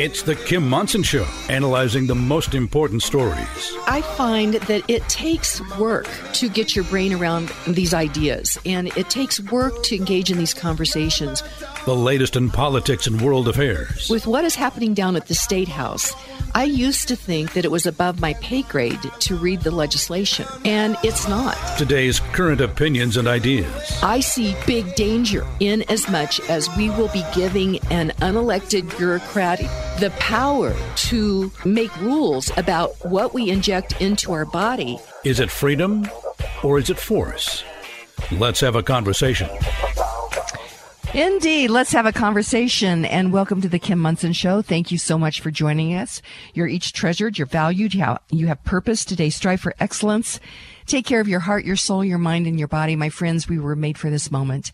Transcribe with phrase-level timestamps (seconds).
[0.00, 3.76] It's the Kim Monson Show, analyzing the most important stories.
[3.86, 9.10] I find that it takes work to get your brain around these ideas, and it
[9.10, 11.42] takes work to engage in these conversations.
[11.86, 14.10] The latest in politics and world affairs.
[14.10, 16.14] With what is happening down at the State House,
[16.54, 20.46] I used to think that it was above my pay grade to read the legislation,
[20.66, 21.56] and it's not.
[21.78, 23.98] Today's current opinions and ideas.
[24.02, 29.60] I see big danger in as much as we will be giving an unelected bureaucrat
[30.00, 34.98] the power to make rules about what we inject into our body.
[35.24, 36.06] Is it freedom
[36.62, 37.64] or is it force?
[38.32, 39.48] Let's have a conversation.
[41.12, 41.70] Indeed.
[41.70, 44.62] Let's have a conversation and welcome to the Kim Monson Show.
[44.62, 46.22] Thank you so much for joining us.
[46.54, 49.28] You're each treasured, you're valued, you have, purpose today.
[49.28, 50.38] Strive for excellence.
[50.86, 52.94] Take care of your heart, your soul, your mind, and your body.
[52.94, 54.70] My friends, we were made for this moment.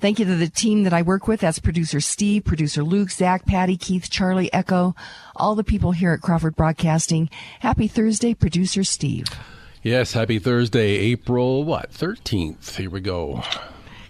[0.00, 1.38] Thank you to the team that I work with.
[1.38, 4.96] That's producer Steve, producer Luke, Zach, Patty, Keith, Charlie, Echo,
[5.36, 7.30] all the people here at Crawford Broadcasting.
[7.60, 9.26] Happy Thursday, producer Steve.
[9.84, 12.74] Yes, happy Thursday, April what, 13th.
[12.74, 13.44] Here we go.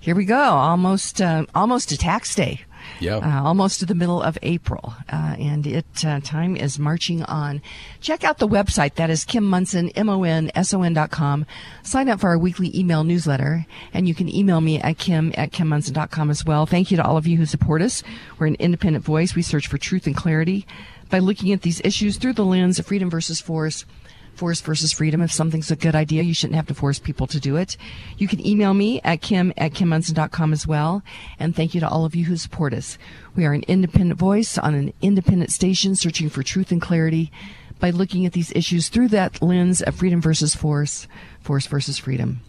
[0.07, 0.41] Here we go.
[0.41, 2.61] Almost, uh, almost to tax day.
[3.01, 3.17] Yeah.
[3.17, 4.95] Uh, almost to the middle of April.
[5.13, 7.61] Uh, and it, uh, time is marching on.
[8.01, 8.95] Check out the website.
[8.95, 11.45] That is Kim Monson, M-O-N-S-O-N dot com.
[11.83, 13.67] Sign up for our weekly email newsletter.
[13.93, 16.67] And you can email me at Kim at KimMonson dot com as well.
[16.67, 18.05] Thank you to all of you who support us.
[18.39, 19.35] We're an independent voice.
[19.35, 20.69] We search for truth and clarity
[21.11, 23.85] by looking at these issues through the lens of freedom versus force
[24.37, 25.20] force versus freedom.
[25.20, 27.77] If something's a good idea, you shouldn't have to force people to do it.
[28.19, 31.03] You can email me at kim at kimmonson.com as well.
[31.39, 32.98] And thank you to all of you who support us.
[33.34, 37.33] We are an independent voice on an independent station searching for truth and clarity
[37.79, 41.07] by looking at these issues through that lens of freedom versus force,
[41.41, 42.41] force versus freedom.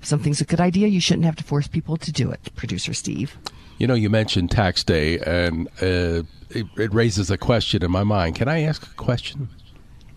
[0.00, 2.54] If something's a good idea, you shouldn't have to force people to do it.
[2.54, 3.36] Producer Steve.
[3.78, 8.04] You know, you mentioned tax day, and uh, it, it raises a question in my
[8.04, 8.36] mind.
[8.36, 9.48] Can I ask a question?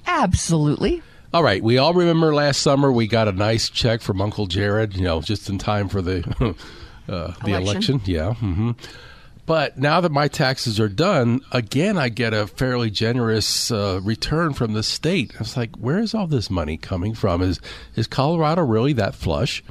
[0.06, 1.02] Absolutely.
[1.34, 1.64] All right.
[1.64, 5.22] We all remember last summer we got a nice check from Uncle Jared, you know,
[5.22, 6.24] just in time for the
[7.08, 7.96] uh, the election.
[7.96, 8.02] Election.
[8.06, 8.34] Yeah.
[8.34, 8.72] hmm
[9.46, 14.54] But now that my taxes are done, again, I get a fairly generous uh, return
[14.54, 15.34] from the state.
[15.36, 17.44] I was like, where is all this money coming from?
[17.44, 17.60] Is
[17.96, 19.64] is Colorado really that flush?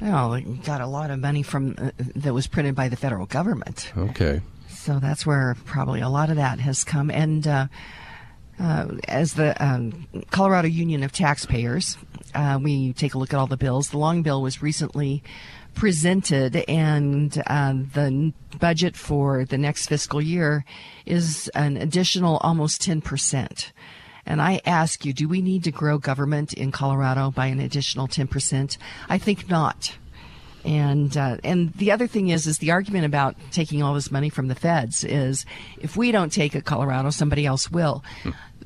[0.00, 3.26] Well, we got a lot of money from uh, that was printed by the federal
[3.26, 3.92] government.
[3.96, 4.40] Okay.
[4.68, 7.10] So that's where probably a lot of that has come.
[7.10, 7.46] And
[8.60, 11.96] uh, as the um, Colorado Union of Taxpayers,
[12.34, 13.90] uh, we take a look at all the bills.
[13.90, 15.22] The long bill was recently
[15.74, 20.64] presented, and uh, the budget for the next fiscal year
[21.06, 23.72] is an additional almost 10%.
[24.26, 28.08] And I ask you, do we need to grow government in Colorado by an additional
[28.08, 28.76] 10%?
[29.08, 29.96] I think not.
[30.68, 34.28] And uh, and the other thing is is the argument about taking all this money
[34.28, 35.46] from the feds is
[35.80, 38.04] if we don't take it, Colorado, somebody else will.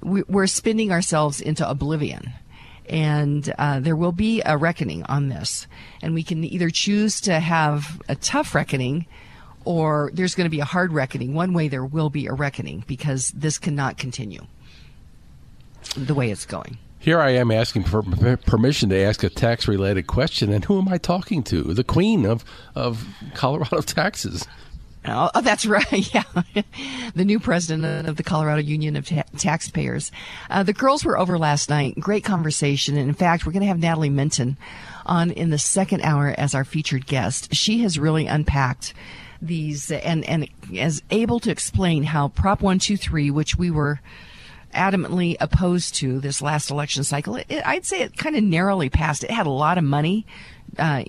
[0.03, 2.33] We, we're spending ourselves into oblivion,
[2.89, 5.69] and uh, there will be a reckoning on this.
[6.03, 9.07] And we can either choose to have a tough reckoning,
[9.65, 11.35] or there's going to be a hard reckoning.
[11.35, 14.45] One way there will be a reckoning because this cannot continue
[15.97, 16.79] the way it's going.
[17.03, 18.01] Here I am asking for
[18.47, 21.75] permission to ask a tax related question, and who am I talking to?
[21.75, 22.45] The queen of,
[22.77, 23.05] of
[23.35, 24.47] Colorado taxes.
[25.05, 25.85] Oh, oh, that's right.
[26.15, 26.23] Yeah.
[27.17, 30.13] the new president of the Colorado Union of Ta- Taxpayers.
[30.49, 31.99] Uh, the girls were over last night.
[31.99, 32.97] Great conversation.
[32.97, 34.57] And in fact, we're going to have Natale Menten
[35.05, 37.53] on in the second hour as our featured guest.
[37.53, 38.95] She has really unpacked
[39.41, 44.01] these and, and is able to explain how Prop 123, which we were
[44.73, 47.37] adamantly opposed to this last election cycle.
[47.37, 49.25] It, it- I'd say it kind of narrowly passed.
[49.25, 50.27] It had a lot of money
[50.79, 51.05] uh,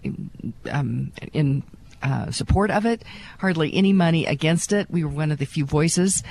[0.70, 1.64] um, in
[2.02, 3.02] uh, support of it,
[3.40, 4.92] hardly any money against it.
[4.92, 6.22] We were one of the few voices.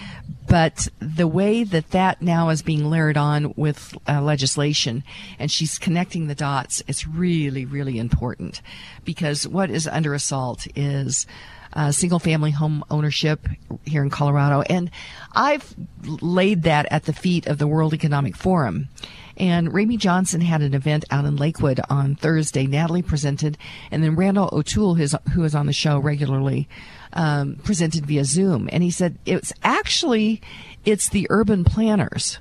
[0.46, 5.02] But the way that that now is being layered on with uh, legislation,
[5.38, 8.60] and she's connecting the dots, it's really, really important
[9.04, 11.26] because what is under assault is
[11.72, 13.48] uh, single family home ownership
[13.84, 14.62] here in Colorado.
[14.62, 14.90] And
[15.32, 18.88] I've laid that at the feet of the World Economic Forum.
[19.36, 22.66] And Ramey Johnson had an event out in Lakewood on Thursday.
[22.66, 23.56] Natale presented,
[23.90, 26.68] and then Randall O'Toole, who's, who is on the show regularly,
[27.14, 28.68] um, presented via Zoom.
[28.72, 30.42] And he said it's actually
[30.84, 32.38] it's the urban planners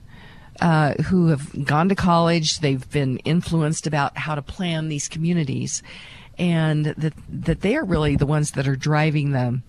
[0.60, 2.60] uh, who have gone to college.
[2.60, 5.82] They've been influenced about how to plan these communities.
[6.38, 9.62] And that that they are really the ones that are driving the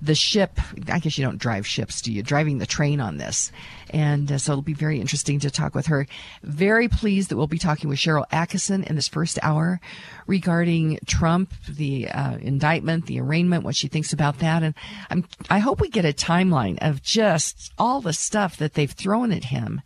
[0.00, 0.60] the ship.
[0.88, 2.22] I guess you don't drive ships, do you?
[2.22, 3.50] Driving the train on this,
[3.90, 6.06] and uh, so it'll be very interesting to talk with her.
[6.42, 9.80] Very pleased that we'll be talking with Sharyl Attkisson in this first hour
[10.26, 14.74] regarding Trump, the uh, indictment, the arraignment, what she thinks about that, and
[15.10, 19.32] I'm I hope we get a timeline of just all the stuff that they've thrown
[19.32, 19.80] at him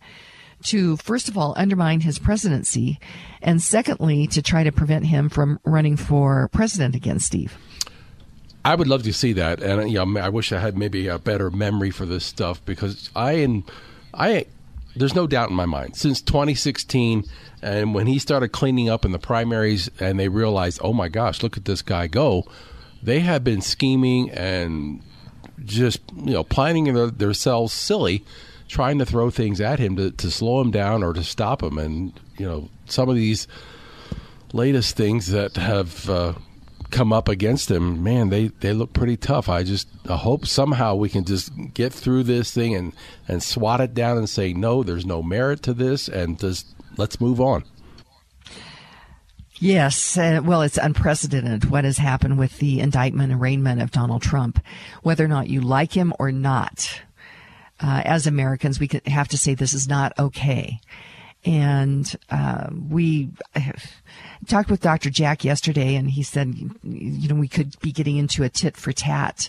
[0.63, 2.99] to, first of all, undermine his presidency,
[3.41, 7.57] and secondly, to try to prevent him from running for president again, Steve.
[8.65, 11.17] I would love to see that, and you know, I wish I had maybe a
[11.17, 13.63] better memory for this stuff because I and
[14.13, 14.45] I,
[14.95, 17.23] there's no doubt in my mind since 2016,
[17.61, 21.41] and when he started cleaning up in the primaries, and they realized, oh my gosh,
[21.41, 22.45] look at this guy go,
[23.01, 25.01] they have been scheming and
[25.63, 28.23] just you know planning their, themselves silly
[28.69, 31.77] trying to throw things at him to, to slow him down or to stop him.
[31.77, 33.47] And, you know, some of these
[34.53, 36.33] latest things that have uh,
[36.91, 39.49] come up against him, man, they, they look pretty tough.
[39.49, 42.93] I just I hope somehow we can just get through this thing and,
[43.27, 47.19] and swat it down and say, no, there's no merit to this, and just let's
[47.19, 47.63] move on.
[49.61, 54.63] Yes, uh, well, it's unprecedented what has happened with the indictment arraignment of Donald Trump.
[55.03, 57.01] Whether or not you like him or not,
[57.79, 60.79] uh, as Americans, we have to say this is not okay.
[61.45, 63.29] And uh, we
[64.47, 65.09] talked with Dr.
[65.09, 66.53] Jack yesterday, and he said,
[66.83, 69.47] you know, we could be getting into a tit for tat.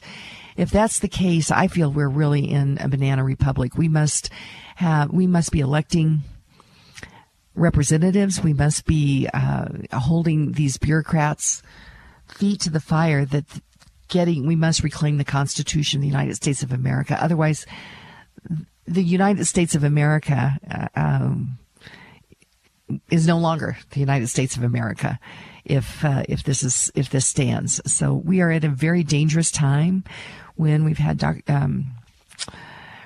[0.56, 3.77] If that's the case, I feel we're really in a banana republic.
[3.77, 4.31] We must
[4.76, 6.21] have, we must be electing
[7.56, 8.43] representatives.
[8.43, 11.62] We must be uh, holding these bureaucrats'
[12.29, 13.44] feet to the fire that
[14.09, 17.19] getting, we must reclaim the Constitution of the United States of America.
[17.21, 17.67] Otherwise,
[18.87, 21.59] the United States of America uh, um,
[23.11, 25.19] is no longer the United States of America
[25.65, 27.81] if uh, if this is if this stands.
[27.91, 30.05] So we are at a very dangerous time
[30.57, 31.87] when we've had doc, um,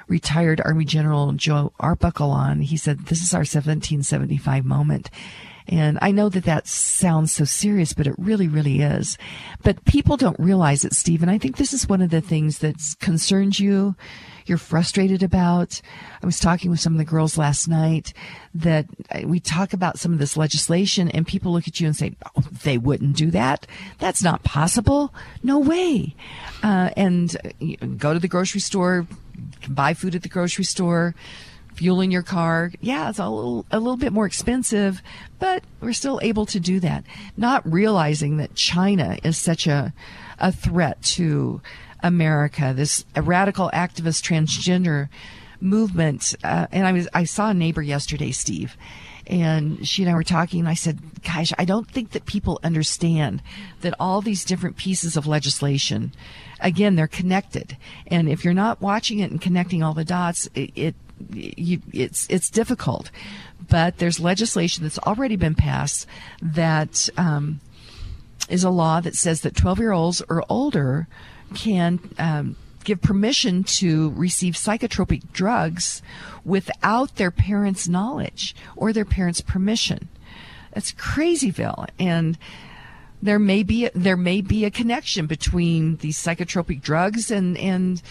[0.08, 2.60] retired Army General Joe Arbuckle on.
[2.60, 5.10] He said this is our 1775 moment.
[5.66, 9.16] And I know that that sounds so serious, but it really, really is.
[9.62, 11.28] But people don't realize it, Stephen.
[11.28, 13.94] I think this is one of the things that concerns you
[14.46, 15.80] you're frustrated about.
[16.22, 18.12] I was talking with some of the girls last night
[18.54, 18.86] that
[19.24, 22.42] we talk about some of this legislation and people look at you and say, oh,
[22.62, 23.66] they wouldn't do that.
[23.98, 25.14] That's not possible.
[25.42, 26.14] No way.
[26.62, 27.36] Uh, and
[27.96, 29.06] go to the grocery store,
[29.68, 31.14] buy food at the grocery store,
[31.74, 32.72] fuel in your car.
[32.80, 35.02] Yeah, it's a little, a little bit more expensive,
[35.38, 37.04] but we're still able to do that.
[37.36, 39.92] Not realizing that China is such a,
[40.38, 41.60] a threat to
[42.02, 45.08] America, this radical activist transgender
[45.60, 46.34] movement.
[46.44, 48.76] Uh, and I was I saw a neighbor yesterday, Steve,
[49.26, 50.60] and she and I were talking.
[50.60, 53.42] And I said, "Gosh, I don't think that people understand
[53.80, 56.12] that all these different pieces of legislation,
[56.60, 57.76] again, they're connected.
[58.06, 60.94] And if you're not watching it and connecting all the dots, it, it
[61.32, 63.10] you, it's it's difficult.
[63.68, 66.06] But there's legislation that's already been passed
[66.42, 67.60] that." Um,
[68.48, 71.06] is a law that says that 12 year olds or older
[71.54, 76.02] can um, give permission to receive psychotropic drugs
[76.44, 80.08] without their parents' knowledge or their parents' permission.
[80.72, 82.36] That's crazyville, and
[83.22, 88.02] there may be there may be a connection between these psychotropic drugs and and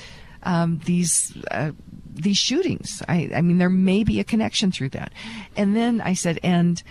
[0.43, 1.71] um, these uh,
[2.13, 3.01] these shootings.
[3.07, 5.11] I, I mean, there may be a connection through that.
[5.55, 6.81] And then I said, and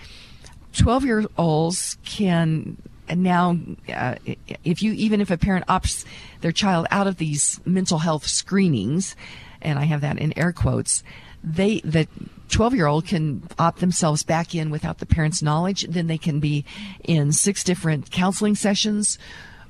[0.73, 2.77] twelve year olds can
[3.13, 3.57] now
[3.93, 4.15] uh,
[4.63, 6.05] if you even if a parent opts
[6.41, 9.15] their child out of these mental health screenings
[9.61, 11.03] and i have that in air quotes
[11.43, 12.07] they the
[12.49, 16.39] 12 year old can opt themselves back in without the parents knowledge then they can
[16.39, 16.63] be
[17.03, 19.19] in six different counseling sessions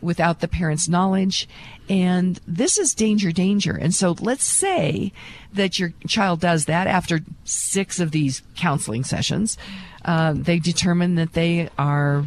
[0.04, 1.48] without the parents knowledge.
[1.90, 3.76] And this is danger danger.
[3.76, 5.12] And so let's say
[5.54, 9.58] that your child does that after six of these counseling sessions.
[10.06, 12.26] Uh, they determine that they are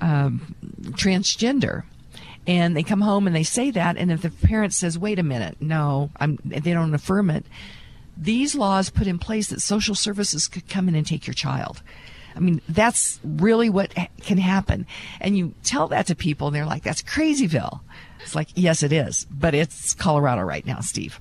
[0.00, 0.54] um,
[0.90, 1.84] transgender.
[2.46, 3.96] And they come home and they say that.
[3.96, 5.56] And if the parent says wait a minute.
[5.60, 7.46] No I'm, they don't affirm it.
[8.16, 11.82] These laws put in place that social services could come in and take your child
[12.36, 14.86] i mean that's really what can happen
[15.20, 17.80] and you tell that to people and they're like that's crazyville
[18.20, 21.20] it's like yes it is but it's colorado right now steve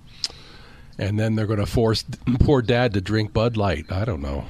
[0.97, 2.03] and then they're going to force
[2.39, 4.45] poor dad to drink bud light i don't know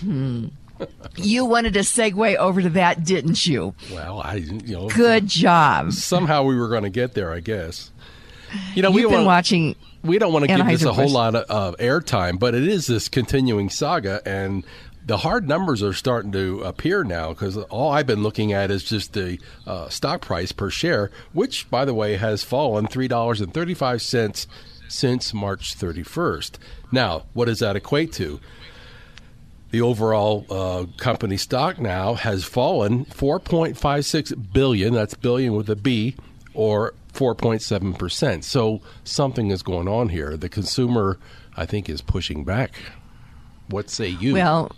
[0.00, 0.48] hmm
[1.16, 3.74] you wanted to segue over to that, didn't you?
[3.92, 5.92] Well, I, you know, good job.
[5.92, 7.90] Somehow we were going to get there, I guess.
[8.74, 9.76] You know, we've been wanna, watching.
[10.02, 12.86] We don't want to give this a whole lot of uh, airtime, but it is
[12.86, 14.64] this continuing saga, and
[15.10, 18.84] the hard numbers are starting to appear now because all I've been looking at is
[18.84, 23.40] just the uh, stock price per share, which, by the way, has fallen three dollars
[23.40, 24.46] and thirty-five cents
[24.86, 26.60] since March thirty-first.
[26.92, 28.38] Now, what does that equate to?
[29.72, 34.94] The overall uh, company stock now has fallen 4.56 billion.
[34.94, 36.14] That's billion with a B,
[36.54, 38.44] or 4.7 percent.
[38.44, 40.36] So something is going on here.
[40.36, 41.18] The consumer,
[41.56, 42.74] I think, is pushing back.
[43.70, 44.34] What say you?
[44.34, 44.72] Well,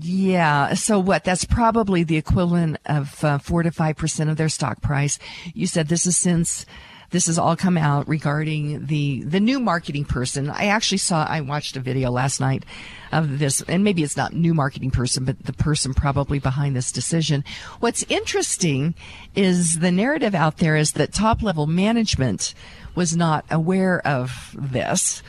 [0.00, 0.74] yeah.
[0.74, 1.24] So what?
[1.24, 5.18] That's probably the equivalent of uh, four to five percent of their stock price.
[5.54, 6.66] You said this is since
[7.10, 10.50] this has all come out regarding the the new marketing person.
[10.50, 11.24] I actually saw.
[11.24, 12.64] I watched a video last night
[13.12, 16.90] of this, and maybe it's not new marketing person, but the person probably behind this
[16.90, 17.44] decision.
[17.80, 18.94] What's interesting
[19.34, 22.54] is the narrative out there is that top level management
[22.94, 25.22] was not aware of this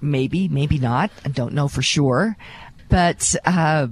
[0.00, 1.10] maybe, maybe not.
[1.24, 2.36] I don't know for sure.
[2.88, 3.88] But uh,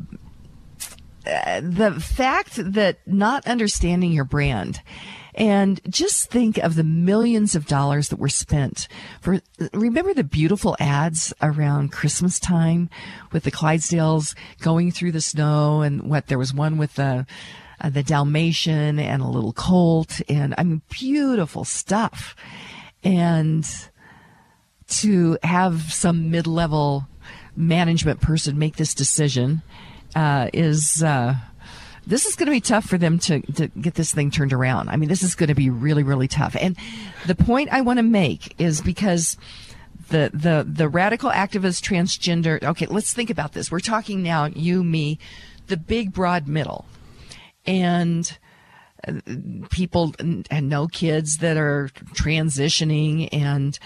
[1.24, 4.80] the fact that not understanding your brand
[5.34, 8.88] and just think of the millions of dollars that were spent
[9.20, 9.40] for,
[9.74, 12.88] remember the beautiful ads around Christmas time
[13.32, 17.26] with the Clydesdales going through the snow and what there was one with the,
[17.82, 22.34] uh, the Dalmatian and a little colt and I mean, beautiful stuff.
[23.04, 23.68] And,
[24.88, 27.06] to have some mid level
[27.56, 29.62] management person make this decision
[30.14, 31.02] uh, is.
[31.02, 31.34] Uh,
[32.06, 34.88] this is going to be tough for them to, to get this thing turned around.
[34.88, 36.54] I mean, this is going to be really, really tough.
[36.58, 36.76] And
[37.26, 39.36] the point I want to make is because
[40.10, 43.72] the, the, the radical activist transgender, okay, let's think about this.
[43.72, 45.18] We're talking now, you, me,
[45.66, 46.86] the big broad middle.
[47.66, 48.38] And
[49.06, 49.14] uh,
[49.70, 53.76] people and no kids that are transitioning and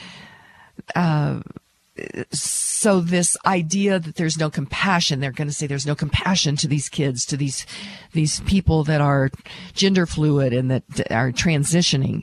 [2.33, 6.69] so this idea that there's no compassion, they're going to say there's no compassion to
[6.69, 7.67] these kids, to these,
[8.13, 9.31] these people that are
[9.75, 12.23] gender fluid and that are transitioning.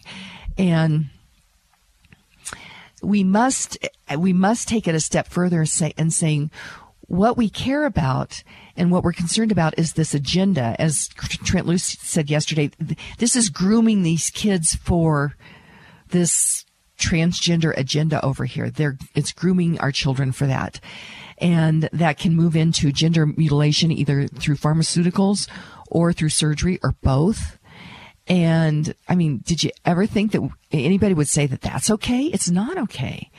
[0.57, 1.09] And
[3.03, 3.77] we must,
[4.17, 6.49] we must take it a step further say, and saying
[7.01, 8.43] what we care about
[8.75, 10.75] and what we're concerned about is this agenda.
[10.79, 12.71] As Trent Luce said yesterday,
[13.17, 15.35] this is grooming these kids for
[16.09, 16.65] this
[16.97, 18.69] transgender agenda over here.
[18.69, 20.79] They're, it's grooming our children for that.
[21.37, 25.47] And that can move into gender mutilation either through pharmaceuticals
[25.87, 27.57] or through surgery or both.
[28.27, 32.25] And I mean, did you ever think that anybody would say that that's okay?
[32.25, 33.29] It's not okay.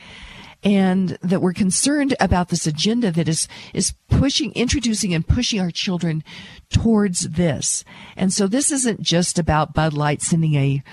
[0.63, 5.71] And that we're concerned about this agenda that is, is pushing, introducing and pushing our
[5.71, 6.23] children
[6.69, 7.85] towards this.
[8.17, 10.83] And so this isn't just about Bud Light sending a,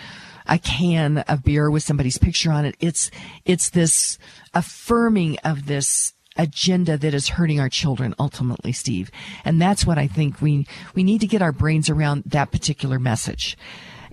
[0.49, 2.77] a can of beer with somebody's picture on it.
[2.81, 3.11] It's,
[3.45, 4.19] it's this
[4.55, 9.11] affirming of this agenda that is hurting our children ultimately, Steve.
[9.45, 12.99] And that's what I think we, we need to get our brains around that particular
[12.99, 13.57] message.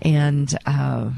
[0.01, 1.11] And, uh,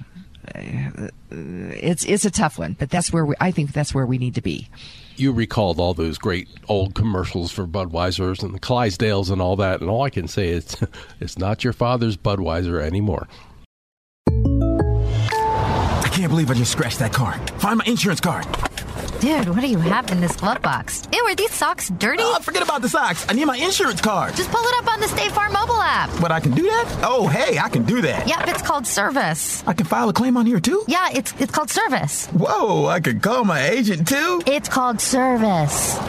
[0.52, 4.36] it's it's a tough one, but that's where we, I think that's where we need
[4.36, 4.70] to be.
[5.16, 9.82] You recalled all those great old commercials for Budweiser's and the Clydesdales and all that,
[9.82, 10.78] and all I can say is
[11.20, 13.28] it's not your father's Budweiser anymore
[16.16, 17.34] can't believe I just scratched that car.
[17.60, 18.46] Find my insurance card.
[19.20, 21.04] Dude, what do you have in this glove box?
[21.12, 22.24] Ew, are these socks dirty?
[22.24, 23.26] Oh, forget about the socks.
[23.28, 24.34] I need my insurance card.
[24.34, 26.10] Just pull it up on the State Farm mobile app.
[26.22, 27.00] But I can do that?
[27.04, 28.30] Oh, hey, I can do that.
[28.30, 29.62] Yep, it's called service.
[29.68, 30.86] I can file a claim on here too?
[30.88, 32.28] Yeah, it's it's called service.
[32.28, 34.42] Whoa, I can call my agent too?
[34.46, 36.00] It's called service.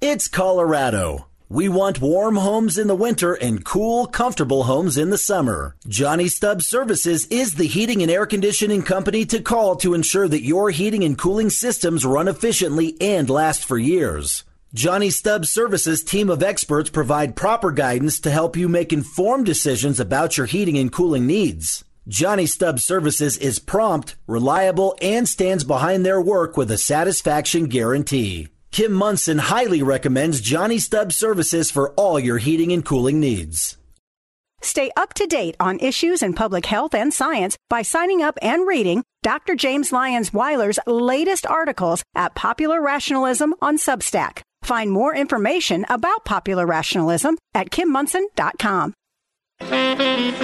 [0.00, 1.26] It's Colorado.
[1.52, 5.74] We want warm homes in the winter and cool, comfortable homes in the summer.
[5.88, 10.44] Johnny Stubbs Services is the heating and air conditioning company to call to ensure that
[10.44, 14.44] your heating and cooling systems run efficiently and last for years.
[14.74, 19.98] Johnny Stubbs Services team of experts provide proper guidance to help you make informed decisions
[19.98, 21.84] about your heating and cooling needs.
[22.06, 28.46] Johnny Stubbs Services is prompt, reliable, and stands behind their work with a satisfaction guarantee.
[28.70, 33.76] Kim Monson highly recommends Johnny Stubbs services for all your heating and cooling needs.
[34.62, 38.68] Stay up to date on issues in public health and science by signing up and
[38.68, 39.56] reading Dr.
[39.56, 44.42] James Lyons Weiler's latest articles at Popular Rationalism on Substack.
[44.62, 48.94] Find more information about popular rationalism at kimmonson.com.
[49.62, 50.36] And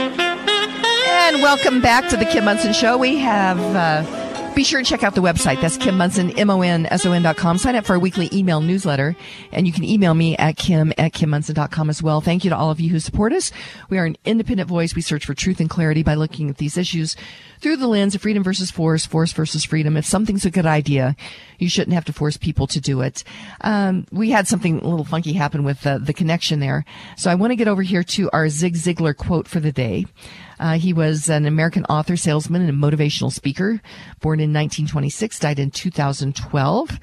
[1.42, 2.98] welcome back to the Kim Monson Show.
[2.98, 4.25] We have uh,
[4.56, 5.60] Be sure and check out the website.
[5.60, 7.58] That's Kim Monson, M-O-N-S-O-N dot com.
[7.58, 9.14] Sign up for our weekly email newsletter,
[9.52, 12.22] and you can email me at kim at kimmonson.com as well.
[12.22, 13.52] Thank you to all of you who support us.
[13.90, 14.94] We are an independent voice.
[14.94, 17.16] We search for truth and clarity by looking at these issues
[17.60, 19.94] through the lens of freedom versus force, force versus freedom.
[19.94, 21.16] If something's a good idea,
[21.58, 23.24] you shouldn't have to force people to do it.
[23.60, 26.86] Um, we had something a little funky happen with uh, the connection there.
[27.18, 30.06] So I want to get over here to our Zig Ziglar quote for the day.
[30.58, 33.80] Uh, he was an American author, salesman, and a motivational speaker,
[34.20, 36.98] born in 1926, died in 2012.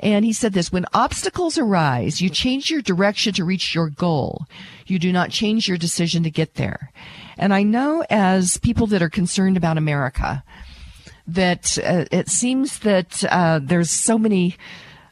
[0.00, 4.46] And he said this, when obstacles arise, you change your direction to reach your goal.
[4.86, 6.90] You do not change your decision to get there.
[7.36, 10.42] And I know as people that are concerned about America,
[11.26, 14.56] that uh, it seems that uh, there's so many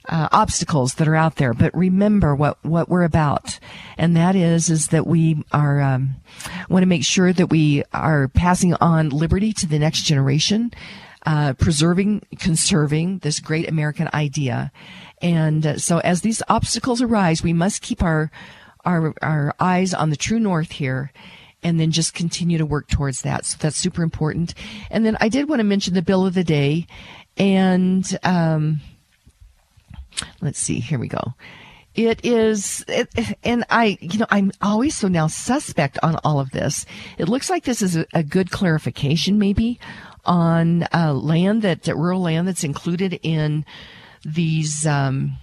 [0.08, 1.52] uh, obstacles that are out there.
[1.52, 3.58] But remember what, what we're about.
[3.96, 6.16] And that is, is that we are, um,
[6.68, 10.72] want to make sure that we are passing on liberty to the next generation,
[11.26, 14.72] uh, preserving, conserving this great American idea.
[15.20, 18.30] And uh, so as these obstacles arise, we must keep our,
[18.84, 21.12] our, our eyes on the true north here
[21.62, 23.44] and then just continue to work towards that.
[23.44, 24.54] So that's super important.
[24.90, 26.86] And then I did want to mention the bill of the day
[27.36, 28.80] and, um,
[30.40, 31.34] let's see, here we go.
[31.94, 33.08] It is, it,
[33.42, 36.86] and I, you know, I'm always so now suspect on all of this.
[37.18, 39.80] It looks like this is a, a good clarification, maybe,
[40.24, 43.64] on uh, land that rural land that's included in
[44.24, 45.38] these um,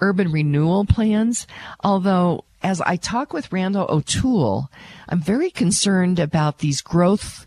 [0.00, 1.46] urban renewal plans.
[1.84, 4.70] Although, as I talk with Randall O'Toole,
[5.08, 7.46] I'm very concerned about these growth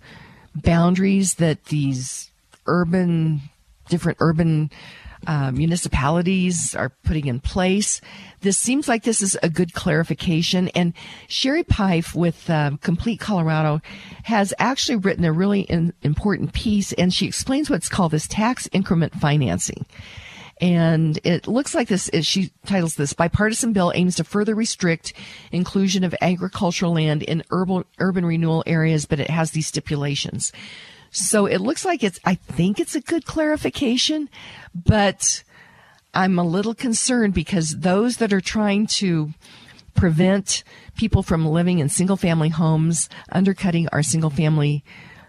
[0.55, 2.31] boundaries that these
[2.65, 3.41] urban,
[3.89, 4.72] different urban
[5.27, 8.01] uh, municipalities are putting in place.
[8.41, 10.69] This seems like this is a good clarification.
[10.69, 10.93] And
[11.27, 13.81] Sherrie Peif with um, Complete Colorado
[14.23, 18.67] has actually written a really in, important piece, and she explains what's called this tax
[18.71, 19.85] increment financing.
[20.59, 25.13] And it looks like this, she titles this, bipartisan bill aims to further restrict
[25.51, 30.51] inclusion of agricultural land in urban, urban renewal areas, but it has these stipulations.
[31.11, 34.29] So it looks like it's, I think it's a good clarification,
[34.73, 35.43] but
[36.13, 39.31] I'm a little concerned because those that are trying to
[39.93, 40.63] prevent
[40.95, 44.83] people from living in single family homes, undercutting our single family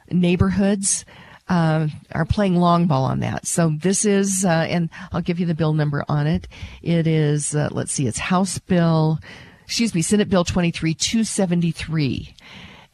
[0.09, 1.05] neighborhoods,
[1.49, 3.47] uh, are playing long ball on that.
[3.47, 6.47] So this is, uh, and I'll give you the bill number on it.
[6.81, 9.19] It is, uh, let's see, it's House Bill,
[9.65, 12.35] excuse me, Senate Bill 23 273.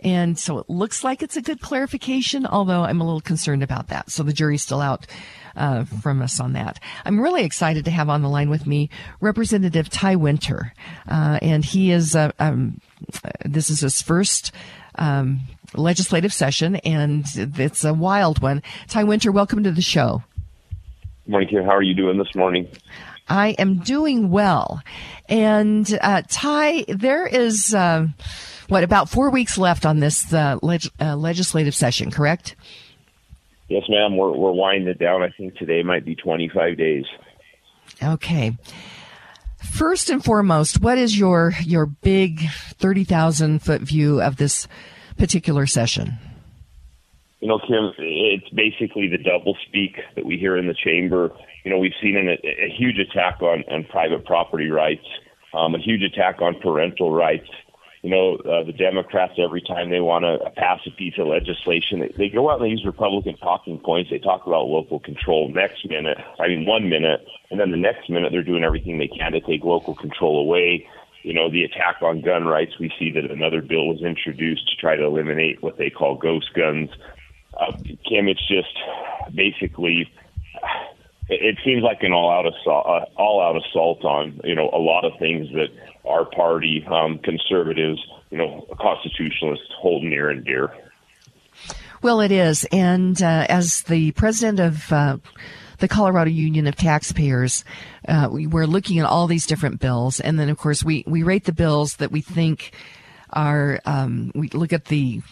[0.01, 3.89] And so it looks like it's a good clarification, although I'm a little concerned about
[3.89, 4.11] that.
[4.11, 5.07] So the jury's still out
[5.57, 6.79] uh, from us on that.
[7.05, 10.73] I'm really excited to have on the line with me Representative Ty Winter,
[11.09, 12.81] uh, and he is uh, um,
[13.45, 14.53] this is his first.
[14.95, 15.41] Um,
[15.75, 18.63] legislative session, and it's a wild one.
[18.89, 20.23] Ty Winter, welcome to the show.
[21.27, 21.63] Morning, Kim.
[21.63, 22.67] How are you doing this morning?
[23.29, 24.81] I am doing well.
[25.29, 28.07] And uh, Ty, there is uh,
[28.69, 32.57] what about four weeks left on this uh, leg- uh, legislative session, correct?
[33.69, 34.17] Yes, ma'am.
[34.17, 35.23] We're we're winding it down.
[35.23, 37.05] I think today might be 25 days.
[38.03, 38.57] Okay.
[39.63, 42.41] First and foremost, what is your your big
[42.79, 44.69] 30,000 foot view of this
[45.19, 46.15] particular session?
[47.41, 51.31] You know, Kim, it's basically the double speak that we hear in the chamber.
[51.65, 55.05] You know, we've seen an, a, huge attack on, on private property rights,
[55.55, 57.49] um, a huge attack on parental rights,
[58.03, 62.01] you know, uh, the Democrats, every time they want to pass a piece of legislation,
[62.01, 64.11] they, they go out and they use Republican talking points.
[64.11, 68.09] They talk about local control next minute, I mean, one minute, and then the next
[68.09, 70.87] minute they're doing everything they can to take local control away.
[71.23, 74.77] You know, the attack on gun rights, we see that another bill was introduced to
[74.77, 76.91] try to eliminate what they call ghost guns.
[77.59, 77.73] Uh,
[78.09, 78.79] Kim, it's just
[79.35, 80.09] basically
[81.29, 85.13] it, seems like an all-out assault, uh, all-out assault on you know a lot of
[85.19, 85.69] things that
[86.09, 90.73] our party, um, conservatives, you know, constitutionalists hold near and dear.
[92.01, 95.17] Well, it is, and uh, as the president of uh,
[95.79, 97.65] the Colorado Union of Taxpayers,
[98.07, 101.25] uh, we, we're looking at all these different bills, and then of course we we
[101.25, 102.73] rate the bills that we think
[103.31, 105.23] are um, we look at the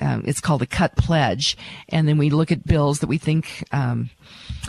[0.00, 1.56] um, it's called a cut pledge,
[1.88, 4.10] and then we look at bills that we think um,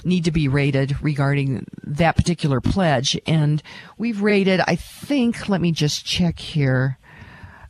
[0.04, 3.20] need to be rated regarding that particular pledge.
[3.28, 3.62] And
[3.98, 6.98] we've rated, I think, let me just check here.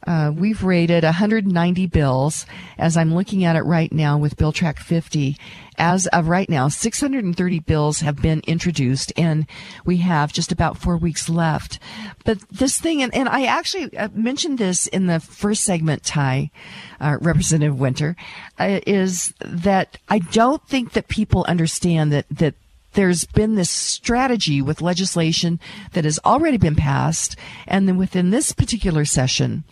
[0.06, 2.46] Uh, we've rated 190 bills
[2.78, 5.38] as I'm looking at it right now with Bill Track 50.
[5.78, 9.48] As of right now, 630 bills have been introduced and
[9.86, 11.80] we have just about four weeks left.
[12.26, 16.52] But this thing, and, and I actually uh, mentioned this in the first segment, Ty,
[17.00, 18.16] uh, Representative Winter,
[18.60, 22.56] uh, is that I don't think that people understand that, that
[22.94, 25.60] there's been this strategy with legislation
[25.94, 27.36] that has already been passed,
[27.68, 29.64] and then within this particular session,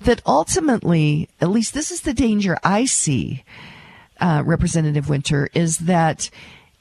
[0.00, 3.44] that ultimately, at least this is the danger I see,
[4.20, 6.30] uh, Representative Winter, is that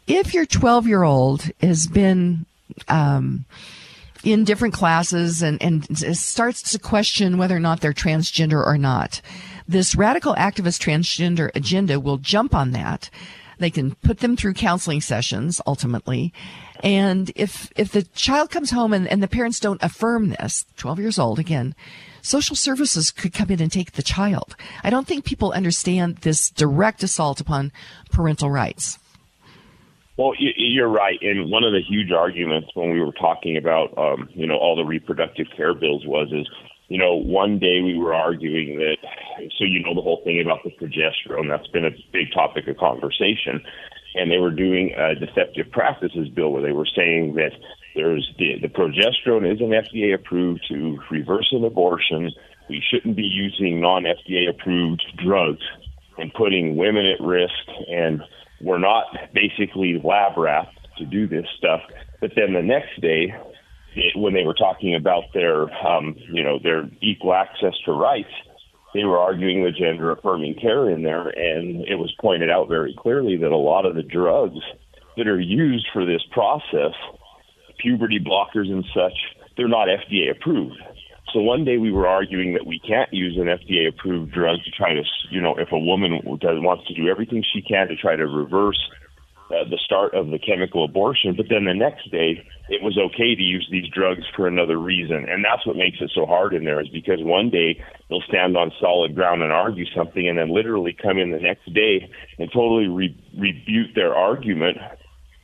[0.08, 2.46] if your 12 year old has been,
[2.88, 3.46] um,
[4.24, 9.22] in different classes and, and starts to question whether or not they're transgender or not,
[9.68, 13.10] this radical activist transgender agenda will jump on that
[13.64, 16.34] they can put them through counseling sessions ultimately.
[16.84, 21.00] And if, if the child comes home and, and the parents don't affirm this, 12
[21.00, 21.76] years old again,
[22.22, 24.56] social services could come in and take the child.
[24.84, 27.72] I don't think people understand this direct assault upon
[28.12, 29.00] parental rights.
[30.16, 34.30] Well, you're right, and one of the huge arguments when we were talking about, um,
[34.36, 36.48] you know, all the reproductive care bills was is
[36.90, 38.98] you know, one day we were arguing that,
[39.58, 42.78] so you know the whole thing about the progesterone, that's been a big topic of
[42.78, 43.62] conversation.
[44.16, 47.52] And they were doing a deceptive practices bill where they were saying that
[47.96, 52.32] there's the, the progesterone isn't FDA approved to reverse an abortion.
[52.70, 55.64] We shouldn't be using non FDA approved drugs
[56.18, 57.54] and putting women at risk.
[57.90, 58.22] And
[58.62, 61.82] we're not basically lab rats to do this stuff.
[62.22, 63.34] But then the next day,
[64.16, 68.34] when they were talking about their, um, you know, their equal access to rights,
[68.94, 72.96] they were arguing the gender affirming care in there, and it was pointed out very
[72.98, 74.60] clearly that a lot of the drugs
[75.18, 76.94] that are used for this process,
[77.80, 79.18] puberty blockers and such,
[79.58, 80.82] they're not FDA approved.
[81.34, 84.72] So one day we were arguing that we can't use an FDA approved drug to
[84.72, 85.02] try to,
[85.32, 88.28] you know, if a woman does, wants to do everything she can to try to
[88.28, 88.80] reverse
[89.54, 93.36] uh, the start of the chemical abortion, but then the next day it was okay
[93.36, 95.26] to use these drugs for another reason.
[95.30, 98.58] And that's what makes it so hard in there is because one day they'll stand
[98.58, 102.52] on solid ground and argue something and then literally come in the next day and
[102.52, 104.78] totally re- rebuke their argument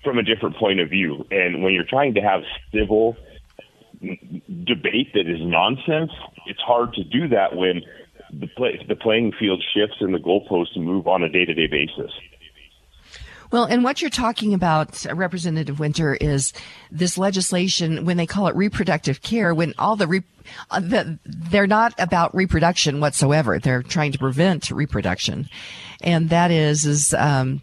[0.04, 1.26] from a different point of view.
[1.30, 2.42] And when you're trying to have
[2.74, 3.16] civil
[4.02, 6.12] debate that is nonsense,
[6.48, 7.82] it's hard to do that when
[8.32, 11.68] the, play, the playing field shifts and the goalposts move on a day to day
[11.68, 12.12] basis.
[13.52, 16.54] Well, and what you're talking about, Representative Winter, is
[16.92, 20.24] this legislation when they call it reproductive care, when all the, re-
[20.70, 23.58] uh, the they're not about reproduction whatsoever.
[23.58, 25.50] They're trying to prevent reproduction,
[26.02, 27.62] and that is is um,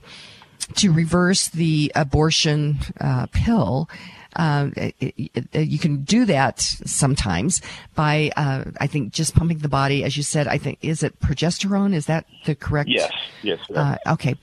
[0.77, 3.89] to reverse the abortion uh, pill.
[4.35, 7.63] Uh, it, it, you can do that sometimes
[7.95, 10.47] by, uh, I think, just pumping the body, as you said.
[10.47, 11.95] I think is it progesterone?
[11.95, 12.91] Is that the correct?
[12.91, 13.11] Yes.
[13.43, 13.61] Yes.
[13.75, 14.35] Uh, okay.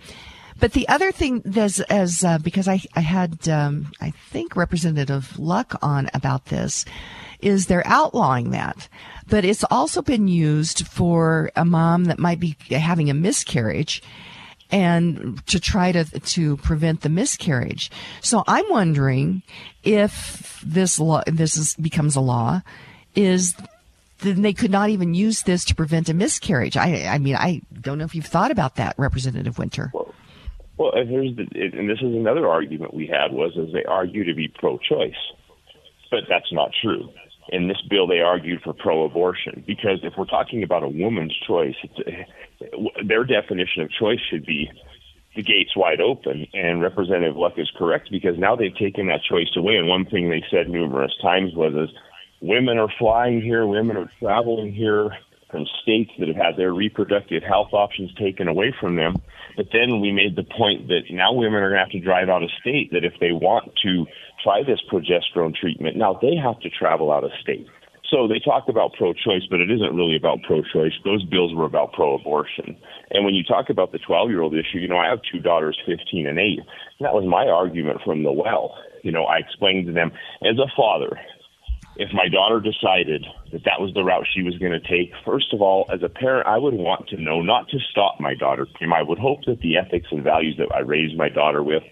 [0.59, 5.37] But the other thing, as, as uh, because I, I had, um, I think Representative
[5.37, 6.85] Luck on about this,
[7.41, 8.87] is they're outlawing that.
[9.27, 14.01] But it's also been used for a mom that might be having a miscarriage
[14.71, 17.91] and to try to to prevent the miscarriage.
[18.21, 19.43] So I'm wondering
[19.83, 22.61] if this law this is, becomes a law,
[23.15, 23.55] is
[24.19, 26.75] then they could not even use this to prevent a miscarriage.
[26.75, 29.91] I I mean I don't know if you've thought about that, Representative Winter.
[29.93, 30.13] Well,
[30.83, 34.25] well, and here's the, and this is another argument we had was as they argue
[34.25, 35.15] to be pro-choice,
[36.11, 37.09] but that's not true.
[37.49, 41.75] In this bill, they argued for pro-abortion because if we're talking about a woman's choice,
[42.05, 42.23] eh,
[43.05, 44.71] their definition of choice should be
[45.35, 46.47] the gates wide open.
[46.53, 49.75] And Representative Luck is correct because now they've taken that choice away.
[49.75, 51.95] And one thing they said numerous times was, "Is
[52.41, 55.17] women are flying here, women are traveling here."
[55.53, 59.21] From states that have had their reproductive health options taken away from them.
[59.55, 62.27] But then we made the point that now women are going to have to drive
[62.27, 64.07] out of state, that if they want to
[64.43, 67.67] try this progesterone treatment, now they have to travel out of state.
[68.09, 70.93] So they talk about pro choice, but it isn't really about pro choice.
[71.05, 72.75] Those bills were about pro abortion.
[73.11, 75.39] And when you talk about the 12 year old issue, you know, I have two
[75.39, 76.59] daughters, 15 and 8.
[76.59, 76.65] And
[77.01, 78.75] that was my argument from the well.
[79.03, 80.11] You know, I explained to them
[80.41, 81.19] as a father,
[81.95, 85.53] if my daughter decided that that was the route she was going to take, first
[85.53, 88.67] of all, as a parent, I would want to know not to stop my daughter.
[88.93, 91.83] I would hope that the ethics and values that I raised my daughter with,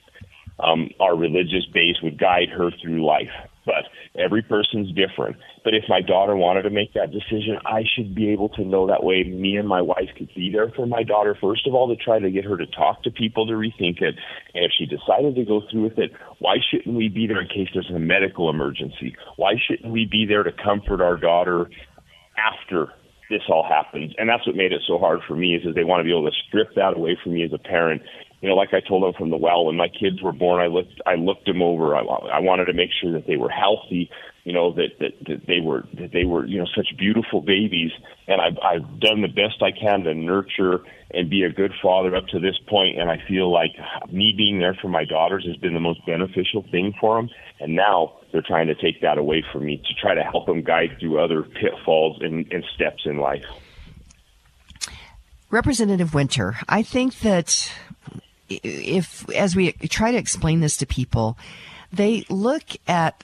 [0.59, 3.29] um, our religious base, would guide her through life
[3.65, 3.85] but
[4.19, 5.37] every person's different.
[5.63, 8.87] But if my daughter wanted to make that decision, I should be able to know
[8.87, 9.23] that way.
[9.23, 12.19] Me and my wife could be there for my daughter, first of all, to try
[12.19, 14.15] to get her to talk to people to rethink it.
[14.53, 17.47] And if she decided to go through with it, why shouldn't we be there in
[17.47, 19.15] case there's a medical emergency?
[19.37, 21.69] Why shouldn't we be there to comfort our daughter
[22.37, 22.91] after
[23.31, 24.13] this all happens.
[24.17, 26.11] And that's what made it so hard for me is, is they want to be
[26.11, 28.03] able to strip that away from me as a parent.
[28.41, 30.67] You know, like I told them from the well, when my kids were born, I
[30.67, 31.95] looked, I looked them over.
[31.95, 34.09] I, I wanted to make sure that they were healthy,
[34.45, 37.91] you know, that, that, that they were, that they were, you know, such beautiful babies.
[38.27, 40.79] And I've, I've done the best I can to nurture
[41.11, 42.99] and be a good father up to this point.
[42.99, 43.71] And I feel like
[44.11, 47.29] me being there for my daughters has been the most beneficial thing for them.
[47.59, 50.63] And now they're trying to take that away from me to try to help them
[50.63, 53.45] guide through other pitfalls and, and steps in life.
[55.51, 57.69] Representative Winter, I think that
[58.63, 61.37] if, as we try to explain this to people,
[61.91, 63.23] they look at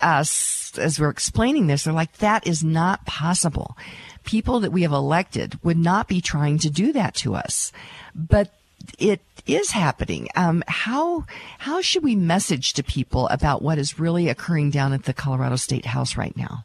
[0.00, 3.76] us as we're explaining this, they're like, that is not possible.
[4.24, 7.72] People that we have elected would not be trying to do that to us.
[8.14, 8.52] But
[8.98, 10.28] it is happening.
[10.36, 11.24] Um, how
[11.58, 15.56] how should we message to people about what is really occurring down at the Colorado
[15.56, 16.64] State House right now?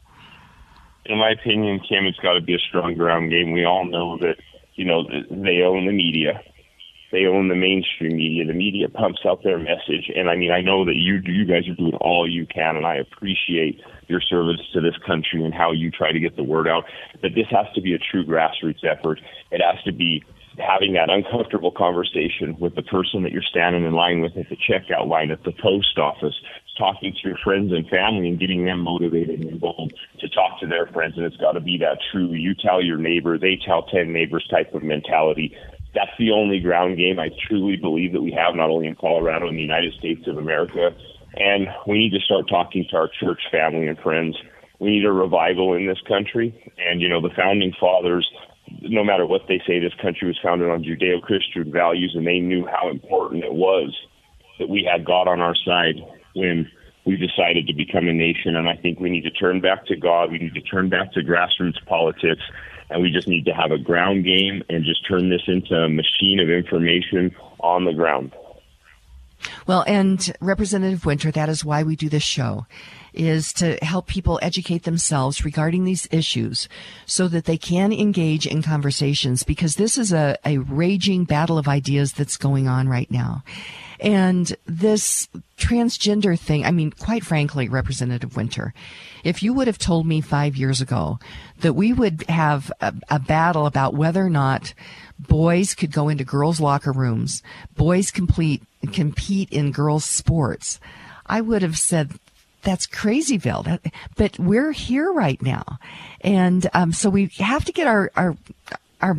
[1.06, 3.52] In my opinion, Kim, it's got to be a strong ground game.
[3.52, 4.36] We all know that
[4.74, 6.42] you know they own the media,
[7.14, 8.44] they own the mainstream media.
[8.44, 11.68] The media pumps out their message, and I mean, I know that you you guys
[11.68, 15.70] are doing all you can, and I appreciate your service to this country and how
[15.70, 16.84] you try to get the word out.
[17.22, 19.20] But this has to be a true grassroots effort.
[19.52, 20.24] It has to be
[20.58, 24.56] having that uncomfortable conversation with the person that you're standing in line with at the
[24.56, 26.34] checkout line at the post office,
[26.76, 30.66] talking to your friends and family and getting them motivated and involved to talk to
[30.66, 31.14] their friends.
[31.16, 34.46] And it's got to be that true you tell your neighbor, they tell 10 neighbors
[34.50, 35.56] type of mentality.
[35.94, 39.46] That's the only ground game I truly believe that we have, not only in Colorado
[39.46, 40.90] and the United States of America.
[41.36, 44.36] And we need to start talking to our church family and friends.
[44.80, 46.72] We need a revival in this country.
[46.78, 48.28] And, you know, the founding fathers,
[48.82, 52.38] no matter what they say, this country was founded on Judeo Christian values, and they
[52.38, 53.96] knew how important it was
[54.58, 55.96] that we had God on our side
[56.34, 56.70] when
[57.04, 58.56] we decided to become a nation.
[58.56, 60.32] And I think we need to turn back to God.
[60.32, 62.42] We need to turn back to grassroots politics.
[62.94, 65.88] And we just need to have a ground game and just turn this into a
[65.88, 68.32] machine of information on the ground.
[69.66, 72.66] Well, and Representative Winter, that is why we do this show
[73.12, 76.68] is to help people educate themselves regarding these issues
[77.04, 81.66] so that they can engage in conversations because this is a, a raging battle of
[81.66, 83.42] ideas that's going on right now.
[84.00, 88.74] And this transgender thing, I mean, quite frankly, Representative Winter,
[89.22, 91.18] if you would have told me five years ago
[91.60, 94.74] that we would have a, a, battle about whether or not
[95.18, 97.42] boys could go into girls' locker rooms,
[97.76, 100.80] boys complete, compete in girls' sports,
[101.26, 102.12] I would have said,
[102.64, 103.64] that's crazyville.
[103.64, 105.78] That, but we're here right now,
[106.22, 108.36] and um, so we have to get our our
[109.00, 109.16] our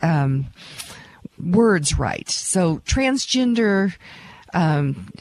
[0.00, 0.46] um,
[1.44, 2.28] words right.
[2.28, 3.94] So transgender.
[4.52, 5.12] Um,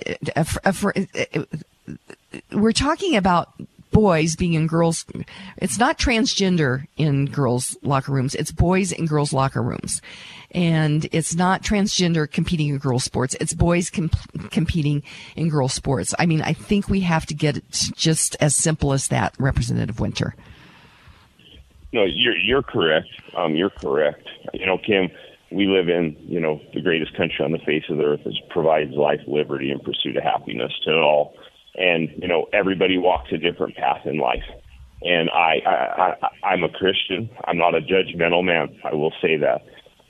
[2.51, 3.53] we're talking about
[3.91, 5.05] boys being in girls.
[5.58, 8.36] It's not transgender in girls' locker rooms.
[8.36, 10.01] It's boys in girls' locker rooms.
[10.51, 13.36] And it's not transgender competing in girls' sports.
[13.39, 15.03] It's boys comp- competing
[15.36, 16.15] in girls' sports.
[16.17, 19.99] I mean, I think we have to get it just as simple as that, Representative
[19.99, 20.36] Winter.
[21.91, 23.08] No, you're you're correct.
[23.36, 24.27] Um, you're correct.
[24.53, 25.10] You know, Kim,
[25.51, 28.35] we live in you know the greatest country on the face of the earth that
[28.49, 31.35] provides life, liberty, and pursuit of happiness to all.
[31.75, 34.43] And you know everybody walks a different path in life.
[35.01, 37.29] And I, I, I i'm a christian.
[37.45, 38.79] I'm not a judgmental man.
[38.83, 39.62] I will say that.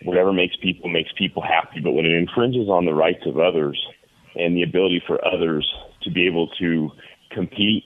[0.03, 1.79] Whatever makes people makes people happy.
[1.81, 3.79] But when it infringes on the rights of others
[4.35, 5.71] and the ability for others
[6.03, 6.89] to be able to
[7.31, 7.85] compete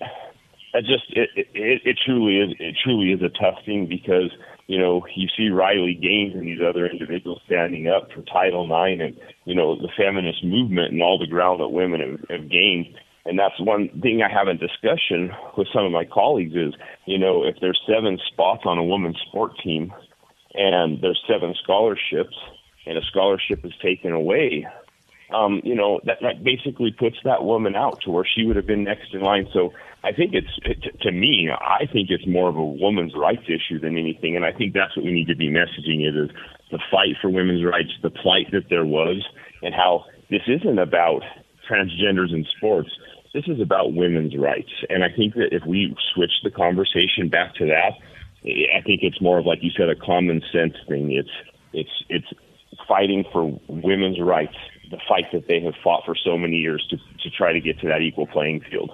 [0.74, 4.32] that just it, it it truly is it truly is a tough thing because
[4.68, 9.02] you know you see Riley Gaines and these other individuals standing up for Title IX
[9.02, 12.88] and you know the feminist movement and all the ground that women have, have gained.
[13.26, 16.74] And that's one thing I have in discussion with some of my colleagues is,
[17.06, 19.94] you know, if there's seven spots on a women's sport team
[20.56, 22.36] and there's seven scholarships
[22.86, 24.68] and a scholarship is taken away,
[25.34, 28.68] um, you know, that, that basically puts that woman out to where she would have
[28.68, 29.48] been next in line.
[29.54, 33.48] So I think it's, it, to me, I think it's more of a woman's rights
[33.48, 34.36] issue than anything.
[34.36, 36.30] And I think that's what we need to be messaging it is
[36.72, 39.24] the fight for women's rights, the plight that there was,
[39.62, 41.22] and how this isn't about
[41.70, 42.90] transgenders in sports
[43.34, 44.70] this is about women's rights.
[44.90, 47.94] And I think that if we switch the conversation back to that,
[48.46, 51.12] I think it's more of like you said, a common sense thing.
[51.12, 51.30] It's
[51.74, 52.28] it's it's
[52.88, 54.56] fighting for women's rights,
[54.94, 57.80] the fight that they have fought for so many years to to try to get
[57.80, 58.92] to that equal playing field.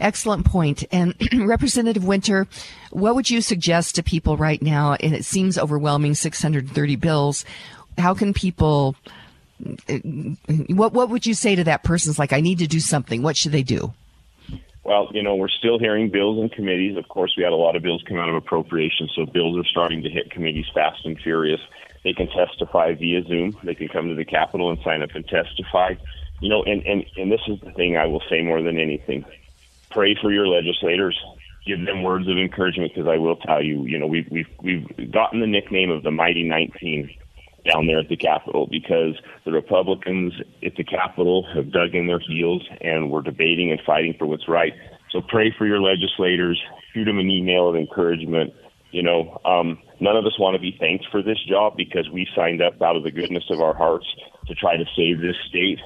[0.00, 0.84] Excellent point.
[0.90, 1.14] And
[1.46, 2.48] Representative Winter,
[2.90, 4.94] what would you suggest to people right now?
[4.94, 7.44] And it seems overwhelming 630 bills.
[7.98, 8.96] How can people
[10.68, 13.22] what what would you say to that person's like I need to do something?
[13.22, 13.92] What should they do?
[14.82, 16.96] Well, you know, we're still hearing bills in committees.
[16.96, 19.68] Of course, we had a lot of bills come out of appropriations, so bills are
[19.68, 21.60] starting to hit committees fast and furious.
[22.04, 23.56] They can testify via Zoom.
[23.62, 25.94] They can come to the Capitol and sign up and testify.
[26.40, 29.24] You know, and, and, and this is the thing I will say more than anything.
[29.90, 31.18] Pray for your legislators.
[31.66, 35.12] Give them words of encouragement because I will tell you, you know, we've, we've, we've
[35.12, 37.10] gotten the nickname of the Mighty 19
[37.70, 40.32] down there at the Capitol because the Republicans
[40.64, 44.48] at the Capitol have dug in their heels and we're debating and fighting for what's
[44.48, 44.72] right.
[45.10, 46.60] So pray for your legislators,
[46.94, 48.54] shoot them an email of encouragement.
[48.90, 52.26] You know, um, none of us want to be thanked for this job because we
[52.34, 54.06] signed up out of the goodness of our hearts
[54.46, 55.78] to try to save this state.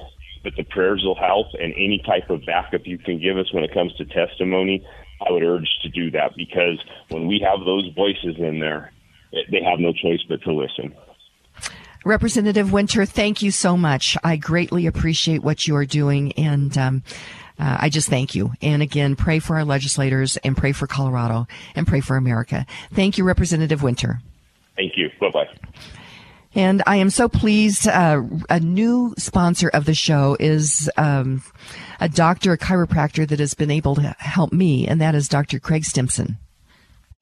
[0.43, 3.63] But the prayers will help, and any type of backup you can give us when
[3.63, 4.85] it comes to testimony,
[5.27, 8.91] I would urge to do that because when we have those voices in there,
[9.31, 10.95] they have no choice but to listen.
[12.05, 14.15] Representative Winter, thank you so much.
[14.23, 17.03] I greatly appreciate what you are doing, and um,
[17.59, 18.51] uh, I just thank you.
[18.61, 22.65] And again, pray for our legislators, and pray for Colorado, and pray for America.
[22.93, 24.21] Thank you, Representative Winter.
[24.75, 25.09] Thank you.
[25.19, 25.47] Bye bye.
[26.53, 27.87] And I am so pleased.
[27.87, 31.43] Uh, a new sponsor of the show is um,
[31.99, 35.59] a doctor, a chiropractor that has been able to help me, and that is Dr.
[35.59, 36.37] Craig Stimson.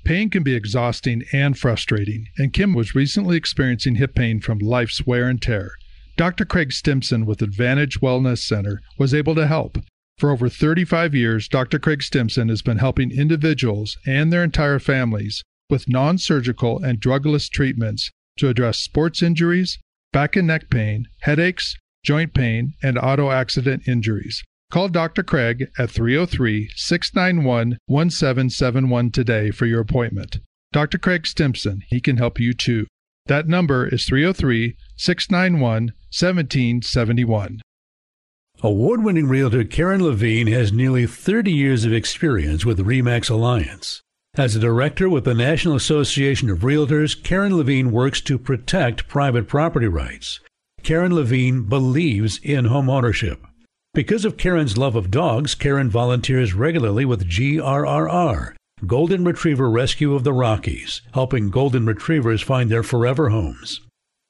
[0.03, 5.05] Pain can be exhausting and frustrating, and Kim was recently experiencing hip pain from life's
[5.07, 5.71] wear and tear.
[6.15, 6.45] Dr.
[6.45, 9.77] Craig Stimson with Advantage Wellness Center was able to help.
[10.17, 11.79] For over 35 years, Dr.
[11.79, 17.49] Craig Stimson has been helping individuals and their entire families with non surgical and drugless
[17.49, 19.79] treatments to address sports injuries,
[20.11, 24.43] back and neck pain, headaches, joint pain, and auto accident injuries.
[24.71, 25.23] Call Dr.
[25.23, 30.39] Craig at 303 691 1771 today for your appointment.
[30.71, 30.97] Dr.
[30.97, 32.87] Craig Stimson, he can help you too.
[33.27, 37.61] That number is 303 691 1771.
[38.65, 44.01] Award winning realtor Karen Levine has nearly 30 years of experience with the REMAX Alliance.
[44.35, 49.49] As a director with the National Association of Realtors, Karen Levine works to protect private
[49.49, 50.39] property rights.
[50.81, 53.45] Karen Levine believes in home ownership.
[53.93, 58.53] Because of Karen's love of dogs, Karen volunteers regularly with GRRR,
[58.87, 63.81] Golden Retriever Rescue of the Rockies, helping golden retrievers find their forever homes.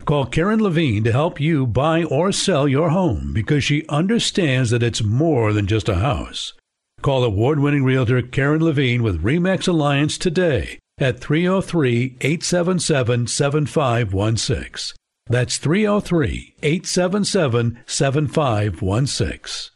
[0.05, 4.83] Call Karen Levine to help you buy or sell your home because she understands that
[4.83, 6.53] it's more than just a house.
[7.01, 14.95] Call award winning realtor Karen Levine with REMAX Alliance today at 303 877 7516.
[15.27, 19.72] That's 303 877 7516.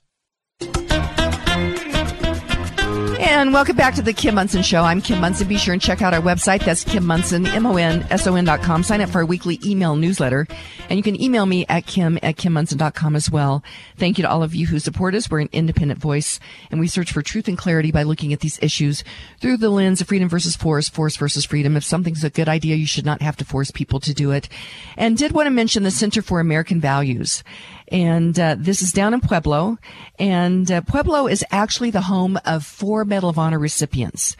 [3.29, 4.83] And welcome back to the Kim Monson Show.
[4.83, 5.49] I'm Kim Monson.
[5.49, 6.63] Be sure and check out our website.
[6.63, 8.83] That's Kim Monson, M-O-N-S-O-N dot com.
[8.83, 10.47] Sign up for our weekly email newsletter.
[10.89, 13.65] And you can email me at Kim at KimMonson.com as well.
[13.97, 15.29] Thank you to all of you who support us.
[15.29, 16.39] We're an independent voice
[16.71, 19.03] and we search for truth and clarity by looking at these issues
[19.41, 21.75] through the lens of freedom versus force, force versus freedom.
[21.75, 24.47] If something's a good idea, you should not have to force people to do it.
[24.95, 27.43] And did want to mention the Center for American Values
[27.89, 29.77] and uh, this is down in Pueblo.
[30.19, 34.35] And uh, Pueblo is actually the home of four Medal of Honor recipients.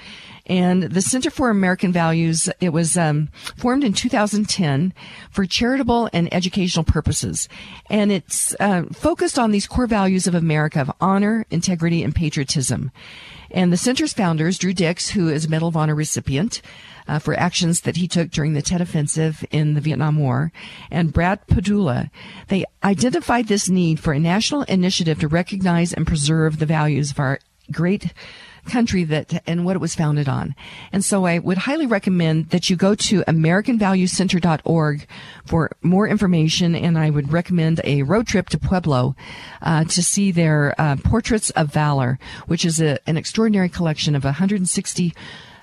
[0.46, 4.94] And the Center for American Values, it was um, formed in 2010
[5.30, 7.50] for charitable and educational purposes.
[7.90, 12.92] And it's uh, focused on these core values of America of honor, integrity, and patriotism.
[13.52, 16.62] And the center's founders, Drew Dix, who is a Medal of Honor recipient,
[17.08, 20.52] uh, for actions that he took during the Tet Offensive in the Vietnam War,
[20.92, 22.10] and Brad Padula,
[22.48, 27.20] they identified this need for a national initiative to recognize and preserve the values of
[27.20, 27.40] our
[27.72, 28.14] great
[28.68, 30.54] country that and what it was founded on.
[30.92, 35.08] And so I would highly recommend that you go to americanvaluecenter.org
[35.46, 39.16] for more information and I would recommend a road trip to Pueblo
[39.62, 44.24] uh, to see their uh, Portraits of Valor, which is a, an extraordinary collection of
[44.24, 45.14] 160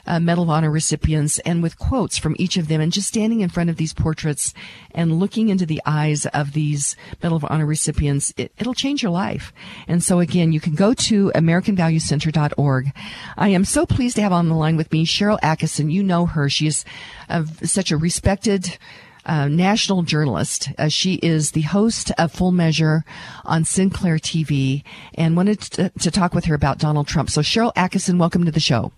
[0.06, 3.40] uh, Medal of Honor recipients and with quotes from each of them and just standing
[3.40, 4.54] in front of these portraits
[4.92, 9.12] and looking into the eyes of these Medal of Honor recipients, it, will change your
[9.12, 9.52] life.
[9.86, 12.92] And so again, you can go to AmericanValueCenter.org.
[13.36, 15.92] I am so pleased to have on the line with me Sharyl Attkisson.
[15.92, 16.48] You know her.
[16.48, 16.84] She is
[17.28, 18.78] uh, such a respected
[19.26, 20.70] uh, national journalist.
[20.78, 23.04] Uh, she is the host of Full Measure
[23.44, 24.82] on Sinclair TV
[25.14, 27.30] and wanted to, to, talk with her about Donald Trump.
[27.30, 28.92] So, Sharyl Attkisson, welcome to the show.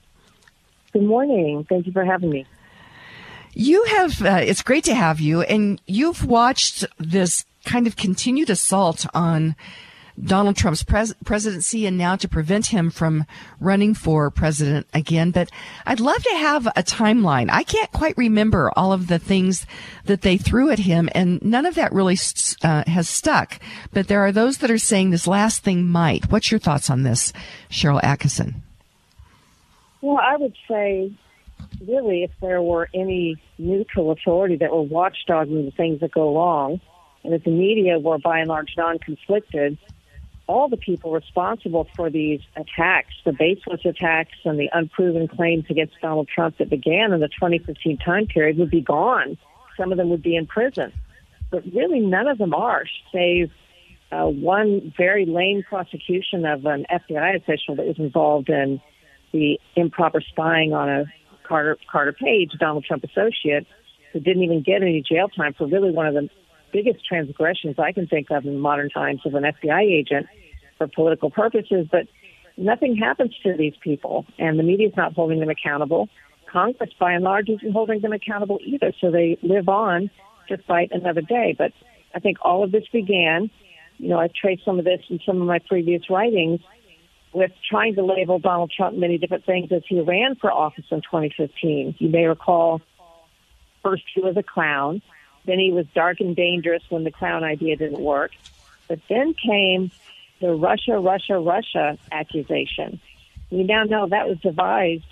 [0.96, 1.66] Good morning.
[1.68, 2.46] Thank you for having me.
[3.52, 8.48] You have, uh, it's great to have you, and you've watched this kind of continued
[8.48, 9.56] assault on
[10.18, 13.26] Donald Trump's pres- presidency and now to prevent him from
[13.60, 15.32] running for president again.
[15.32, 15.50] But
[15.84, 17.50] I'd love to have a timeline.
[17.50, 19.66] I can't quite remember all of the things
[20.06, 22.16] that they threw at him, and none of that really
[22.64, 23.60] uh, has stuck.
[23.92, 26.32] But there are those that are saying this last thing might.
[26.32, 27.34] What's your thoughts on this,
[27.68, 28.62] Sharyl Attkisson?
[30.06, 31.10] Well, I would say,
[31.84, 36.80] really, if there were any neutral authority that were watchdogging the things that go wrong,
[37.24, 39.76] and if the media were by and large non-conflicted,
[40.46, 45.94] all the people responsible for these attacks, the baseless attacks and the unproven claims against
[46.00, 49.36] Donald Trump that began in the 2015 time period would be gone.
[49.76, 50.92] Some of them would be in prison.
[51.50, 53.50] But really, none of them are, save
[54.12, 58.80] uh, one very lame prosecution of an FBI official that was involved in
[59.32, 61.04] the improper spying on a
[61.46, 63.66] Carter, Carter Page, Donald Trump associate,
[64.12, 66.28] who didn't even get any jail time for really one of the
[66.72, 70.26] biggest transgressions I can think of in modern times of an FBI agent
[70.78, 71.86] for political purposes.
[71.90, 72.06] But
[72.56, 76.08] nothing happens to these people, and the media is not holding them accountable.
[76.50, 80.10] Congress, by and large, isn't holding them accountable either, so they live on
[80.48, 81.54] to fight another day.
[81.56, 81.72] But
[82.14, 83.50] I think all of this began,
[83.98, 86.60] you know, I've traced some of this in some of my previous writings
[87.32, 91.00] with trying to label Donald Trump many different things as he ran for office in
[91.02, 91.96] 2015.
[91.98, 92.80] You may recall,
[93.82, 95.02] first he was a clown,
[95.44, 98.32] then he was dark and dangerous when the clown idea didn't work.
[98.88, 99.90] But then came
[100.40, 103.00] the Russia, Russia, Russia accusation.
[103.50, 105.04] We now know that was devised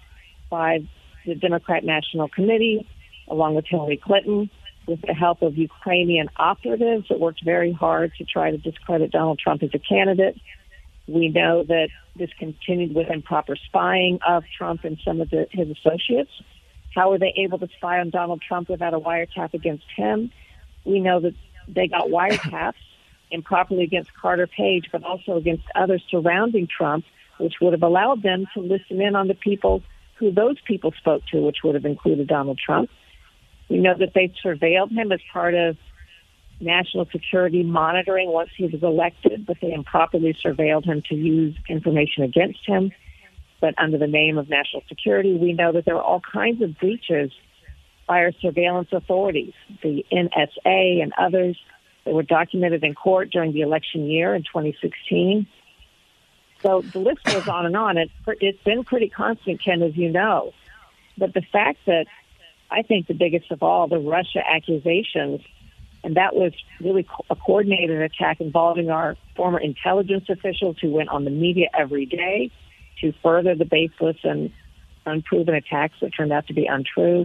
[0.51, 0.87] by
[1.25, 2.87] the Democrat National Committee,
[3.29, 4.51] along with Hillary Clinton,
[4.87, 9.39] with the help of Ukrainian operatives that worked very hard to try to discredit Donald
[9.39, 10.37] Trump as a candidate.
[11.07, 15.69] We know that this continued with improper spying of Trump and some of the, his
[15.69, 16.31] associates.
[16.95, 20.31] How were they able to spy on Donald Trump without a wiretap against him?
[20.85, 21.35] We know that
[21.69, 22.75] they got wiretaps
[23.31, 27.05] improperly against Carter Page, but also against others surrounding Trump,
[27.39, 29.83] which would have allowed them to listen in on the people
[30.17, 32.89] who those people spoke to, which would have included Donald Trump.
[33.69, 35.77] We know that they surveilled him as part of
[36.61, 42.23] national security monitoring once he was elected, but they improperly surveilled him to use information
[42.23, 42.93] against him.
[43.61, 46.79] But under the name of national security, we know that there are all kinds of
[46.79, 47.31] breaches
[48.07, 51.59] by our surveillance authorities, the NSA and others
[52.05, 55.47] that were documented in court during the election year in 2016.
[56.63, 57.99] So the list goes on and on.
[57.99, 60.53] It, it's been pretty constant, Ken, as you know.
[61.17, 62.07] But the fact that
[62.71, 65.41] I think the biggest of all, the Russia accusations,
[66.05, 71.25] and that was really a coordinated attack involving our former intelligence officials who went on
[71.25, 72.51] the media every day
[73.01, 74.53] to further the baseless and
[75.07, 77.25] unproven attacks that turned out to be untrue.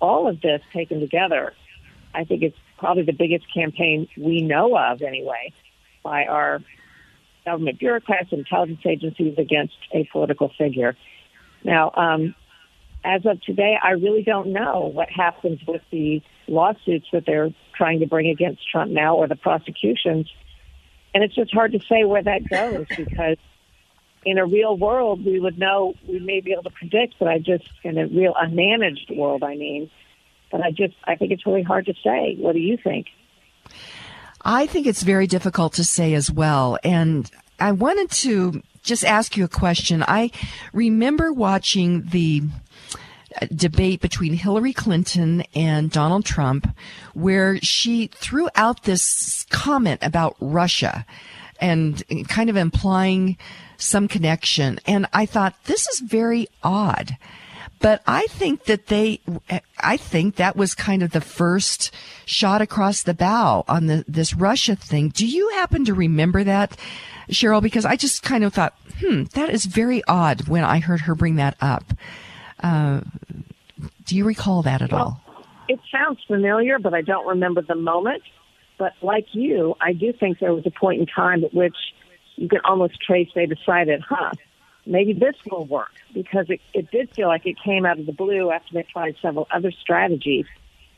[0.00, 1.54] All of this taken together,
[2.12, 5.52] I think it's probably the biggest campaign we know of anyway
[6.02, 6.60] by our
[7.44, 10.96] government bureaucrats and intelligence agencies against a political figure.
[11.62, 12.34] Now, um,
[13.04, 18.00] as of today, I really don't know what happens with the lawsuits that they're trying
[18.00, 20.30] to bring against Trump now or the prosecutions.
[21.14, 23.38] And it's just hard to say where that goes because
[24.24, 27.38] in a real world, we would know, we may be able to predict, but I
[27.38, 29.90] just, in a real unmanaged world, I mean,
[30.52, 32.36] but I just, I think it's really hard to say.
[32.38, 33.06] What do you think?
[34.42, 36.78] I think it's very difficult to say as well.
[36.84, 40.02] And I wanted to just ask you a question.
[40.06, 40.30] I
[40.72, 42.42] remember watching the
[43.54, 46.68] debate between Hillary Clinton and Donald Trump
[47.14, 51.06] where she threw out this comment about Russia
[51.60, 53.36] and kind of implying
[53.76, 54.78] some connection.
[54.86, 57.16] And I thought, this is very odd.
[57.80, 59.20] But I think that they,
[59.78, 61.90] I think that was kind of the first
[62.26, 65.08] shot across the bow on the, this Russia thing.
[65.08, 66.76] Do you happen to remember that,
[67.30, 67.62] Sharyl?
[67.62, 71.14] Because I just kind of thought, hmm, that is very odd when I heard her
[71.14, 71.94] bring that up.
[72.62, 73.00] Uh,
[74.04, 75.44] do you recall that at well, all?
[75.68, 78.22] It sounds familiar, but I don't remember the moment.
[78.78, 81.76] But like you, I do think there was a point in time at which
[82.36, 84.32] you can almost trace they decided, huh,
[84.86, 88.12] maybe this will work because it, it did feel like it came out of the
[88.12, 90.46] blue after they tried several other strategies.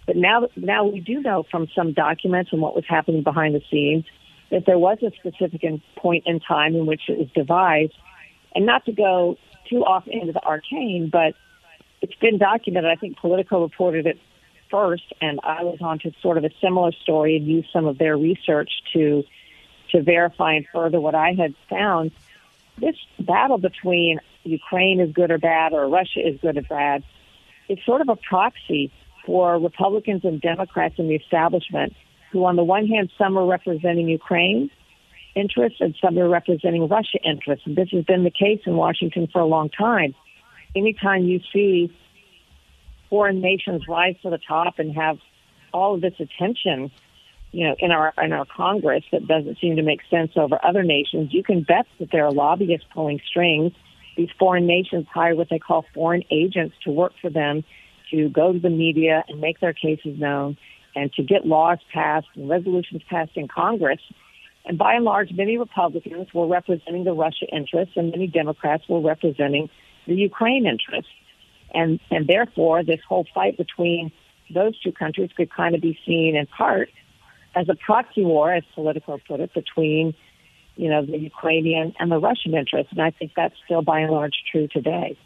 [0.06, 3.62] But now, now we do know from some documents and what was happening behind the
[3.70, 4.04] scenes
[4.50, 5.62] that there was a specific
[5.96, 7.94] point in time in which it was devised.
[8.54, 9.36] And not to go
[9.68, 11.34] too off into the arcane, but
[12.02, 12.90] it's been documented.
[12.90, 14.18] I think Politico reported it
[14.70, 17.98] first, and I was on to sort of a similar story and used some of
[17.98, 19.24] their research to
[19.90, 22.12] to verify and further what I had found
[22.78, 27.04] this battle between Ukraine is good or bad or Russia is good or bad
[27.68, 28.90] is sort of a proxy
[29.26, 31.94] for Republicans and Democrats in the establishment
[32.32, 34.70] who, on the one hand, some are representing Ukraine
[35.34, 37.66] interests and some are representing Russia interests.
[37.66, 40.14] And this has been the case in Washington for a long time.
[40.74, 41.94] Anytime you see
[43.10, 45.18] foreign nations rise to the top and have
[45.72, 46.90] all of this attention
[47.52, 50.82] you know, in our in our Congress that doesn't seem to make sense over other
[50.82, 53.72] nations, you can bet that there are lobbyists pulling strings
[54.16, 57.62] These foreign nations hire what they call foreign agents to work for them
[58.10, 60.56] to go to the media and make their cases known
[60.96, 64.00] and to get laws passed and resolutions passed in Congress.
[64.64, 69.00] And by and large, many Republicans were representing the Russia interests and many Democrats were
[69.00, 69.68] representing
[70.06, 71.12] the Ukraine interests.
[71.74, 74.12] And, and therefore, this whole fight between
[74.52, 76.90] those two countries could kind of be seen in part
[77.54, 80.14] as a proxy war, as Politico put it, between,
[80.76, 82.92] you know, the Ukrainian and the Russian interests.
[82.92, 85.16] And I think that's still by and large true today.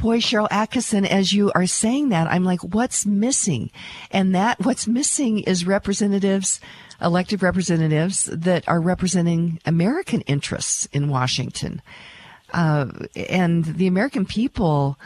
[0.00, 3.70] Boy, Sharyl Attkisson, as you are saying that, I'm like, what's missing?
[4.10, 6.60] And that what's missing is representatives,
[7.00, 11.80] elected representatives that are representing American interests in Washington.
[12.52, 12.86] Uh,
[13.28, 14.98] and the American people,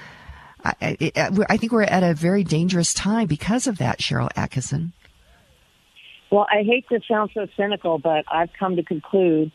[0.65, 0.75] I,
[1.17, 4.93] I, I, think we're at a very dangerous time because of that, Sharyl Attkisson.
[6.31, 9.53] Well, I hate to sound so cynical, but I've come to conclude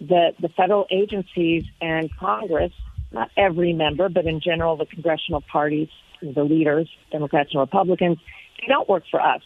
[0.00, 2.72] that the federal agencies and Congress
[3.10, 5.88] not every member, but in general, the congressional parties,
[6.20, 8.18] the leaders, Democrats and Republicans,
[8.60, 9.42] they don't work for us.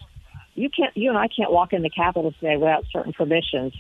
[0.55, 3.75] You can't, you and I can't walk in the Capitol today without certain permissions.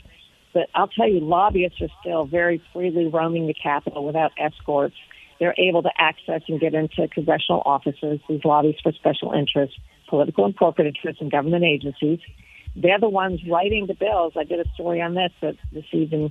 [0.54, 4.94] But I'll tell you, lobbyists are still very freely roaming the Capitol without escorts.
[5.40, 9.76] They're able to access and get into congressional offices, these lobbies for special interests,
[10.08, 12.20] political and corporate interests, and government agencies.
[12.76, 14.34] They're the ones writing the bills.
[14.36, 16.30] I did a story on this that received an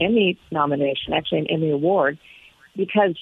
[0.00, 2.18] Emmy nomination, actually an Emmy award
[2.76, 3.18] because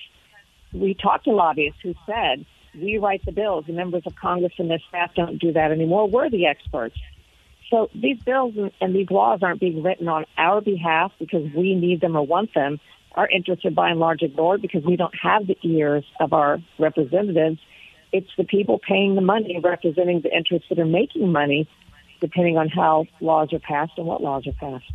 [0.72, 2.44] we talked to lobbyists who said,
[2.74, 3.64] we write the bills.
[3.66, 6.08] The members of Congress and their staff don't do that anymore.
[6.08, 6.96] We're the experts.
[7.74, 12.00] So these bills and, these laws aren't being written on our behalf because we need
[12.00, 12.78] them or want them.
[13.16, 16.58] Our interests are by and large ignored because we don't have the ears of our
[16.78, 17.58] representatives.
[18.12, 21.68] It's the people paying the money representing the interests that are making money,
[22.20, 24.92] depending on how laws are passed and what laws are passed.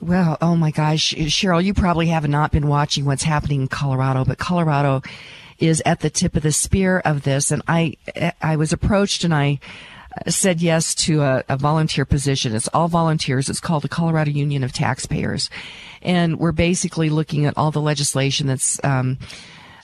[0.00, 4.24] Well, oh my gosh, Sharyl, you probably have not been watching what's happening in Colorado,
[4.24, 5.02] but Colorado
[5.60, 7.52] is at the tip of the spear of this.
[7.52, 7.94] And I,
[8.42, 9.60] I was approached and I
[10.28, 12.54] said yes to a, a volunteer position.
[12.54, 13.48] It's all volunteers.
[13.48, 15.50] It's called the Colorado Union of Taxpayers.
[16.02, 19.18] And we're basically looking at all the legislation that's, um,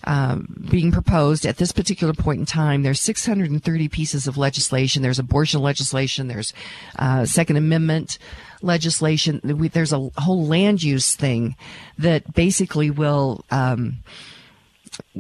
[0.05, 2.83] um, being proposed at this particular point in time.
[2.83, 5.03] There's 630 pieces of legislation.
[5.03, 6.29] There's abortion legislation.
[6.29, 6.53] There's
[6.99, 8.19] uh, Second Amendment
[8.63, 9.41] legislation.
[9.43, 11.57] There's a whole land use thing
[11.99, 13.45] that basically will.
[13.51, 13.99] Um,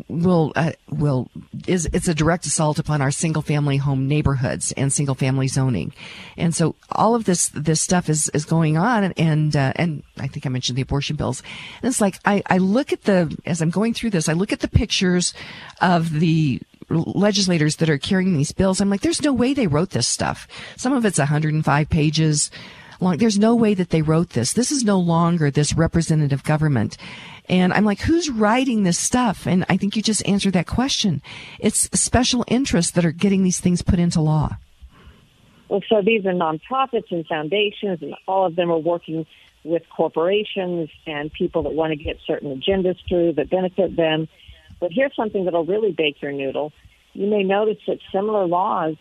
[0.09, 1.29] will uh, will
[1.67, 5.93] is it's a direct assault upon our single family home neighborhoods and single family zoning,
[6.37, 10.29] and so all of this this stuff is is going on, and uh, and I
[10.29, 11.43] think I mentioned the abortion bills,
[11.83, 14.53] and it's like I I look at the as I'm going through this, I look
[14.53, 15.35] at the pictures
[15.81, 18.81] of the legislators that are carrying these bills.
[18.81, 20.47] I'm like, there's no way they wrote this stuff.
[20.77, 22.51] Some of it's 105 pages
[23.01, 23.17] long.
[23.19, 24.53] There's no way that they wrote this.
[24.53, 26.97] This is no longer this representative government.
[27.49, 29.47] And I'm like, who's writing this stuff?
[29.47, 31.23] And I think you just answered that question.
[31.61, 34.57] It's special interests that are getting these things put into law.
[35.69, 39.27] Well, so these are nonprofits and foundations, and all of them are working
[39.65, 44.29] with corporations and people that want to get certain agendas through that benefit them.
[44.79, 46.73] But here's something that'll really bake your noodle.
[47.15, 48.95] You may notice that similar laws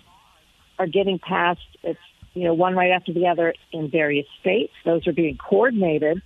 [0.80, 1.62] are getting passed.
[1.84, 2.00] It's
[2.36, 4.74] you know, one right after the other in various states.
[4.84, 6.22] Those are being coordinated.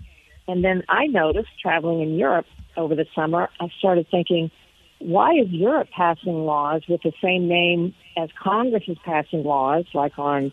[0.50, 4.50] And then I noticed traveling in Europe over the summer, I started thinking,
[4.98, 10.18] why is Europe passing laws with the same name as Congress is passing laws, like
[10.18, 10.52] on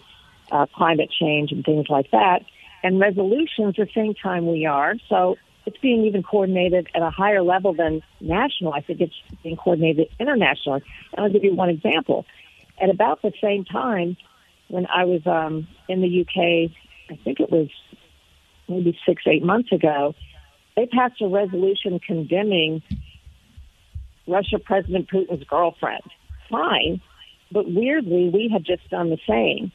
[0.52, 2.44] uh, climate change and things like that,
[2.82, 4.96] and resolutions the same time we are?
[5.08, 8.74] So it's being even coordinated at a higher level than national.
[8.74, 10.82] I think it's being coordinated internationally.
[11.14, 12.26] And I'll give you one example.
[12.78, 14.18] At about the same time,
[14.68, 16.70] when I was um, in the UK,
[17.08, 17.68] I think it was
[18.68, 20.14] maybe six, eight months ago,
[20.76, 22.82] they passed a resolution condemning
[24.26, 26.02] Russia President Putin's girlfriend.
[26.50, 27.00] Fine,
[27.50, 29.72] but weirdly, we had just done the same.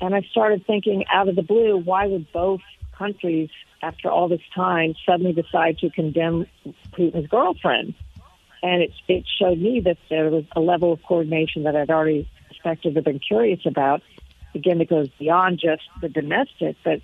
[0.00, 2.60] And I started thinking out of the blue, why would both
[2.96, 3.50] countries,
[3.82, 6.46] after all this time, suddenly decide to condemn
[6.92, 7.94] Putin's girlfriend?
[8.62, 12.28] And it, it showed me that there was a level of coordination that I'd already
[12.48, 14.02] suspected or been curious about
[14.54, 17.00] again, it goes beyond just the domestic, but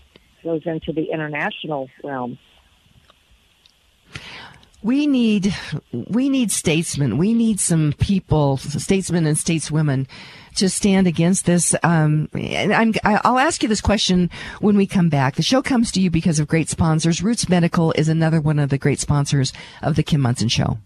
[0.48, 2.38] goes into the international realm.
[4.82, 5.54] We need
[5.92, 7.18] we need statesmen.
[7.18, 10.06] We need some people, statesmen and stateswomen,
[10.54, 11.74] to stand against this.
[11.82, 14.30] Um, and I'm, I'll ask you this question
[14.60, 15.34] when we come back.
[15.34, 17.22] The show comes to you because of great sponsors.
[17.22, 20.78] Roots Medical is another one of the great sponsors of the Kim Monson Show.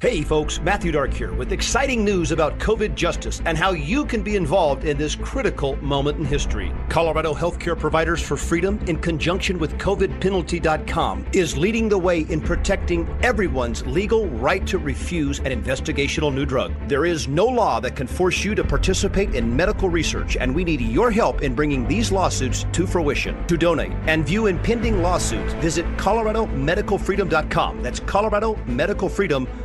[0.00, 4.22] Hey folks, Matthew Dark here with exciting news about COVID justice and how you can
[4.22, 6.72] be involved in this critical moment in history.
[6.90, 13.08] Colorado Healthcare Providers for Freedom, in conjunction with COVIDpenalty.com, is leading the way in protecting
[13.22, 16.72] everyone's legal right to refuse an investigational new drug.
[16.86, 20.64] There is no law that can force you to participate in medical research, and we
[20.64, 23.46] need your help in bringing these lawsuits to fruition.
[23.46, 27.82] To donate and view impending lawsuits, visit ColoradoMedicalFreedom.com.
[27.82, 29.64] That's ColoradoMedicalFreedom.com.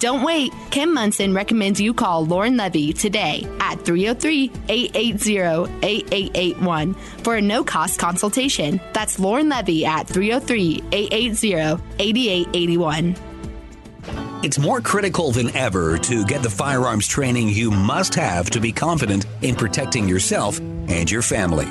[0.00, 0.52] Don't wait.
[0.70, 5.38] Kim Monson recommends you call Lauren Levy today at 303 880
[5.82, 8.80] 8881 for a no cost consultation.
[8.92, 13.16] That's Lauren Levy at 303 880 8881.
[14.44, 18.70] It's more critical than ever to get the firearms training you must have to be
[18.70, 21.66] confident in protecting yourself and your family.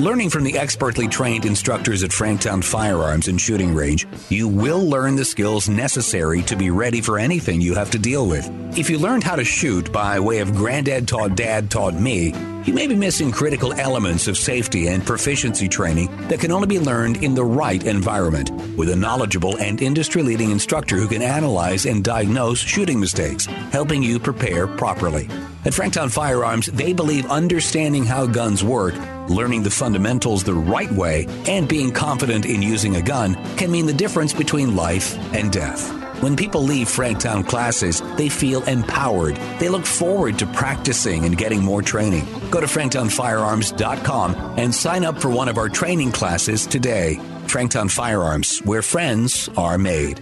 [0.00, 5.14] Learning from the expertly trained instructors at Franktown Firearms and Shooting Range, you will learn
[5.14, 8.48] the skills necessary to be ready for anything you have to deal with.
[8.78, 12.32] If you learned how to shoot by way of Granddad Taught Dad Taught Me,
[12.64, 16.78] you may be missing critical elements of safety and proficiency training that can only be
[16.78, 21.84] learned in the right environment with a knowledgeable and industry leading instructor who can analyze
[21.84, 25.28] and diagnose shooting mistakes, helping you prepare properly.
[25.66, 28.94] At Franktown Firearms, they believe understanding how guns work,
[29.30, 33.86] learning the fundamentals the right way, and being confident in using a gun can mean
[33.86, 35.90] the difference between life and death.
[36.22, 39.36] When people leave Franktown classes, they feel empowered.
[39.58, 42.26] They look forward to practicing and getting more training.
[42.50, 47.18] Go to franktownfirearms.com and sign up for one of our training classes today.
[47.46, 50.20] Franktown Firearms, where friends are made.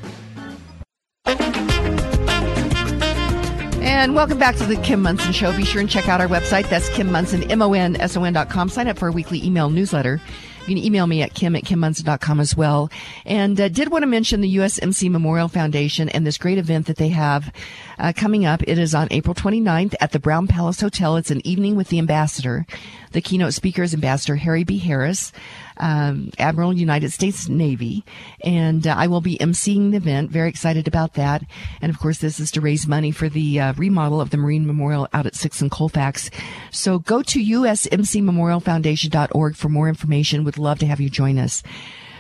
[3.88, 5.56] And welcome back to the Kim Monson Show.
[5.56, 6.68] Be sure and check out our website.
[6.68, 8.68] That's Kim Munson, Monson, M-O-N-S-O-N.com.
[8.68, 10.20] Sign up for our weekly email newsletter.
[10.66, 12.90] You can email me at kim at kimmonson.com as well.
[13.24, 16.98] And uh, did want to mention the USMC Memorial Foundation and this great event that
[16.98, 17.50] they have
[17.98, 18.62] uh, coming up.
[18.66, 21.16] It is on April 29th at the Brown Palace Hotel.
[21.16, 22.66] It's an evening with the ambassador.
[23.12, 24.76] The keynote speaker is Ambassador Harry B.
[24.76, 25.32] Harris,
[25.78, 28.04] um, Admiral United States Navy.
[28.42, 30.30] And uh, I will be emceeing the event.
[30.30, 31.42] Very excited about that.
[31.80, 34.66] And of course, this is to raise money for the uh, remodel of the Marine
[34.66, 36.30] Memorial out at 6 and Colfax.
[36.70, 40.44] So go to usmcmemorialfoundation.org for more information.
[40.44, 41.62] Would love to have you join us.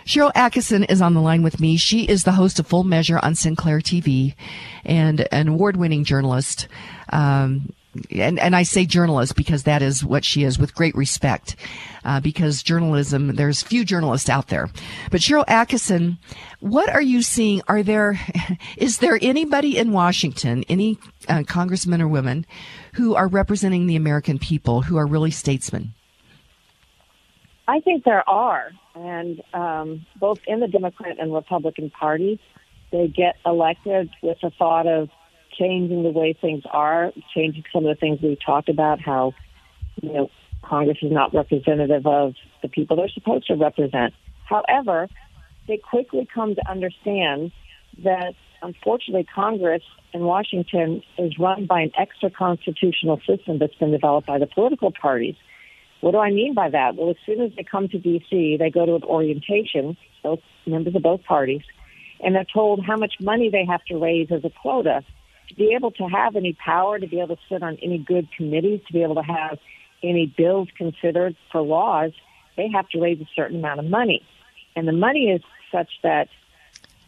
[0.08, 1.76] Sharyl Attkisson is on the line with me.
[1.76, 4.34] She is the host of Full Measure on Sinclair TV
[4.82, 6.66] and an award-winning journalist.
[7.12, 7.74] Um,
[8.10, 11.56] and, and I say journalist because that is what she is with great respect.
[12.04, 14.68] Uh, because journalism, there's few journalists out there.
[15.10, 16.18] But Sharyl Attkisson,
[16.60, 17.60] what are you seeing?
[17.68, 18.18] Are there,
[18.76, 22.46] is there anybody in Washington, any uh, congressmen or women
[22.94, 25.94] who are representing the American people who are really statesmen?
[27.66, 32.38] I think there are, and um, both in the Democrat and Republican parties,
[32.90, 35.10] they get elected with the thought of
[35.58, 39.34] changing the way things are, changing some of the things we've talked about, how
[40.02, 40.30] you know
[40.62, 44.14] Congress is not representative of the people they're supposed to represent.
[44.44, 45.08] However,
[45.66, 47.52] they quickly come to understand
[48.04, 49.82] that unfortunately Congress
[50.12, 54.92] in Washington is run by an extra constitutional system that's been developed by the political
[54.92, 55.34] parties
[56.00, 56.94] what do I mean by that?
[56.96, 60.94] Well, as soon as they come to D.C., they go to an orientation, both members
[60.94, 61.62] of both parties,
[62.20, 65.02] and they're told how much money they have to raise as a quota
[65.48, 68.28] to be able to have any power, to be able to sit on any good
[68.36, 69.58] committees, to be able to have
[70.02, 72.12] any bills considered for laws.
[72.56, 74.22] They have to raise a certain amount of money.
[74.76, 75.42] And the money is
[75.72, 76.28] such that,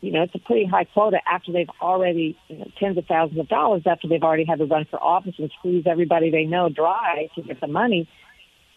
[0.01, 3.39] you know, it's a pretty high quota after they've already, you know, tens of thousands
[3.39, 6.69] of dollars after they've already had to run for office and squeeze everybody they know
[6.69, 8.09] dry to get the money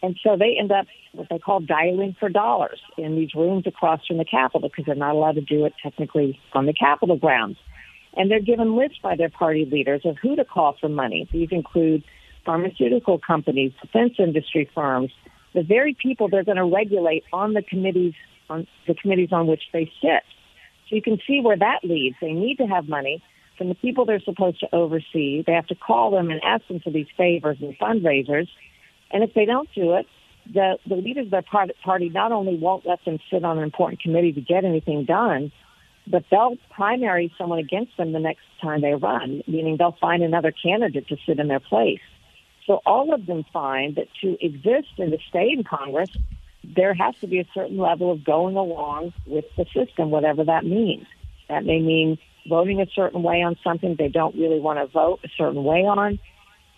[0.04, 4.06] and so they end up what they call dialing for dollars in these rooms across
[4.06, 7.56] from the Capitol because they're not allowed to do it technically on the Capitol grounds.
[8.16, 11.28] And they're given lists by their party leaders of who to call for money.
[11.32, 12.04] These include
[12.44, 15.10] pharmaceutical companies, defense industry firms,
[15.54, 18.14] the very people they're going to regulate on the committees
[18.50, 20.22] on the committees on which they sit.
[20.88, 22.16] So you can see where that leads.
[22.20, 23.22] They need to have money
[23.56, 25.42] from the people they're supposed to oversee.
[25.46, 28.48] They have to call them and ask them for these favors and fundraisers.
[29.10, 30.06] And if they don't do it,
[30.52, 34.02] the, the leaders of their party not only won't let them sit on an important
[34.02, 35.52] committee to get anything done,
[36.06, 40.52] but they'll primary someone against them the next time they run, meaning they'll find another
[40.52, 42.00] candidate to sit in their place.
[42.66, 46.10] So all of them find that to exist and to stay in Congress,
[46.62, 50.64] there has to be a certain level of going along with the system, whatever that
[50.64, 51.06] means.
[51.48, 55.20] That may mean voting a certain way on something they don't really want to vote
[55.24, 56.18] a certain way on.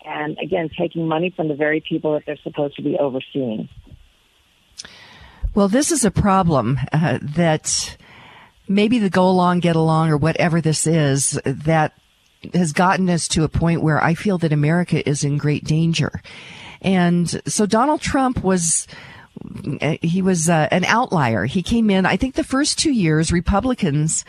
[0.05, 3.69] And again, taking money from the very people that they're supposed to be overseeing.
[5.55, 7.97] Well, this is a problem uh, that
[8.67, 11.93] maybe the go along, get along, or whatever this is that
[12.53, 16.21] has gotten us to a point where I feel that America is in great danger.
[16.81, 18.87] And so Donald Trump was
[20.01, 21.45] he was uh, an outlier.
[21.45, 24.25] He came in, I think the first two years, Republicans,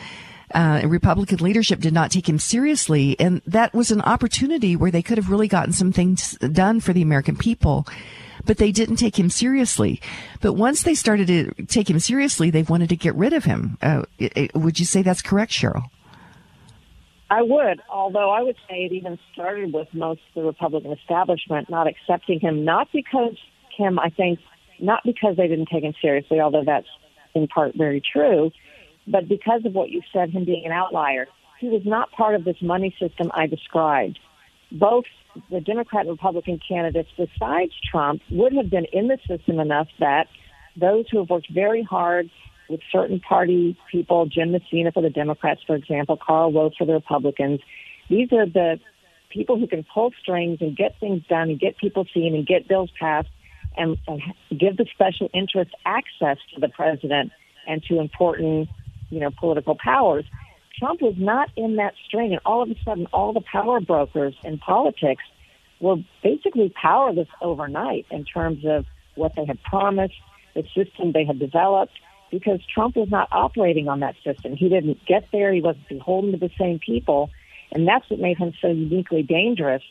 [0.54, 3.16] uh, Republican leadership did not take him seriously.
[3.18, 6.92] And that was an opportunity where they could have really gotten some things done for
[6.92, 7.86] the American people.
[8.48, 10.00] But they didn't take him seriously.
[10.40, 13.76] But once they started to take him seriously, they wanted to get rid of him.
[13.82, 15.84] Uh, it, it, would you say that's correct, Sharyl?
[17.30, 21.68] I would, although I would say it even started with most of the Republican establishment
[21.68, 23.36] not accepting him, not because
[23.76, 24.38] Kim, I think,
[24.80, 26.86] not because they didn't take him seriously, although that's
[27.34, 28.50] in part very true,
[29.06, 31.26] but because of what you said, him being an outlier.
[31.60, 34.18] He was not part of this money system I described.
[34.72, 35.04] Both
[35.50, 40.26] the Democrat and Republican candidates, besides Trump, would have been in the system enough that
[40.76, 42.30] those who have worked very hard
[42.68, 46.92] with certain party people, Jim Messina for the Democrats, for example, Karl Rove for the
[46.92, 47.60] Republicans.
[48.08, 48.78] These are the
[49.30, 52.68] people who can pull strings and get things done and get people seen and get
[52.68, 53.28] bills passed
[53.76, 57.32] and, and give the special interest access to the president
[57.66, 58.68] and to important,
[59.10, 60.24] you know, political powers.
[60.78, 64.34] Trump was not in that string, and all of a sudden, all the power brokers
[64.44, 65.22] in politics
[65.80, 70.14] were basically powerless overnight in terms of what they had promised,
[70.54, 71.92] the system they had developed,
[72.30, 74.54] because Trump was not operating on that system.
[74.54, 75.52] He didn't get there.
[75.52, 77.30] He wasn't beholden to the same people.
[77.72, 79.82] And that's what made him so uniquely dangerous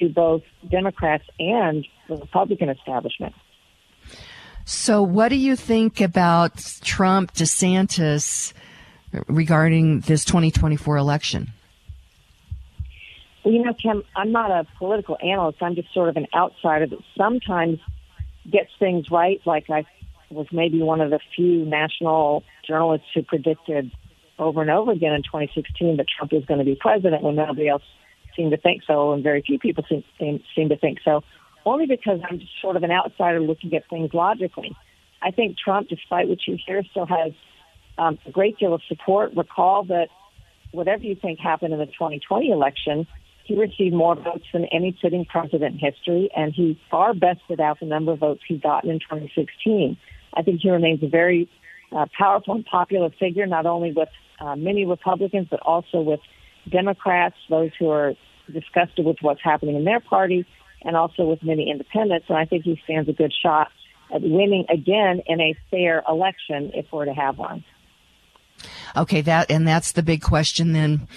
[0.00, 3.34] to both Democrats and the Republican establishment.
[4.64, 8.52] So, what do you think about Trump, DeSantis
[9.28, 11.52] regarding this 2024 election?
[13.44, 15.62] Well, you know, Kim, I'm not a political analyst.
[15.62, 17.80] I'm just sort of an outsider that sometimes
[18.50, 19.84] gets things right, like I
[20.30, 23.90] was maybe one of the few national journalists who predicted
[24.38, 27.68] over and over again in 2016 that Trump was going to be president when nobody
[27.68, 27.82] else
[28.34, 31.22] seemed to think so, and very few people seem, seem, seem to think so.
[31.64, 34.74] Only because I'm just sort of an outsider looking at things logically.
[35.20, 37.32] I think Trump, despite what you hear, still has
[38.02, 39.32] um, a great deal of support.
[39.36, 40.08] Recall that
[40.72, 43.06] whatever you think happened in the 2020 election,
[43.44, 47.80] he received more votes than any sitting president in history, and he far bested out
[47.80, 49.96] the number of votes he'd gotten in 2016.
[50.34, 51.48] I think he remains a very
[51.94, 54.08] uh, powerful and popular figure, not only with
[54.40, 56.20] uh, many Republicans, but also with
[56.68, 58.14] Democrats, those who are
[58.50, 60.46] disgusted with what's happening in their party,
[60.82, 62.26] and also with many independents.
[62.28, 63.68] And I think he stands a good shot
[64.12, 67.64] at winning again in a fair election if we're to have one.
[68.96, 71.08] Okay, that and that's the big question then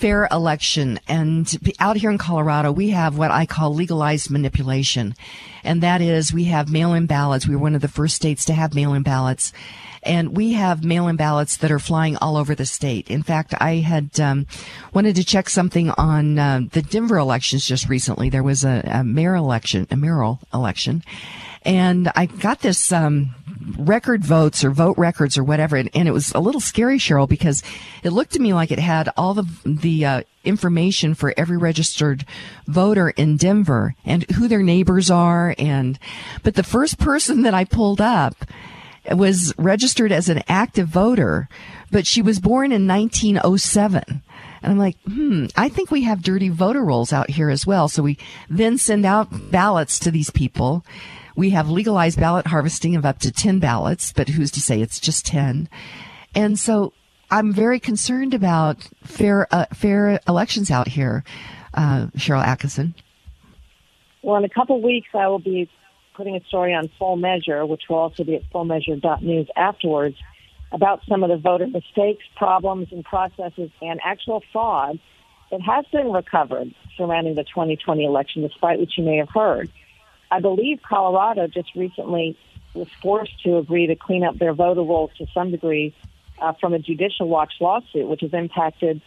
[0.00, 0.98] fair election.
[1.06, 5.14] And out here in Colorado, we have what I call legalized manipulation.
[5.62, 7.46] And that is we have mail-in ballots.
[7.46, 9.52] We were one of the first states to have mail-in ballots.
[10.02, 13.10] And we have mail-in ballots that are flying all over the state.
[13.10, 14.46] In fact, I had um,
[14.94, 18.30] wanted to check something on uh, the Denver elections just recently.
[18.30, 21.02] There was a, a mayor election, a mayoral election,
[21.62, 23.34] and I got this um,
[23.78, 27.28] record votes or vote records or whatever, and, and, it was a little scary, Sharyl,
[27.28, 27.62] because
[28.02, 32.24] it looked to me like it had all the the uh, information for every registered
[32.66, 35.98] voter in Denver and who their neighbors are, and
[36.42, 38.36] but the first person that I pulled up
[39.10, 41.48] was registered as an active voter,
[41.90, 44.04] but she was born in 1907.
[44.62, 47.88] And I'm like, hmm, I think we have dirty voter rolls out here as well.
[47.88, 50.84] So we then send out ballots to these people
[51.40, 55.00] we have legalized ballot harvesting of up to 10 ballots, but who's to say it's
[55.00, 55.68] just 10?
[56.34, 56.92] And so
[57.30, 61.24] I'm very concerned about fair, uh, fair elections out here,
[61.72, 62.94] uh, Sharyl Attkisson.
[64.22, 65.70] Well, in a couple weeks, I will be
[66.20, 70.18] putting a story on Full Measure, which will also be at fullmeasure.news afterwards,
[70.70, 75.00] about some of the voter mistakes, problems, and processes and actual fraud
[75.50, 79.70] that has been recovered surrounding the 2020 election, despite what you may have heard.
[80.30, 82.36] I believe Colorado just recently
[82.74, 85.94] was forced to agree to clean up their voter rolls to some degree
[86.38, 89.00] uh, from a judicial watch lawsuit, which has impacted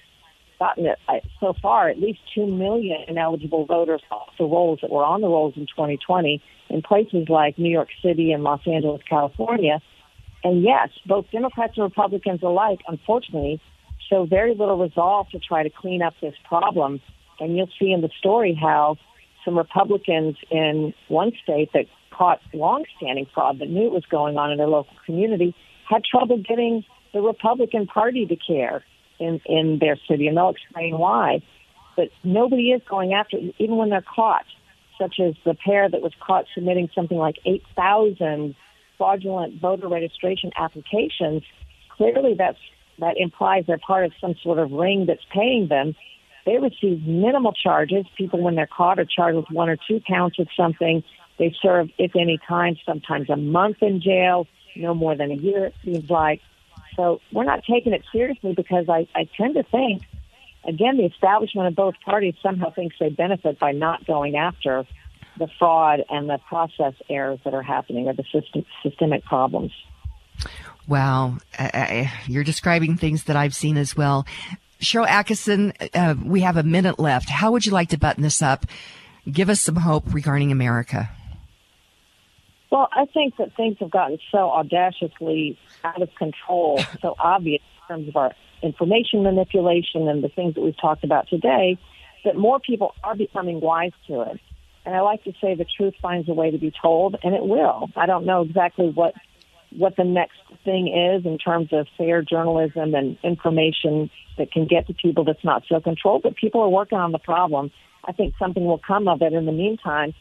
[0.60, 1.00] gotten it
[1.40, 5.28] so far at least two million ineligible voters off the rolls that were on the
[5.28, 9.82] rolls in 2020 in places like New York City and Los Angeles, California.
[10.44, 13.62] And yes, both Democrats and Republicans alike, unfortunately,
[14.10, 17.02] show very little resolve to try to clean up this problem.
[17.40, 18.98] And you'll see in the story how
[19.46, 24.52] some Republicans in one state that caught longstanding fraud that knew it was going on
[24.52, 25.56] in their local community
[25.90, 26.84] had trouble getting
[27.14, 28.84] the Republican Party to care
[29.20, 31.42] in in their city, and they'll explain why.
[31.96, 34.46] But nobody is going after, even when they're caught,
[35.00, 38.56] such as the pair that was caught submitting something like eight thousand
[38.98, 41.44] fraudulent voter registration applications.
[41.90, 42.58] Clearly, that's
[43.00, 45.96] that implies they're part of some sort of ring that's paying them.
[46.46, 48.06] They receive minimal charges.
[48.18, 51.04] People, when they're caught, are charged with one or two counts of something.
[51.40, 55.66] They serve, if any time, sometimes a month in jail, no more than a year,
[55.66, 56.42] it seems like.
[56.96, 60.04] So we're not taking it seriously because I, I tend to think,
[60.66, 64.86] again, the establishment of both parties somehow thinks they benefit by not going after
[65.38, 69.72] the fraud and the process errors that are happening or the system, systemic problems.
[70.88, 71.38] Wow.
[71.58, 74.28] Uh, you're describing things that I've seen as well.
[74.82, 77.30] Sharyl Attkisson, uh, we have a minute left.
[77.30, 78.66] How would you like to button this up?
[79.32, 81.10] Give us some hope regarding America.
[82.74, 87.88] Well, I think that things have gotten so audaciously out of control, so obvious in
[87.88, 91.78] terms of our information manipulation and the things that we've talked about today,
[92.26, 94.40] that more people are becoming wise to it.
[94.86, 97.46] And I like to say the truth finds a way to be told, and it
[97.46, 97.92] will.
[97.96, 99.14] I don't know exactly what
[99.78, 104.86] what the next thing is in terms of fair journalism and information that can get
[104.88, 107.72] to people that's not so controlled, but people are working on the problem.
[108.06, 109.34] I think something will come of it.
[109.34, 110.14] In the meantime,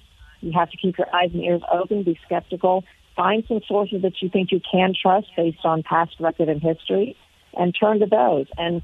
[0.42, 2.84] you have to keep your eyes and ears open, be skeptical,
[3.16, 7.16] find some sources that you think you can trust based on past record and history,
[7.54, 8.46] and turn to those.
[8.58, 8.82] And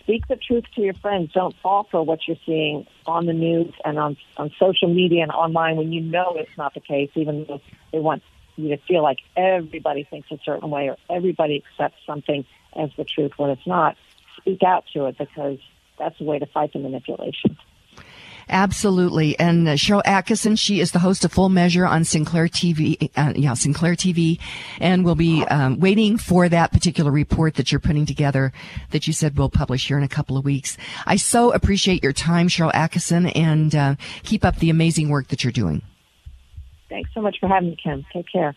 [0.00, 1.32] speak the truth to your friends.
[1.32, 5.32] Don't fall for what you're seeing on the news and on, on social media and
[5.32, 7.60] online when you know it's not the case, even though
[7.92, 8.22] they want
[8.56, 12.44] you to feel like everybody thinks a certain way or everybody accepts something
[12.76, 13.96] as the truth when it's not.
[14.38, 15.58] Speak out to it because
[15.98, 17.56] that's the way to fight the manipulation.
[18.48, 19.38] Absolutely.
[19.38, 23.32] And uh, Sharyl Attkisson, she is the host of Full Measure on Sinclair TV, uh,
[23.36, 24.38] yeah, Sinclair TV,
[24.80, 28.52] and we'll be um, waiting for that particular report that you're putting together
[28.90, 30.76] that you said we'll publish here in a couple of weeks.
[31.06, 35.44] I so appreciate your time, Sharyl Attkisson, and uh, keep up the amazing work that
[35.44, 35.82] you're doing.
[36.88, 38.04] Thanks so much for having me, Kim.
[38.12, 38.54] Take care.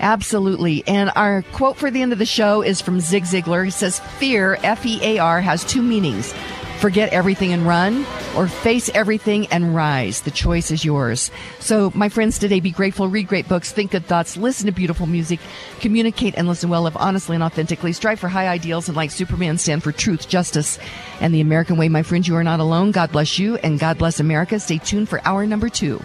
[0.00, 0.82] Absolutely.
[0.86, 3.64] And our quote for the end of the show is from Zig Ziglar.
[3.64, 6.34] He says, Fear, F E A R, has two meanings
[6.82, 8.04] forget everything and run,
[8.36, 10.22] or face everything and rise.
[10.22, 11.30] The choice is yours.
[11.60, 15.06] So, my friends, today be grateful, read great books, think good thoughts, listen to beautiful
[15.06, 15.38] music,
[15.78, 19.58] communicate and listen well, live honestly and authentically, strive for high ideals, and like Superman,
[19.58, 20.80] stand for truth, justice,
[21.20, 21.88] and the American way.
[21.88, 22.90] My friends, you are not alone.
[22.90, 24.58] God bless you, and God bless America.
[24.58, 26.02] Stay tuned for hour number two.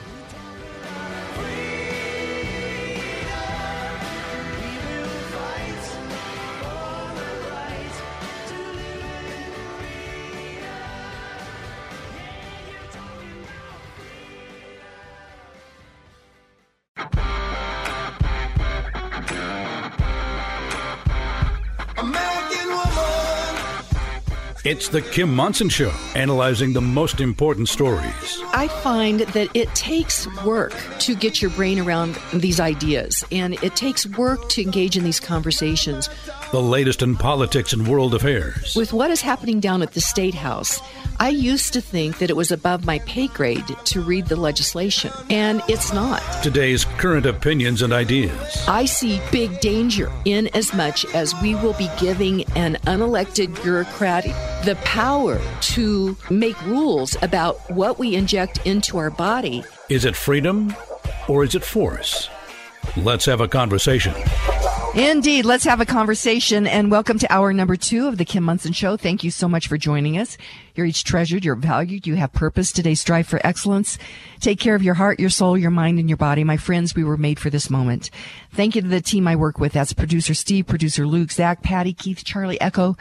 [24.78, 28.44] It's the Kim Monson Show, analyzing the most important stories.
[28.54, 33.76] I find that it takes work to get your brain around these ideas, and it
[33.76, 36.12] takes work to engage in these conversations.
[36.52, 38.76] The latest in politics and world affairs.
[38.76, 40.80] With what is happening down at the State House,
[41.20, 45.12] I used to think that it was above my pay grade to read the legislation,
[45.32, 46.22] and it's not.
[46.44, 48.64] Today's current opinions and ideas.
[48.68, 54.26] I see big danger in as much as we will be giving an unelected bureaucrat
[54.68, 59.64] the power to make rules about what we inject into our body.
[59.88, 60.76] Is it freedom
[61.30, 62.28] or is it force?
[62.98, 64.14] Let's have a conversation.
[64.94, 65.46] Indeed.
[65.46, 68.98] Let's have a conversation and welcome to hour number two of the Kim Monson Show.
[68.98, 70.38] Thank you so much for joining us.
[70.76, 71.46] You're each treasured.
[71.46, 72.06] You're valued.
[72.06, 72.74] You have purpose.
[72.74, 73.98] Today, strive for excellence.
[74.42, 76.44] Take care of your heart, your soul, your mind, and your body.
[76.44, 78.10] My friends, we were made for this moment.
[78.52, 79.72] Thank you to the team I work with.
[79.72, 82.98] That's producer Steve, producer Luke, Zach, Patty, Keith, Charlie, Echo,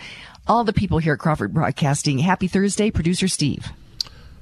[0.47, 2.19] all the people here at Crawford Broadcasting.
[2.19, 3.67] Happy Thursday, producer Steve.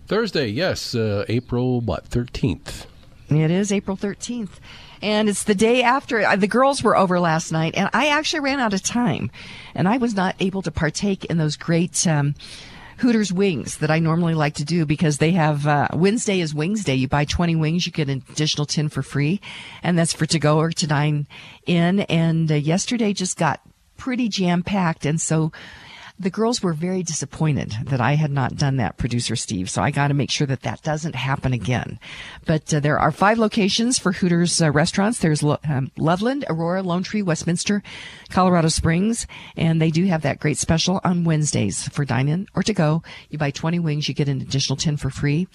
[0.07, 2.87] Thursday, yes, uh, April what thirteenth.
[3.31, 4.61] It is April thirteenth
[5.03, 8.41] and it's the day after uh, the girls were over last night and i actually
[8.41, 9.31] ran out of time
[9.75, 12.35] and i was not able to partake in those great um,
[12.99, 16.85] Hooters wings that I normally like to do because they have uh, Wednesday is Wings
[16.85, 16.95] Day.
[16.95, 19.41] You buy 20 wings, you get an additional 10 for free,
[19.83, 21.27] and that's for to go or to dine
[21.67, 22.01] in.
[22.01, 23.61] And uh, yesterday just got
[23.97, 25.51] pretty jam packed, and so
[26.19, 29.69] the girls were very disappointed that I had not done that, producer Steve.
[29.69, 31.99] So I got to make sure that that doesn't happen again.
[32.47, 35.19] But uh, there are five locations for Hooters uh, restaurants.
[35.19, 37.83] There's Lo- um, Loveland, Aurora, Lone Tree, Westminster,
[38.31, 42.63] Colorado Springs, and they do have that great special on Wednesdays for dine in or
[42.63, 43.03] to go.
[43.31, 45.49] You buy 20 wings, you get an additional 10 for free.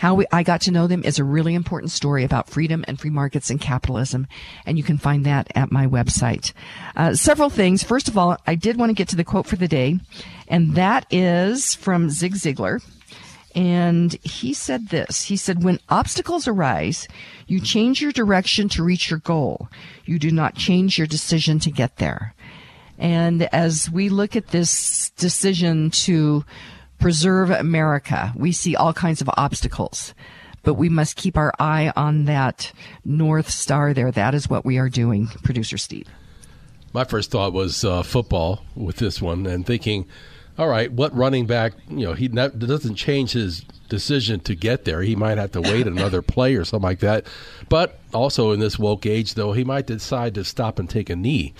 [0.00, 2.98] How we, I got to know them is a really important story about freedom and
[2.98, 4.26] free markets and capitalism.
[4.64, 6.54] And you can find that at my website.
[6.96, 7.82] Uh, several things.
[7.82, 9.98] First of all, I did want to get to the quote for the day,
[10.48, 12.82] and that is from Zig Ziglar.
[13.54, 15.24] And he said this.
[15.24, 17.06] He said, when obstacles arise,
[17.46, 19.68] you change your direction to reach your goal.
[20.06, 22.34] You do not change your decision to get there.
[22.96, 26.46] And as we look at this decision to
[27.00, 28.32] preserve America.
[28.36, 30.14] We see all kinds of obstacles,
[30.62, 32.72] but we must keep our eye on that
[33.04, 34.12] North Star there.
[34.12, 36.06] That is what we are doing, Producer Steve.
[36.92, 40.06] My first thought was uh, football with this one and thinking,
[40.58, 44.84] all right, what running back, you know, he not, doesn't change his decision to get
[44.84, 45.00] there.
[45.02, 47.26] He might have to wait another play or something like that.
[47.68, 51.16] But also in this woke age, though, he might decide to stop and take a
[51.16, 51.54] knee.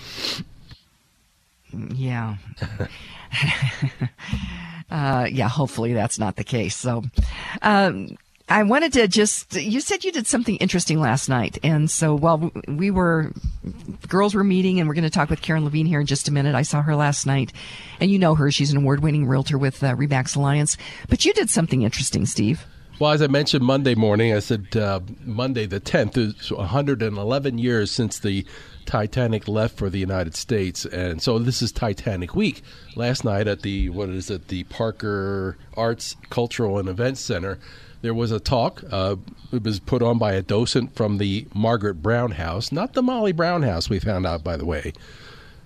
[1.73, 2.35] Yeah.
[4.91, 6.75] uh, yeah, hopefully that's not the case.
[6.75, 7.03] So,
[7.61, 8.17] um,
[8.51, 11.57] I wanted to just, you said you did something interesting last night.
[11.63, 13.31] And so while we were,
[14.09, 16.33] girls were meeting and we're going to talk with Karen Levine here in just a
[16.33, 16.53] minute.
[16.53, 17.53] I saw her last night
[18.01, 18.51] and you know her.
[18.51, 20.75] She's an award winning realtor with uh, Remax Alliance.
[21.07, 22.65] But you did something interesting, Steve.
[22.99, 27.89] Well, as I mentioned Monday morning, I said uh, Monday the 10th is 111 years
[27.89, 28.45] since the
[28.91, 32.61] Titanic left for the United States, and so this is Titanic Week.
[32.93, 37.57] Last night at the what is it, the Parker Arts Cultural and Events Center,
[38.01, 38.83] there was a talk.
[38.91, 39.15] Uh,
[39.53, 43.31] it was put on by a docent from the Margaret Brown House, not the Molly
[43.31, 43.89] Brown House.
[43.89, 44.91] We found out, by the way.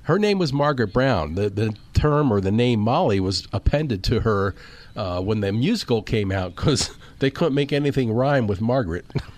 [0.04, 1.34] Her name was Margaret Brown.
[1.34, 4.54] The the term or the name Molly was appended to her
[4.96, 9.08] uh, when the musical came out because they couldn't make anything rhyme with Margaret.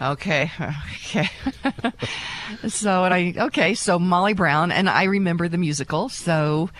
[0.00, 1.28] okay, okay.
[2.68, 6.08] so and I okay, so Molly Brown and I remember the musical.
[6.08, 6.70] So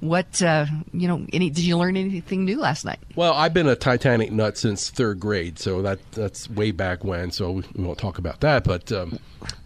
[0.00, 1.26] what uh, you know?
[1.32, 2.98] Any did you learn anything new last night?
[3.16, 7.30] Well, I've been a Titanic nut since third grade, so that that's way back when.
[7.30, 8.64] So we, we won't talk about that.
[8.64, 9.18] But um,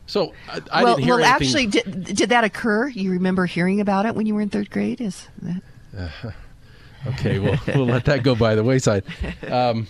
[0.07, 1.47] so I, I well, didn't hear well, anything.
[1.47, 2.89] actually, did, did that occur?
[2.89, 5.01] You remember hearing about it when you were in third grade?
[5.01, 5.63] Is that?
[5.97, 6.31] Uh,
[7.11, 9.05] okay, well, we'll let that go by the wayside.
[9.49, 9.87] Um,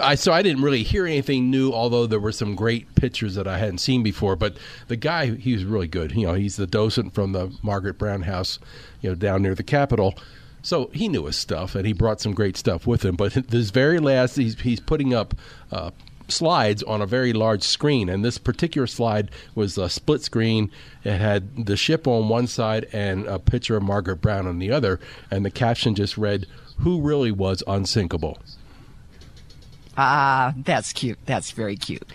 [0.00, 3.46] I so I didn't really hear anything new, although there were some great pictures that
[3.46, 4.34] I hadn't seen before.
[4.34, 4.56] But
[4.88, 6.12] the guy, he was really good.
[6.12, 8.58] You know, he's the docent from the Margaret Brown House,
[9.00, 10.18] you know, down near the Capitol.
[10.62, 13.14] So he knew his stuff, and he brought some great stuff with him.
[13.14, 15.34] But this very last, he's he's putting up.
[15.70, 15.90] Uh,
[16.28, 20.68] slides on a very large screen and this particular slide was a split screen
[21.04, 24.72] it had the ship on one side and a picture of margaret brown on the
[24.72, 24.98] other
[25.30, 26.44] and the caption just read
[26.78, 28.36] who really was unsinkable
[29.96, 31.18] Ah, that's cute.
[31.26, 32.06] That's very cute.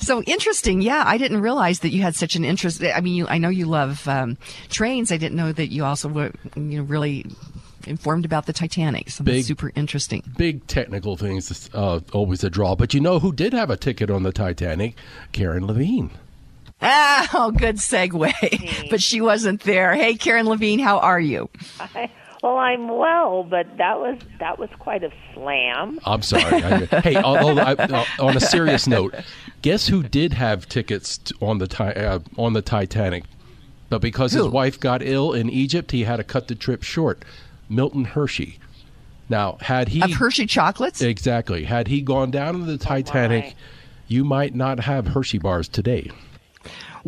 [0.00, 0.80] So interesting.
[0.80, 2.82] Yeah, I didn't realize that you had such an interest.
[2.82, 4.36] I mean, you, I know you love um,
[4.68, 5.12] trains.
[5.12, 7.26] I didn't know that you also were, you know, really
[7.86, 9.08] informed about the Titanic.
[9.10, 10.22] So Big- super interesting.
[10.36, 13.76] big technical things is uh, always a draw but you know who did have a
[13.76, 14.94] ticket on the titanic
[15.32, 16.10] karen levine
[16.82, 18.88] Ah, oh, good segue.
[18.90, 19.94] but she wasn't there.
[19.94, 21.50] Hey, Karen Levine, how are you?
[21.80, 22.08] I,
[22.42, 25.98] well, I'm well, but that was that was quite a slam.
[26.04, 26.62] I'm sorry.
[26.62, 29.14] I, hey, although I, uh, on a serious note,
[29.62, 33.24] guess who did have tickets on the uh, on the Titanic,
[33.88, 37.24] but because his wife got ill in Egypt, he had to cut the trip short.
[37.68, 38.58] Milton Hershey.
[39.28, 41.02] Now, had he Of Hershey chocolates?
[41.02, 43.54] exactly had he gone down to the Titanic,
[44.06, 46.10] you might not have Hershey bars today.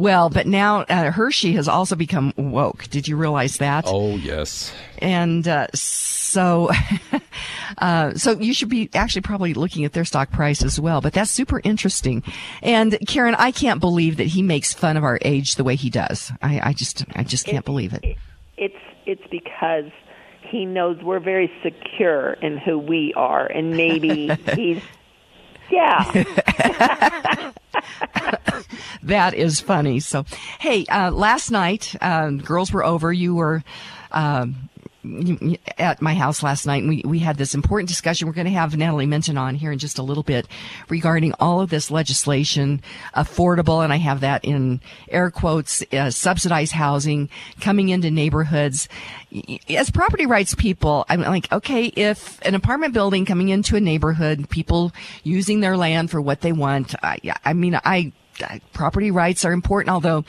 [0.01, 2.85] Well, but now uh, Hershey has also become woke.
[2.89, 3.85] Did you realize that?
[3.87, 4.73] Oh yes.
[4.99, 6.71] And uh, so,
[7.79, 11.03] uh, so you should be actually probably looking at their stock price as well.
[11.03, 12.23] But that's super interesting.
[12.63, 15.91] And Karen, I can't believe that he makes fun of our age the way he
[15.91, 16.33] does.
[16.41, 18.17] I, I just, I just can't believe it.
[18.57, 18.75] It's
[19.05, 19.93] it's because
[20.49, 24.83] he knows we're very secure in who we are, and maybe he's
[25.71, 27.53] yeah.
[29.03, 30.01] That is funny.
[30.01, 30.25] So,
[30.59, 33.13] hey, uh, last night, um, girls were over.
[33.13, 33.63] You were,
[34.13, 34.70] um,
[35.79, 38.27] at my house last night and we, we had this important discussion.
[38.29, 40.47] We're going to have Natale Menten on here in just a little bit
[40.89, 42.83] regarding all of this legislation,
[43.15, 47.31] affordable, and I have that in air quotes, uh, subsidized housing
[47.61, 48.89] coming into neighborhoods.
[49.71, 54.51] As property rights people, I'm like, okay, if an apartment building coming into a neighborhood,
[54.51, 54.93] people
[55.23, 59.53] using their land for what they want, I, I mean, I, I- property rights are
[59.53, 60.25] important, although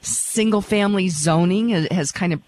[0.00, 2.40] single family zoning has, has kind of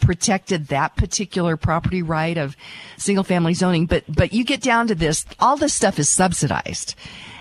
[0.00, 2.56] protected that particular property right of
[2.96, 3.86] single family zoning.
[3.86, 6.94] But, but you get down to this, all this stuff is subsidized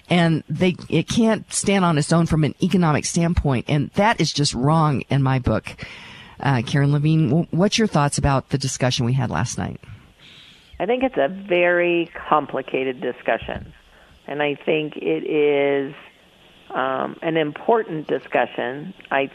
[0.09, 3.65] and they, it can't stand on its own from an economic standpoint.
[3.67, 5.75] And that is just wrong in my book.
[6.39, 9.81] Uh, Karen Levine, what's your thoughts about the discussion we had last night?
[10.79, 13.73] I think it's a very complicated discussion,
[14.27, 15.95] and I think it is
[16.69, 18.93] um, an important discussion.
[19.09, 19.31] I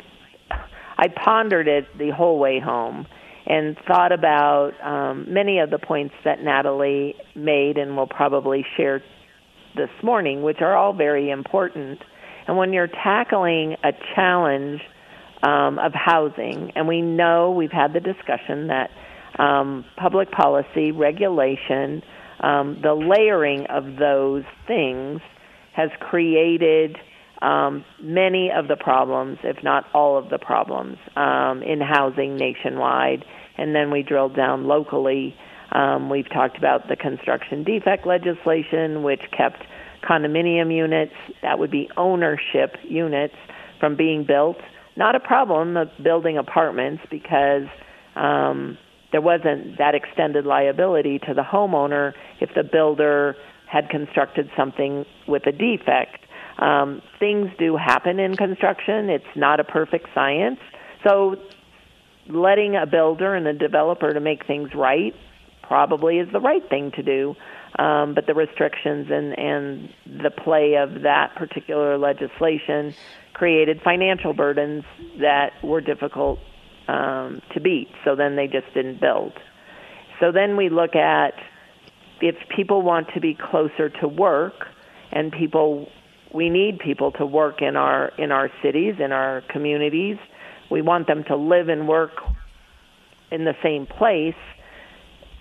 [1.03, 3.09] I pondered it the whole way home
[3.45, 9.03] and thought about um, many of the points that Natale made and will probably share
[9.75, 11.99] this morning, which are all very important.
[12.47, 14.81] And when you're tackling a challenge
[15.43, 18.91] um, of housing, and we know we've had the discussion that
[19.43, 22.05] um, public policy, regulation,
[22.39, 25.21] um, the layering of those things
[25.73, 26.97] has created
[27.43, 33.25] um, many of the problems, if not all of the problems, um, in housing nationwide.
[33.59, 35.35] And then we drilled down locally.
[35.73, 39.65] Um, we've talked about the construction defect legislation, which kept
[40.09, 43.35] condominium units, that would be ownership units,
[43.81, 44.59] from being built.
[44.97, 47.67] Not a problem of building apartments because
[48.15, 48.79] um,
[49.11, 53.37] there wasn't that extended liability to the homeowner if the builder
[53.67, 56.19] had constructed something with a defect.
[56.59, 59.11] Um, things do happen in construction.
[59.11, 60.61] It's not a perfect science.
[61.07, 61.37] So
[62.29, 65.15] letting a builder and a developer to make things right
[65.63, 67.35] probably is the right thing to do.
[67.79, 69.89] Um, but the restrictions and, and
[70.23, 72.95] the play of that particular legislation
[73.33, 74.85] created financial burdens
[75.21, 76.39] that were difficult
[76.89, 77.89] um, to beat.
[78.05, 79.33] So then they just didn't build.
[80.21, 81.33] So then we look at
[82.21, 84.67] if people want to be closer to work
[85.11, 85.89] and people
[86.35, 90.17] we need people to work in our in our cities in our communities.
[90.71, 92.13] We want them to live and work
[93.31, 94.35] in the same place.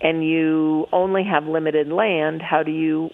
[0.01, 2.41] And you only have limited land.
[2.41, 3.11] How do you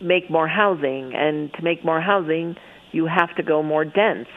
[0.00, 1.14] make more housing?
[1.14, 2.56] And to make more housing
[2.92, 4.28] you have to go more dense.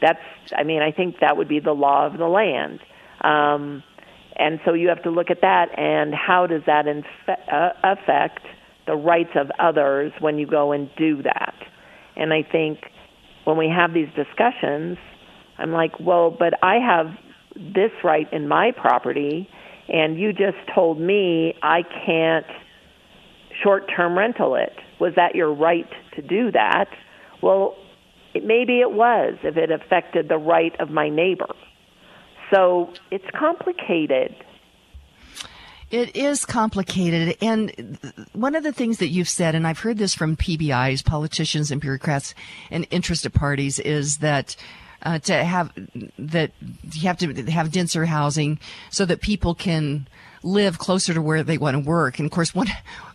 [0.00, 0.20] That's
[0.56, 2.80] i mean i think that would be the law of the land.
[3.22, 3.82] Um,
[4.36, 8.40] and so you have to look at that and how does that infe- uh, affect
[8.86, 11.54] the rights of others when you go and do that.
[12.16, 12.78] And I think
[13.44, 14.98] when we have these discussions,
[15.58, 17.06] I'm like, well, but I have
[17.54, 19.48] this right in my property,
[19.88, 22.46] and you just told me I can't
[23.62, 24.72] short term rental it.
[25.00, 26.86] Was that your right to do that?
[27.42, 27.76] Well,
[28.34, 31.54] it, maybe it was if it affected the right of my neighbor.
[32.52, 34.34] So it's complicated.
[35.92, 37.36] It is complicated.
[37.42, 37.98] And
[38.32, 41.82] one of the things that you've said, and I've heard this from PBIs, politicians and
[41.82, 42.34] bureaucrats
[42.70, 44.56] and interested parties, is that
[45.02, 45.70] uh, to have
[46.18, 46.52] that
[46.92, 50.08] you have to have denser housing so that people can
[50.42, 52.18] live closer to where they want to work.
[52.18, 52.68] And of course, one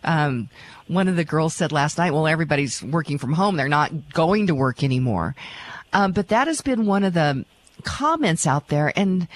[0.04, 0.48] um,
[0.86, 4.46] one of the girls said last night, "Well, everybody's working from home; they're not going
[4.46, 5.34] to work anymore."
[5.92, 7.44] Um, but that has been one of the
[7.82, 9.26] comments out there, and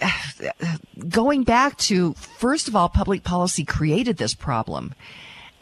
[1.08, 4.94] going back to first of all, public policy created this problem,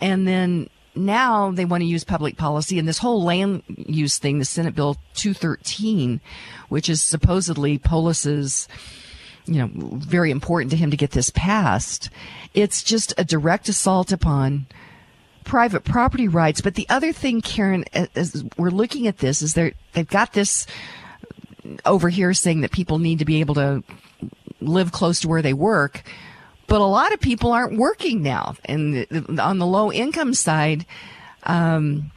[0.01, 4.39] and then now they want to use public policy and this whole land use thing,
[4.39, 6.21] the Senate Bill 213,
[6.69, 8.69] which is supposedly Polis's,
[9.47, 12.11] you know, very important to him to get this passed.
[12.53, 14.67] It's just a direct assault upon
[15.45, 16.61] private property rights.
[16.61, 17.85] But the other thing, Karen,
[18.15, 20.67] as we're looking at this, is they they've got this
[21.85, 23.83] over here saying that people need to be able to
[24.61, 26.03] live close to where they work.
[26.67, 29.07] But a lot of people aren't working now, and
[29.41, 30.85] on the low income side.
[31.45, 32.11] Um,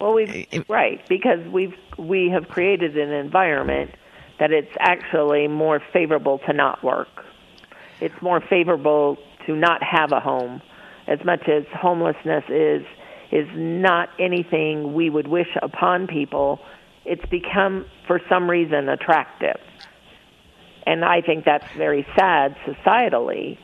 [0.00, 3.92] well, we right because we've we have created an environment
[4.38, 7.24] that it's actually more favorable to not work.
[8.00, 10.60] It's more favorable to not have a home,
[11.06, 12.84] as much as homelessness is
[13.30, 16.60] is not anything we would wish upon people.
[17.04, 19.60] It's become, for some reason, attractive.
[20.86, 23.58] And I think that's very sad societally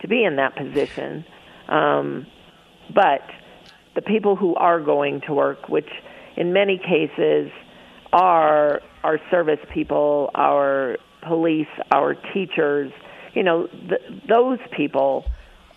[0.00, 1.24] to be in that position.
[1.68, 2.26] Um,
[2.94, 3.22] but
[3.94, 5.90] the people who are going to work, which
[6.36, 7.50] in many cases
[8.12, 12.92] are our service people, our police, our teachers,
[13.34, 15.24] you know, th- those people,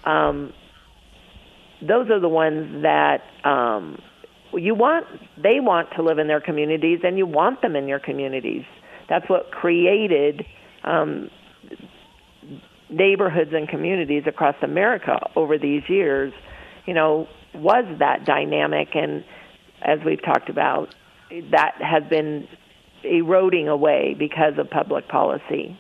[0.06, 0.54] um,
[1.82, 4.00] those are the ones that um,
[4.54, 5.08] you want.
[5.38, 8.64] They want to live in their communities, and you want them in your communities.
[9.10, 10.46] That's what created
[10.84, 11.30] um,
[12.90, 16.34] neighborhoods and communities across America over these years,
[16.86, 18.90] you know, was that dynamic.
[18.96, 19.24] And
[19.82, 20.94] as we've talked about,
[21.51, 22.47] that has been
[23.04, 25.78] eroding away because of public policy.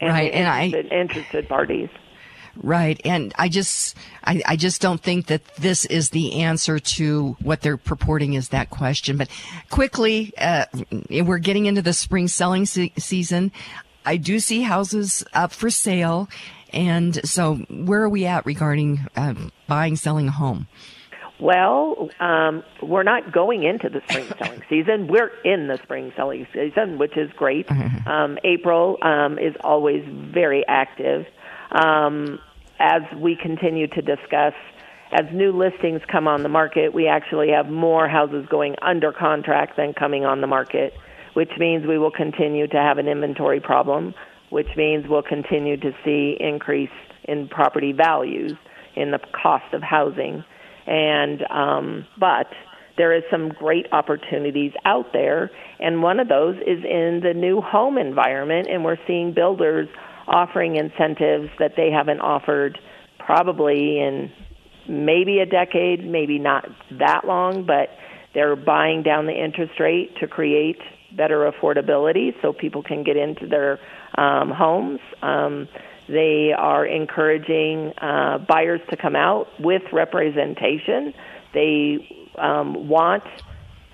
[0.00, 1.88] And right, and I interested parties.
[2.62, 3.00] Right.
[3.04, 7.62] And I just, I, I just don't think that this is the answer to what
[7.62, 9.16] they're purporting is that question.
[9.16, 9.28] But
[9.70, 10.66] quickly, uh,
[11.10, 13.50] we're getting into the spring selling se- season.
[14.04, 16.28] I do see houses up for sale.
[16.72, 19.34] And so, where are we at regarding uh,
[19.68, 20.66] buying, selling a home?
[21.40, 25.08] Well, um, we're not going into the spring selling season.
[25.08, 27.66] We're in the spring selling season, which is great.
[27.66, 28.08] Mm-hmm.
[28.08, 31.26] Um, April um, is always very active.
[31.70, 32.38] Um,
[32.78, 34.54] as we continue to discuss,
[35.12, 39.76] as new listings come on the market, we actually have more houses going under contract
[39.76, 40.92] than coming on the market,
[41.34, 44.14] which means we will continue to have an inventory problem,
[44.50, 46.90] which means we'll continue to see increase
[47.24, 48.52] in property values
[48.96, 50.44] in the cost of housing.
[50.86, 52.46] And um, but
[52.96, 55.50] there is some great opportunities out there,
[55.80, 59.88] and one of those is in the new home environment, and we're seeing builders
[60.28, 62.78] offering incentives that they haven't offered
[63.18, 64.30] probably in
[64.88, 66.66] maybe a decade, maybe not
[66.98, 67.88] that long, but
[68.34, 70.78] they're buying down the interest rate to create
[71.16, 73.78] better affordability so people can get into their
[74.16, 75.00] um, homes.
[75.22, 75.68] Um,
[76.08, 81.14] they are encouraging uh, buyers to come out with representation.
[81.54, 83.24] They um, want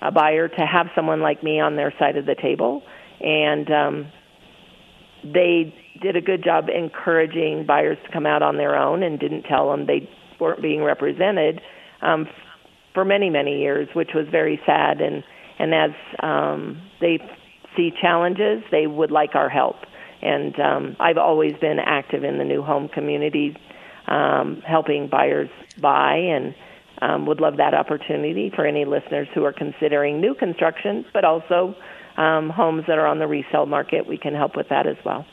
[0.01, 2.83] a buyer to have someone like me on their side of the table,
[3.21, 4.11] and um,
[5.23, 9.43] they did a good job encouraging buyers to come out on their own and didn't
[9.43, 11.61] tell them they weren't being represented
[12.01, 12.27] um,
[12.93, 14.99] for many many years, which was very sad.
[14.99, 15.23] And
[15.59, 15.91] and as
[16.21, 17.19] um, they
[17.75, 19.75] see challenges, they would like our help.
[20.21, 23.57] And um, I've always been active in the new home community,
[24.07, 25.49] um, helping buyers
[25.81, 26.53] buy, and
[27.01, 31.75] um, would love that opportunity for any listeners who are considering new construction, but also
[32.17, 34.07] um, homes that are on the resale market.
[34.07, 35.25] We can help with that as well.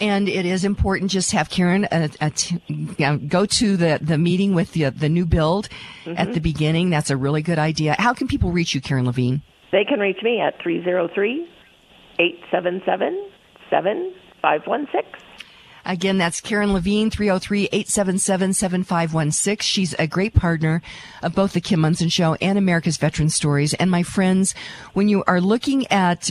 [0.00, 3.98] And it is important just have Karen uh, uh, t- you know, go to the,
[4.00, 5.68] the meeting with the, the new build
[6.04, 6.16] Mm-hmm.
[6.16, 6.88] at the beginning.
[6.88, 7.94] That's a really good idea.
[7.98, 9.42] How can people reach you, Karen Levine?
[9.70, 11.46] They can reach me at 303
[12.18, 13.30] 877
[13.70, 15.27] 7516.
[15.84, 19.62] Again, that's Karen Levine, 303-877-7516.
[19.62, 20.82] She's a great partner
[21.22, 23.74] of both the Kim Monson Show and America's Veteran Stories.
[23.74, 24.54] And my friends,
[24.92, 26.30] when you are looking at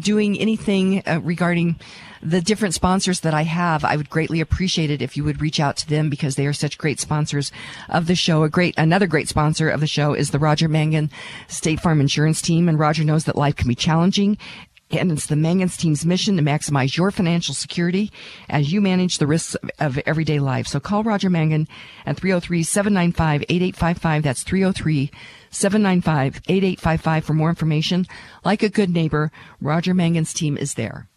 [0.00, 1.76] doing anything uh, regarding
[2.22, 5.60] the different sponsors that I have, I would greatly appreciate it if you would reach
[5.60, 7.52] out to them because they are such great sponsors
[7.88, 8.42] of the show.
[8.42, 11.10] A great, another great sponsor of the show is the Roger Mangan
[11.46, 12.68] State Farm Insurance Team.
[12.68, 14.38] And Roger knows that life can be challenging
[14.90, 18.10] and it's the Mangans team's mission to maximize your financial security
[18.48, 20.66] as you manage the risks of, of everyday life.
[20.66, 21.68] So call Roger Mangan
[22.06, 24.22] at 303-795-8855.
[24.22, 28.06] That's 303-795-8855 for more information.
[28.44, 31.08] Like a good neighbor, Roger Mangan's team is there.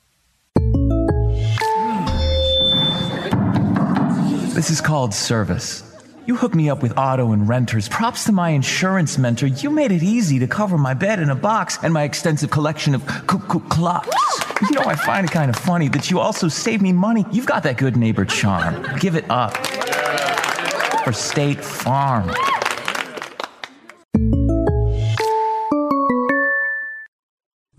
[4.53, 5.90] This is called service.
[6.31, 7.89] You hooked me up with auto and renters.
[7.89, 9.47] Props to my insurance mentor.
[9.47, 12.95] You made it easy to cover my bed in a box and my extensive collection
[12.95, 14.07] of cuckoo clocks.
[14.61, 17.25] You know, I find it kind of funny that you also save me money.
[17.33, 18.81] You've got that good neighbor charm.
[18.97, 19.57] Give it up.
[21.03, 22.33] For State Farm.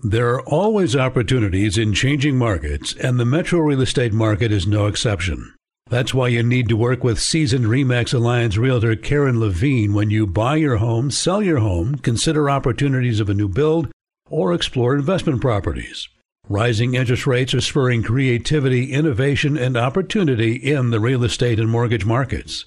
[0.04, 4.88] There are always opportunities in changing markets, and the metro real estate market is no
[4.88, 5.54] exception.
[5.92, 10.26] That's why you need to work with seasoned REMAX Alliance realtor Karen Levine when you
[10.26, 13.92] buy your home, sell your home, consider opportunities of a new build,
[14.30, 16.08] or explore investment properties.
[16.48, 22.06] Rising interest rates are spurring creativity, innovation, and opportunity in the real estate and mortgage
[22.06, 22.64] markets.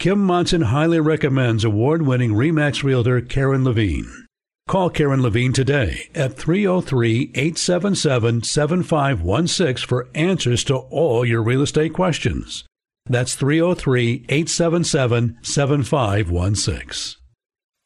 [0.00, 4.23] Kim Monson highly recommends award winning REMAX realtor Karen Levine.
[4.66, 11.92] Call Karen Levine today at 303 877 7516 for answers to all your real estate
[11.92, 12.64] questions.
[13.04, 17.20] That's 303 877 7516.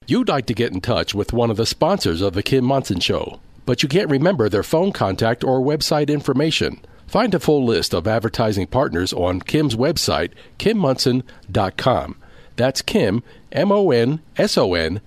[0.07, 3.01] You'd like to get in touch with one of the sponsors of The Kim Monson
[3.01, 6.81] Show, but you can't remember their phone contact or website information.
[7.09, 12.17] Find a full list of advertising partners on Kim's website, kimmonson.com.
[12.55, 15.01] That's Kim, M O N S O N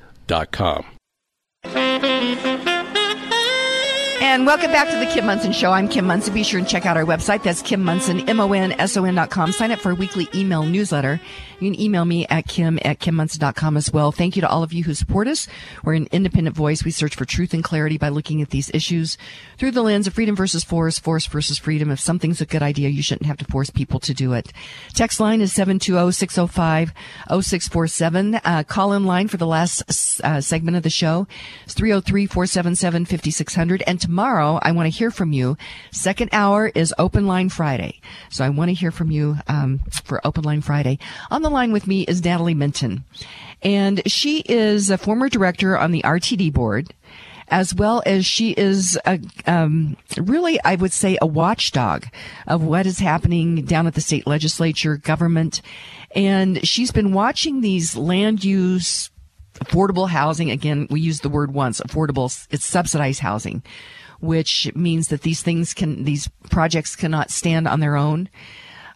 [4.21, 5.71] And welcome back to the Kim Monson Show.
[5.71, 6.31] I'm Kim Monson.
[6.31, 7.41] Be sure and check out our website.
[7.41, 9.51] That's Kim Monson, M-O-N-S-O-N dot com.
[9.51, 11.19] Sign up for a weekly email newsletter.
[11.61, 14.11] You can email me at kim at kimmonson.com as well.
[14.11, 15.47] Thank you to all of you who support us.
[15.83, 16.83] We're an independent voice.
[16.83, 19.15] We search for truth and clarity by looking at these issues
[19.59, 21.91] through the lens of freedom versus force, force versus freedom.
[21.91, 24.51] If something's a good idea, you shouldn't have to force people to do it.
[24.95, 28.41] Text line is 720-605-0647.
[28.43, 31.27] Uh, call in line for the last uh, segment of the show
[31.67, 33.83] is 303-477-5600.
[33.85, 35.57] And tomorrow, I want to hear from you.
[35.91, 38.01] Second hour is Open Line Friday.
[38.31, 40.97] So I want to hear from you um, for Open Line Friday.
[41.29, 43.03] On the line with me is Natale Menten.
[43.61, 46.93] And she is a former director on the RTD board,
[47.49, 52.05] as well as she is a, um, really, I would say, a watchdog
[52.47, 55.61] of what is happening down at the state legislature, government.
[56.15, 59.11] And she's been watching these land use
[59.55, 60.49] affordable housing.
[60.49, 62.47] Again, we use the word once, affordable.
[62.49, 63.61] It's subsidized housing,
[64.19, 68.29] which means that these things can, these projects cannot stand on their own,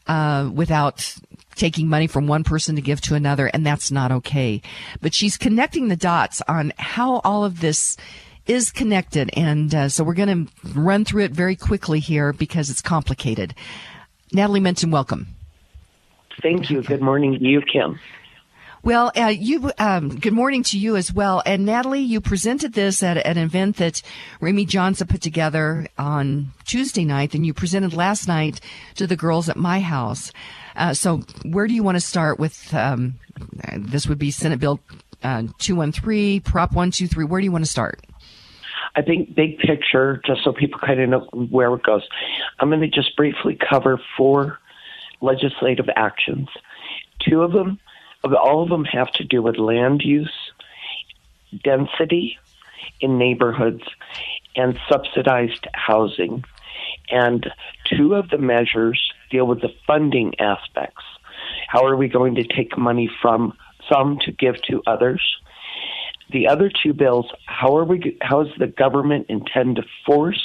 [0.08, 1.18] uh, without
[1.56, 3.48] taking money from one person to give to another.
[3.48, 4.62] And that's not okay.
[5.02, 7.98] But she's connecting the dots on how all of this
[8.46, 9.30] is connected.
[9.36, 13.56] And uh, so we're going to run through it very quickly here because it's complicated.
[14.32, 15.28] Natale Menten, welcome.
[16.42, 16.82] Thank you.
[16.82, 18.00] Good morning to you, Kim.
[18.84, 19.72] Well, uh, you.
[19.80, 21.42] Um, good morning to you as well.
[21.44, 24.04] And Natale, you presented this at, at, an event that
[24.42, 28.62] Remy Johnson put together on Tuesday night, and you presented last night
[28.94, 30.32] to the girls at my house.
[30.76, 32.74] Uh, so, where do you want to start with?
[32.74, 33.20] Um,
[33.78, 34.80] this would be Senate Bill
[35.24, 37.26] uh, 213, Prop 123.
[37.26, 38.06] Where do you want to start?
[38.96, 42.04] I think big picture, just so people kind of know where it goes.
[42.60, 44.60] I'm going to just briefly cover four
[45.22, 46.48] legislative actions.
[47.20, 47.80] Two of them
[48.34, 50.34] all of them have to do with land use,
[51.64, 52.38] density
[53.00, 53.84] in neighborhoods,
[54.56, 56.44] and subsidized housing.
[57.10, 57.52] And
[57.86, 61.04] two of the measures deal with the funding aspects.
[61.68, 63.54] How are we going to take money from
[63.92, 65.22] some to give to others?
[66.32, 70.44] The other two bills, how are we how does the government intend to force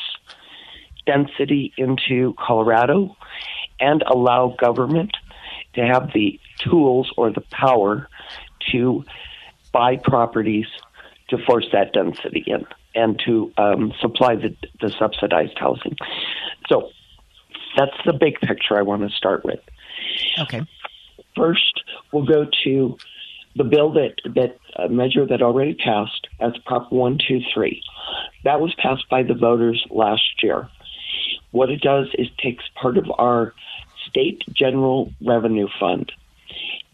[1.06, 3.16] density into Colorado
[3.78, 5.16] and allow government
[5.74, 8.08] to have the tools or the power
[8.72, 9.04] to
[9.72, 10.66] buy properties
[11.28, 15.96] to force that density in and to um, supply the, the subsidized housing.
[16.68, 16.90] So
[17.76, 19.60] that's the big picture I want to start with.
[20.38, 20.66] Okay.
[21.36, 21.82] First,
[22.12, 22.98] we'll go to
[23.56, 26.28] the bill that that uh, measure that already passed.
[26.38, 27.82] That's Prop One Two Three.
[28.44, 30.68] That was passed by the voters last year.
[31.50, 33.54] What it does is takes part of our
[34.08, 36.12] state general revenue fund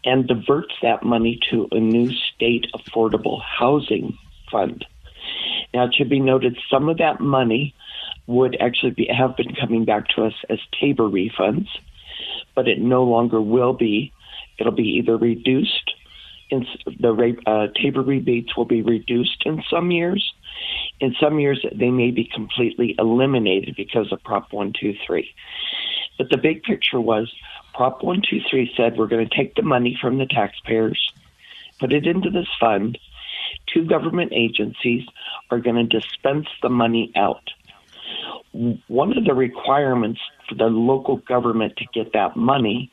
[0.03, 4.17] and diverts that money to a new state affordable housing
[4.51, 4.85] fund.
[5.73, 7.75] Now, it should be noted some of that money
[8.27, 11.67] would actually be, have been coming back to us as TABOR refunds,
[12.55, 14.13] but it no longer will be.
[14.59, 15.93] It'll be either reduced,
[16.49, 20.33] in the uh, TABOR rebates will be reduced in some years.
[20.99, 25.33] In some years, they may be completely eliminated because of Prop 123.
[26.17, 27.31] But the big picture was
[27.73, 31.11] Prop 123 said we're going to take the money from the taxpayers,
[31.79, 32.97] put it into this fund.
[33.71, 35.05] Two government agencies
[35.51, 37.49] are going to dispense the money out.
[38.87, 42.91] One of the requirements for the local government to get that money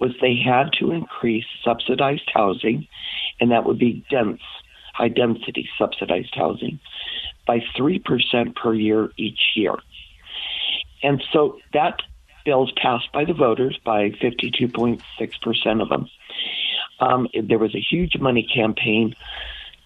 [0.00, 2.86] was they had to increase subsidized housing,
[3.40, 4.40] and that would be dense,
[4.94, 6.78] high density subsidized housing,
[7.46, 9.74] by 3% per year each year.
[11.02, 12.00] And so that
[12.44, 16.08] bills passed by the voters by 52.6% of them.
[17.00, 19.14] Um, there was a huge money campaign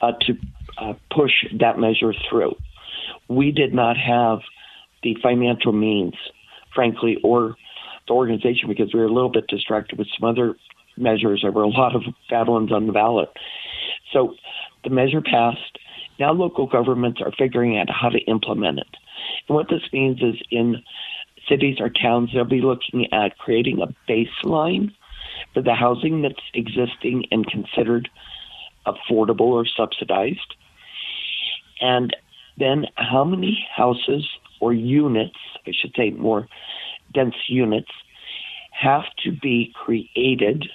[0.00, 0.38] uh, to
[0.76, 2.56] uh, push that measure through.
[3.28, 4.40] We did not have
[5.02, 6.14] the financial means,
[6.74, 7.56] frankly, or
[8.06, 10.56] the organization because we were a little bit distracted with some other
[10.96, 11.40] measures.
[11.42, 13.28] There were a lot of bad ones on the ballot.
[14.12, 14.34] So
[14.84, 15.78] the measure passed.
[16.18, 18.96] Now local governments are figuring out how to implement it.
[19.48, 20.82] And what this means is in
[21.48, 24.92] cities or towns, they'll be looking at creating a baseline
[25.54, 28.08] for the housing that's existing and considered
[28.86, 30.54] affordable or subsidized.
[31.80, 32.14] And
[32.56, 34.26] then how many houses
[34.60, 35.36] or units,
[35.66, 36.48] I should say more
[37.12, 37.90] dense units,
[38.70, 40.66] have to be created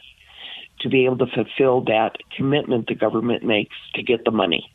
[0.81, 4.69] to be able to fulfill that commitment the government makes to get the money.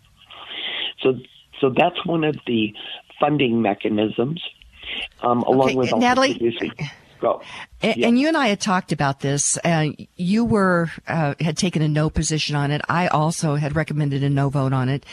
[1.03, 1.15] So,
[1.61, 2.73] so that's one of the
[3.21, 4.43] funding mechanisms
[5.23, 6.39] um, along okay, with Natale.
[6.39, 6.73] producing.
[7.21, 7.43] Go.
[7.83, 8.09] And, yeah.
[8.09, 9.59] and, you and I had talked about this.
[9.65, 12.81] Uh, you were uh, had taken a no position on it.
[12.89, 15.05] I also had recommended a no vote on it.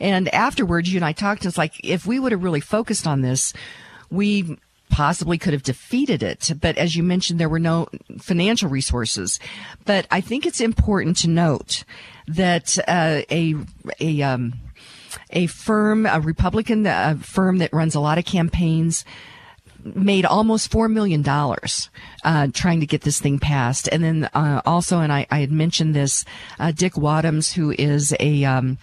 [0.00, 1.44] And afterwards, you and I talked.
[1.44, 3.52] It's like if we would have really focused on this,
[4.10, 4.58] we
[4.90, 6.52] possibly could have defeated it.
[6.60, 7.88] But as you mentioned, there were no
[8.18, 9.38] financial resources.
[9.84, 11.84] But I think it's important to note
[12.26, 13.54] that uh, a
[14.00, 14.54] a um,
[15.30, 19.04] a firm, a Republican uh, firm that runs a lot of campaigns,
[19.84, 21.90] made almost four million dollars
[22.24, 23.88] uh, trying to get this thing passed.
[23.90, 26.24] And then uh, also, and I, I, had mentioned this,
[26.58, 28.78] uh, Dick Wadhams, who is a um,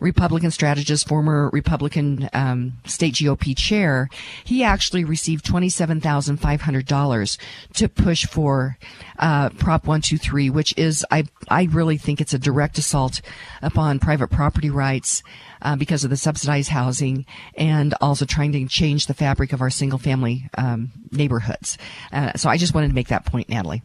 [0.00, 4.08] Republican strategist, former Republican um, state GOP chair,
[4.44, 7.38] he actually received $27,500
[7.74, 8.78] to push for
[9.18, 13.20] uh, Prop 123, which is, I, I really think it's a direct assault
[13.62, 15.22] upon private property rights
[15.62, 17.26] uh, because of the subsidized housing
[17.56, 21.78] and also trying to change the fabric of our single family um, neighborhoods.
[22.12, 23.82] Uh, so I just wanted to make that point, Natale.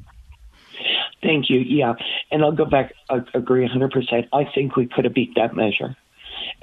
[1.24, 1.60] Thank you.
[1.60, 1.94] Yeah,
[2.32, 2.94] and I'll go back.
[3.10, 4.28] I agree 100%.
[4.34, 5.96] I think we could have beat that measure,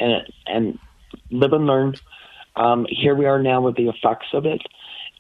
[0.01, 0.79] and and
[1.31, 1.95] live and learn.
[2.57, 4.63] Um, here we are now with the effects of it.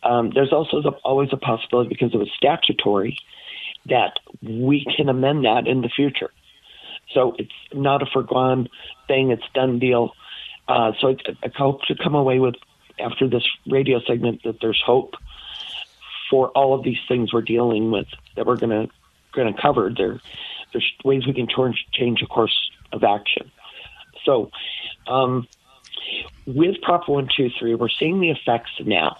[0.03, 3.19] Um, there's also the, always a possibility because it was statutory
[3.87, 6.31] that we can amend that in the future.
[7.13, 8.69] So it's not a foregone
[9.09, 9.31] thing.
[9.31, 10.15] It's done deal.
[10.69, 12.55] Uh, so I, I hope to come away with
[12.99, 15.15] after this radio segment that there's hope
[16.31, 18.93] for all of these things we're dealing with that we're going to
[19.33, 19.93] going to cover.
[19.97, 20.21] There,
[20.73, 23.51] there's ways we can change, change a course of action.
[24.25, 24.51] So,
[25.07, 25.47] um,
[26.47, 29.17] with Prop 123, we're seeing the effects now.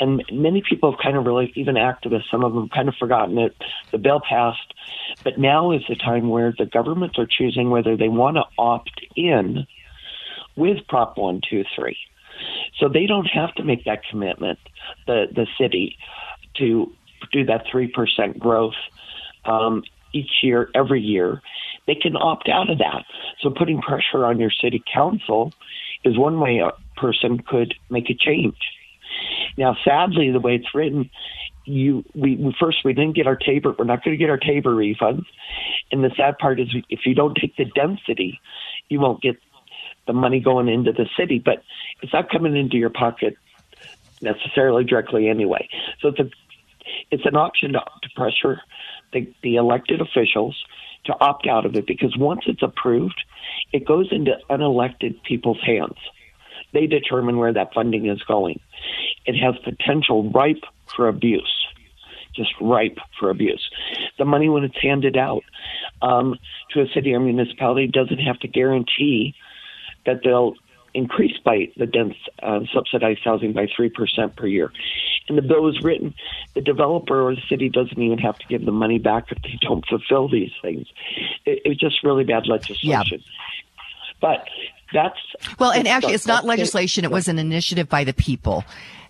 [0.00, 3.38] And many people have kind of really, even activists, some of them kind of forgotten
[3.38, 3.54] it.
[3.92, 4.74] The bill passed.
[5.22, 9.06] But now is the time where the governments are choosing whether they want to opt
[9.16, 9.66] in
[10.56, 11.96] with Prop 123.
[12.78, 14.58] So they don't have to make that commitment,
[15.06, 15.96] the, the city,
[16.56, 16.92] to
[17.32, 18.74] do that 3% growth
[19.44, 21.42] um, each year, every year.
[21.86, 23.04] They can opt out of that.
[23.40, 25.52] So putting pressure on your city council
[26.04, 28.56] is one way a person could make a change.
[29.56, 31.10] Now, sadly, the way it's written,
[31.64, 33.74] you we, we first we didn't get our Tabor.
[33.78, 35.24] We're not going to get our Tabor refunds,
[35.90, 38.40] and the sad part is if you don't take the density,
[38.88, 39.36] you won't get
[40.06, 41.38] the money going into the city.
[41.38, 41.62] But
[42.02, 43.36] it's not coming into your pocket
[44.20, 45.68] necessarily directly anyway.
[46.00, 46.30] So it's a
[47.10, 48.60] it's an option to, to pressure
[49.12, 50.62] the, the elected officials
[51.06, 53.22] to opt out of it because once it's approved,
[53.72, 55.96] it goes into unelected people's hands.
[56.72, 58.60] They determine where that funding is going.
[59.26, 60.64] It has potential ripe
[60.94, 61.66] for abuse,
[62.34, 63.70] just ripe for abuse.
[64.18, 65.44] The money, when it's handed out
[66.02, 66.38] um,
[66.70, 69.34] to a city or municipality, doesn't have to guarantee
[70.06, 70.54] that they'll
[70.94, 74.72] increase by the dense uh, subsidized housing by 3% per year.
[75.28, 76.14] And the bill is written,
[76.54, 79.58] the developer or the city doesn't even have to give the money back if they
[79.60, 80.86] don't fulfill these things.
[81.46, 83.22] It, it's just really bad legislation.
[84.20, 84.46] But
[84.92, 85.18] that's
[85.58, 87.04] well, and actually, it's not legislation.
[87.04, 88.64] It was an initiative by the people.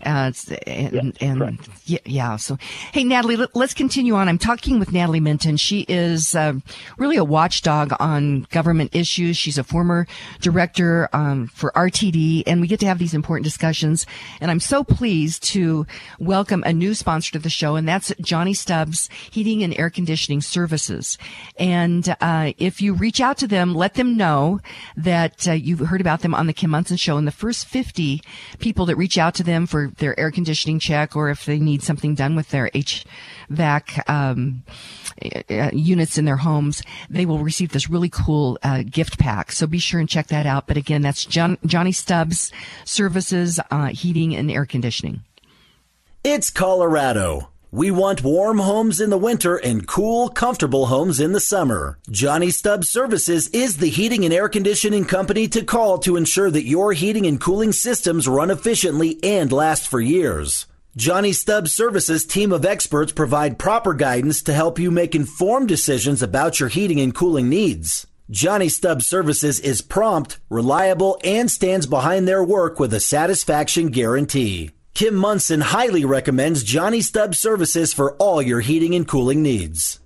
[0.04, 0.32] Uh,
[0.66, 2.56] and, yeah, and yeah, yeah, So,
[2.92, 4.28] hey, Natale, let, us continue on.
[4.28, 5.58] I'm talking with Natale Menten.
[5.58, 6.54] She is uh,
[6.98, 9.36] really a watchdog on government issues.
[9.36, 10.06] She's a former
[10.40, 14.06] director um, for RTD, and we get to have these important discussions.
[14.40, 15.86] And I'm so pleased to
[16.18, 20.40] welcome a new sponsor to the show, and that's Johnny Stubbs Heating and Air Conditioning
[20.40, 21.18] Services.
[21.58, 24.60] And uh, if you reach out to them, let them know
[24.96, 27.16] that uh, you've heard about them on the Kim Monson Show.
[27.16, 28.22] And the first 50
[28.58, 31.82] people that reach out to them for their air conditioning check or if they need
[31.82, 34.62] something done with their HVAC um,
[35.50, 39.52] uh, units in their homes, they will receive this really cool uh, gift pack.
[39.52, 40.66] So be sure and check that out.
[40.66, 42.52] But again, that's John, Johnny Stubbs
[42.84, 45.22] Services uh, Heating and Air Conditioning.
[46.22, 47.50] It's Colorado.
[47.74, 51.98] We want warm homes in the winter and cool, comfortable homes in the summer.
[52.08, 56.68] Johnny Stubbs Services is the heating and air conditioning company to call to ensure that
[56.68, 60.68] your heating and cooling systems run efficiently and last for years.
[60.96, 66.22] Johnny Stubbs Services team of experts provide proper guidance to help you make informed decisions
[66.22, 68.06] about your heating and cooling needs.
[68.30, 74.70] Johnny Stubbs Services is prompt, reliable, and stands behind their work with a satisfaction guarantee.
[74.94, 79.98] Kim Monson highly recommends Johnny Stubbs services for all your heating and cooling needs.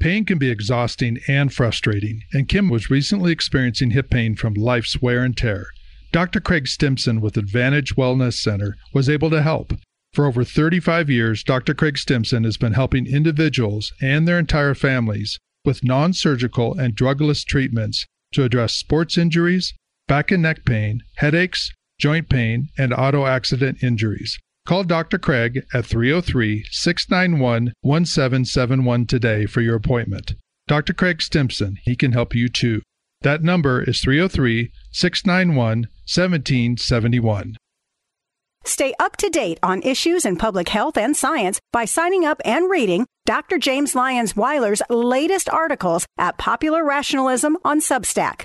[0.00, 5.02] Pain can be exhausting and frustrating, and Kim was recently experiencing hip pain from life's
[5.02, 5.66] wear and tear.
[6.10, 6.40] Dr.
[6.40, 9.74] Craig Stimson with Advantage Wellness Center was able to help.
[10.14, 11.74] For over 35 years, Dr.
[11.74, 17.44] Craig Stimson has been helping individuals and their entire families with non surgical and drugless
[17.44, 19.74] treatments to address sports injuries,
[20.08, 21.70] back and neck pain, headaches,
[22.02, 24.36] joint pain, and auto accident injuries.
[24.66, 25.18] Call Dr.
[25.18, 30.34] Craig at 303 691 1771 today for your appointment.
[30.66, 30.94] Dr.
[30.94, 32.82] Craig Stimson, he can help you too.
[33.20, 37.56] That number is 303 691 1771.
[38.64, 42.70] Stay up to date on issues in public health and science by signing up and
[42.70, 43.58] reading Dr.
[43.58, 48.44] James Lyons Weiler's latest articles at Popular Rationalism on Substack.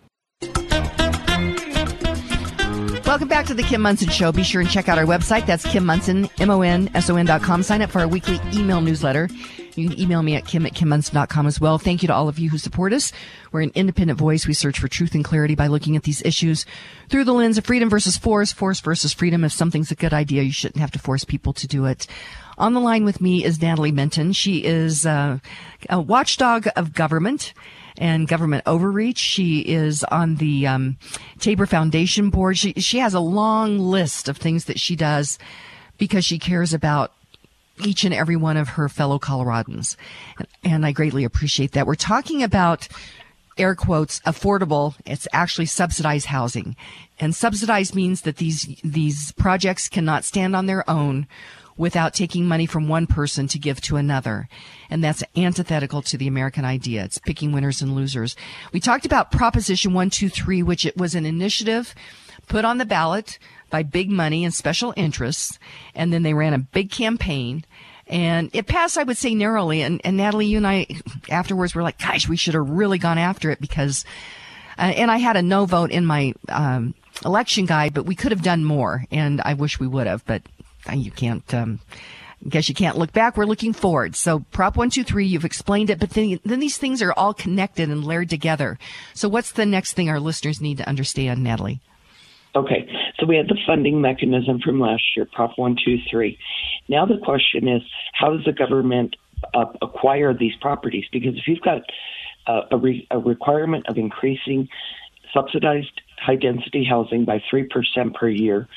[3.11, 4.31] Welcome back to the Kim Monson Show.
[4.31, 5.45] Be sure and check out our website.
[5.45, 7.61] That's Kim Monson, M-O-N-S-O-N dot com.
[7.61, 9.27] Sign up for our weekly email newsletter.
[9.75, 11.77] You can email me at kim at kimmonson.com as well.
[11.77, 13.11] Thank you to all of you who support us.
[13.51, 14.47] We're an independent voice.
[14.47, 16.65] We search for truth and clarity by looking at these issues
[17.09, 19.43] through the lens of freedom versus force, force versus freedom.
[19.43, 22.07] If something's a good idea, you shouldn't have to force people to do it.
[22.57, 24.33] On the line with me is Natale Menten.
[24.33, 25.39] She is uh,
[25.89, 27.53] a watchdog of government
[28.01, 29.19] and government overreach.
[29.19, 30.97] She is on the um,
[31.39, 32.57] Tabor Foundation board.
[32.57, 35.37] She she has a long list of things that she does
[35.97, 37.13] because she cares about
[37.85, 39.95] each and every one of her fellow Coloradans,
[40.63, 41.85] and I greatly appreciate that.
[41.85, 42.87] We're talking about
[43.57, 46.75] air quotes affordable it's actually subsidized housing
[47.19, 51.27] and subsidized means that these these projects cannot stand on their own
[51.81, 54.47] without taking money from one person to give to another.
[54.91, 57.03] And that's antithetical to the American idea.
[57.03, 58.35] It's picking winners and losers.
[58.71, 61.95] We talked about Proposition 123, which it was an initiative
[62.47, 63.39] put on the ballot
[63.71, 65.57] by big money and special interests.
[65.95, 67.65] And then they ran a big campaign
[68.05, 69.81] and it passed, I would say, narrowly.
[69.81, 70.85] And, and Natale, you and I
[71.31, 74.05] afterwards were like, gosh, we should have really gone after it because,
[74.77, 76.93] uh, and I had a no vote in my, um,
[77.25, 79.05] election guide, but we could have done more.
[79.11, 80.43] And I wish we would have, but
[80.93, 81.79] you can't, um,
[82.45, 83.37] I guess you can't look back.
[83.37, 84.15] We're looking forward.
[84.15, 88.03] So Prop 123, you've explained it, but then, then these things are all connected and
[88.03, 88.79] layered together.
[89.13, 91.79] So what's the next thing our listeners need to understand, Natale?
[92.53, 96.37] Okay, so we had the funding mechanism from last year, Prop 123.
[96.89, 97.81] Now the question is,
[98.13, 99.15] how does the government
[99.53, 101.05] uh, acquire these properties?
[101.11, 101.81] Because if you've got
[102.47, 104.67] uh, a, re- a requirement of increasing
[105.33, 107.67] subsidized high density housing by 3%
[108.13, 108.67] per year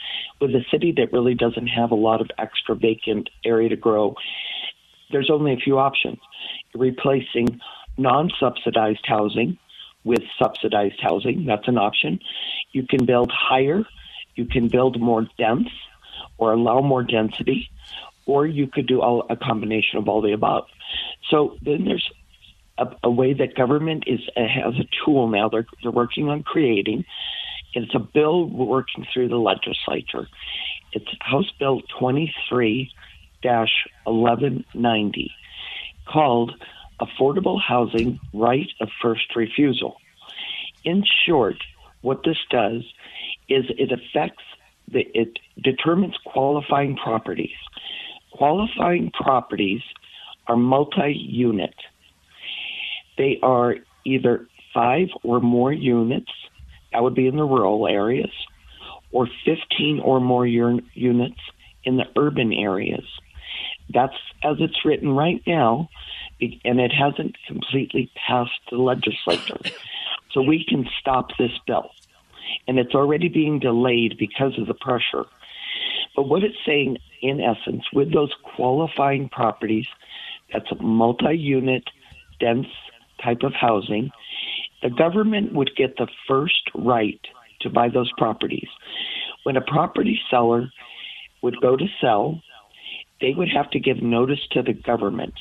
[0.41, 4.15] with a city that really doesn't have a lot of extra vacant area to grow,
[5.13, 6.19] there's only a few options.
[6.75, 7.61] Replacing
[7.99, 9.59] non subsidized housing
[10.05, 12.19] with subsidized housing, that's an option.
[12.73, 13.85] You can build higher,
[14.35, 15.69] you can build more dense
[16.39, 17.71] or allow more density,
[18.27, 20.65] or you could do all, a combination of all the above.
[21.31, 22.11] So then there's
[22.79, 26.43] a, a way that government is uh, has a tool now they're they're working on
[26.43, 27.05] creating.
[27.75, 30.29] It's a bill working through the legislature.
[30.93, 32.91] It's House Bill 23
[33.43, 35.31] 1190
[36.07, 36.53] called
[37.01, 39.97] Affordable Housing Right of First Refusal.
[40.85, 41.57] In short,
[42.03, 42.83] what this does
[43.49, 44.43] is it affects
[44.91, 47.57] the, it determines qualifying properties.
[48.33, 49.83] Qualifying properties
[50.47, 51.75] are multi-unit.
[53.17, 56.33] They are either five or more units,
[56.93, 58.33] that would be in the rural areas,
[59.13, 61.41] or 15 or more units
[61.85, 63.05] in the urban areas.
[63.93, 65.89] That's as it's written right now,
[66.41, 69.59] and it hasn't completely passed the legislature.
[70.33, 71.91] So we can stop this bill.
[72.67, 75.25] And it's already being delayed because of the pressure.
[76.17, 79.87] But what it's saying, in essence, with those qualifying properties,
[80.53, 81.85] that's a multi unit,
[82.41, 82.67] dense
[83.25, 84.11] type of housing,
[84.83, 87.21] the government would get the first right
[87.63, 88.69] to buy those properties.
[89.45, 90.71] When a property seller
[91.43, 92.43] would go to sell,
[93.21, 95.35] they would have to give notice to the government.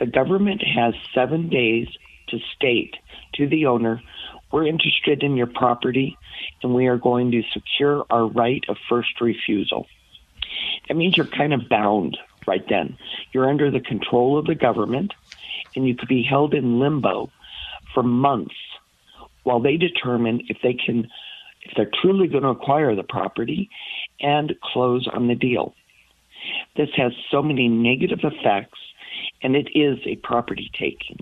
[0.00, 1.88] The government has seven days
[2.28, 2.96] to state
[3.34, 4.02] to the owner,
[4.50, 6.16] we're interested in your property
[6.62, 9.86] and we are going to secure our right of first refusal.
[10.88, 12.16] That means you're kind of bound
[12.46, 12.96] right then.
[13.32, 15.12] You're under the control of the government
[15.74, 17.30] and you could be held in limbo
[17.94, 18.54] for months
[19.42, 21.08] while they determine if they can
[21.62, 23.68] if they're truly going to acquire the property
[24.20, 25.74] and close on the deal.
[26.76, 28.78] This has so many negative effects
[29.42, 31.18] and it is a property taking.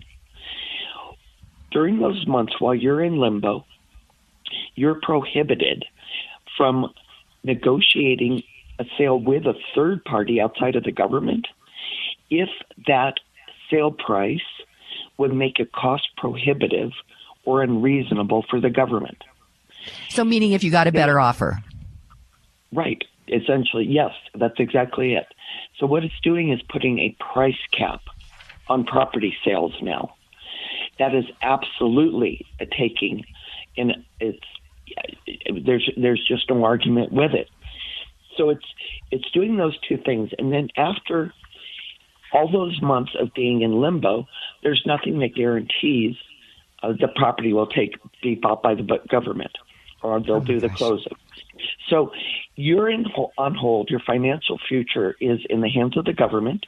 [1.70, 3.64] During those months while you're in limbo,
[4.74, 5.84] you're prohibited
[6.56, 6.92] from
[7.44, 8.42] negotiating
[8.78, 11.46] a sale with a third party outside of the government
[12.30, 12.48] if
[12.86, 13.14] that
[13.70, 14.40] sale price
[15.18, 16.92] would make it cost prohibitive
[17.44, 19.22] or unreasonable for the government.
[20.08, 21.58] So, meaning if you got a better offer?
[22.72, 23.02] Right.
[23.28, 25.26] Essentially, yes, that's exactly it.
[25.78, 28.00] So, what it's doing is putting a price cap
[28.68, 30.14] on property sales now.
[30.98, 33.24] That is absolutely a taking,
[33.76, 34.44] and it's
[35.64, 37.48] there's there's just no argument with it.
[38.36, 38.64] So it's
[39.10, 41.32] it's doing those two things, and then after
[42.32, 44.26] all those months of being in limbo,
[44.62, 46.16] there's nothing that guarantees
[46.82, 49.52] uh, the property will take be bought by the government
[50.02, 51.12] or they'll do the closing.
[51.88, 52.12] So
[52.54, 53.06] you're in
[53.38, 53.90] on hold.
[53.90, 56.66] Your financial future is in the hands of the government.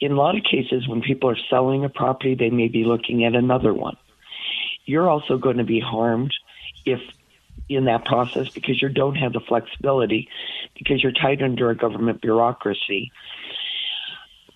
[0.00, 3.24] In a lot of cases, when people are selling a property, they may be looking
[3.24, 3.96] at another one.
[4.84, 6.32] You're also going to be harmed
[6.84, 7.00] if
[7.68, 10.28] in that process because you don't have the flexibility
[10.76, 13.12] because you're tied under a government bureaucracy.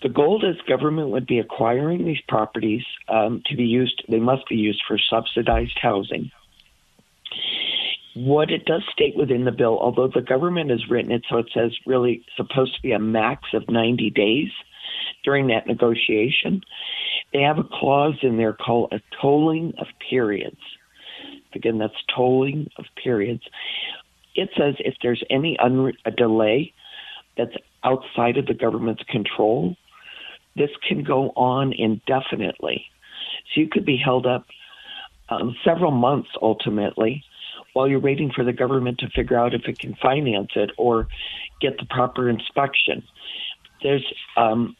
[0.07, 4.05] The goal is government would be acquiring these properties um, to be used.
[4.09, 6.31] They must be used for subsidized housing.
[8.15, 11.51] What it does state within the bill, although the government has written it so it
[11.53, 14.49] says really supposed to be a max of 90 days
[15.25, 16.61] during that negotiation,
[17.33, 20.61] they have a clause in there called a tolling of periods.
[21.53, 23.43] Again, that's tolling of periods.
[24.37, 26.75] It says if there's any unre- a delay
[27.37, 29.75] that's outside of the government's control,
[30.57, 32.87] this can go on indefinitely.
[33.55, 34.47] So you could be held up
[35.29, 37.25] um, several months ultimately
[37.73, 41.09] while you're waiting for the government to figure out if it can finance it or
[41.61, 43.03] get the proper inspection.
[43.83, 44.07] There's
[44.37, 44.77] um,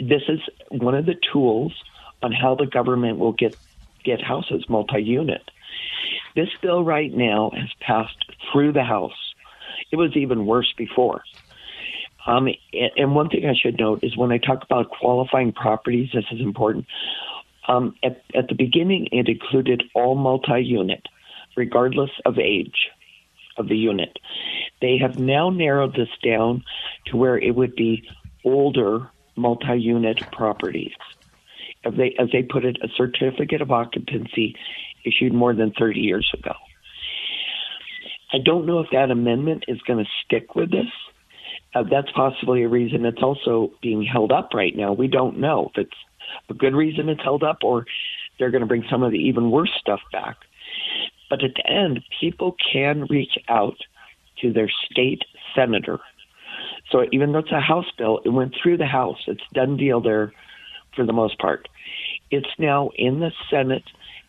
[0.00, 0.40] this is
[0.70, 1.72] one of the tools
[2.22, 3.58] on how the government will get
[4.04, 5.42] get houses multi-unit.
[6.34, 9.12] This bill right now has passed through the House.
[9.90, 11.22] It was even worse before.
[12.28, 12.48] Um,
[12.98, 16.42] and one thing I should note is when I talk about qualifying properties, this is
[16.42, 16.84] important.
[17.66, 21.06] Um, at, at the beginning, it included all multi unit,
[21.56, 22.90] regardless of age
[23.56, 24.18] of the unit.
[24.82, 26.64] They have now narrowed this down
[27.06, 28.06] to where it would be
[28.44, 30.92] older multi unit properties.
[31.82, 34.54] They, as they put it, a certificate of occupancy
[35.02, 36.52] issued more than 30 years ago.
[38.34, 40.90] I don't know if that amendment is going to stick with this.
[41.74, 44.92] Uh, that's possibly a reason it's also being held up right now.
[44.92, 45.96] We don't know if it's
[46.48, 47.84] a good reason it's held up or
[48.38, 50.36] they're going to bring some of the even worse stuff back.
[51.28, 53.76] But at the end, people can reach out
[54.40, 55.22] to their state
[55.54, 55.98] senator.
[56.90, 59.18] So even though it's a House bill, it went through the House.
[59.26, 60.32] It's done deal there
[60.96, 61.68] for the most part.
[62.30, 63.84] It's now in the Senate.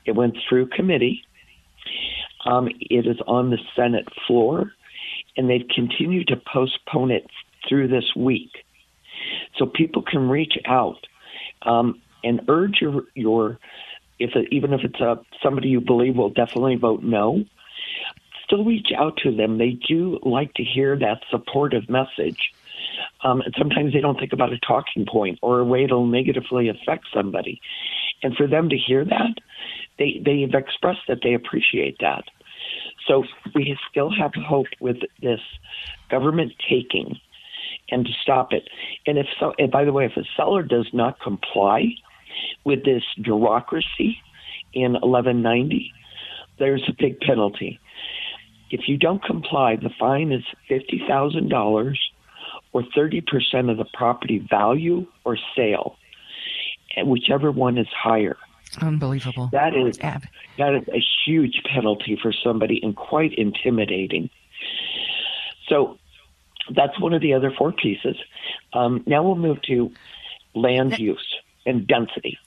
[0.06, 1.24] It went through committee.
[2.46, 4.74] Um, it is on the Senate floor,
[5.38, 7.28] and they've continued to postpone it
[7.68, 8.52] through this week.
[9.58, 11.06] So people can reach out
[11.64, 13.60] um, and urge your your
[14.18, 17.46] if even if it's a somebody you believe will definitely vote no,
[18.46, 19.58] still reach out to them.
[19.58, 22.52] They do like to hear that supportive message.
[23.24, 26.70] Um, and sometimes they don't think about a talking point or a way it'll negatively
[26.70, 27.62] affect somebody.
[28.24, 29.36] And for them to hear that,
[29.98, 32.24] they they have expressed that they appreciate that.
[33.08, 33.24] So
[33.56, 35.40] we still have hope with this
[36.10, 37.20] government taking
[37.92, 38.68] and to stop it.
[39.08, 41.86] And if so, and by the way, if a seller does not comply
[42.64, 44.18] with this bureaucracy
[44.74, 45.92] in 1190,
[46.60, 47.80] there's a big penalty.
[48.72, 52.00] If you don't comply, the fine is fifty thousand dollars
[52.72, 55.96] or thirty percent of the property value or sale,
[57.04, 58.38] whichever one is higher.
[58.82, 59.50] Unbelievable.
[59.52, 64.30] That is that is a huge penalty for somebody and quite intimidating.
[65.68, 65.98] So
[66.76, 68.16] that's one of the other four pieces.
[68.74, 69.92] Um, now we'll move to
[70.56, 71.36] land use
[71.66, 72.38] and density.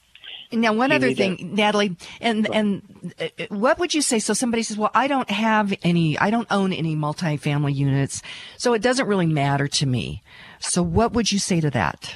[0.51, 4.19] Now, one You other thing, to- Natale, and and uh, what would you say?
[4.19, 8.21] So somebody says, "Well, I don't have any, I don't own any multifamily units,
[8.57, 10.21] so it doesn't really matter to me."
[10.59, 12.15] So, what would you say to that?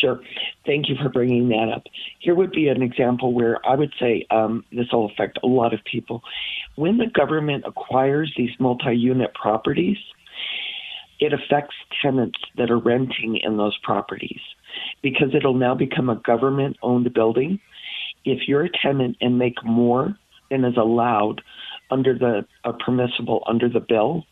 [0.00, 0.20] Sure.
[0.64, 1.84] Thank you for bringing that up.
[2.18, 5.74] Here would be an example where I would say um, this will affect a lot
[5.74, 6.22] of people.
[6.76, 9.98] When the government acquires these multi unit properties,
[11.20, 14.40] it affects tenants that are renting in those properties
[15.02, 17.60] because it'll now become a government owned building.
[18.24, 20.16] If you're a tenant and make more
[20.50, 21.42] than is allowed
[21.90, 24.24] under the uh, permissible under the bill,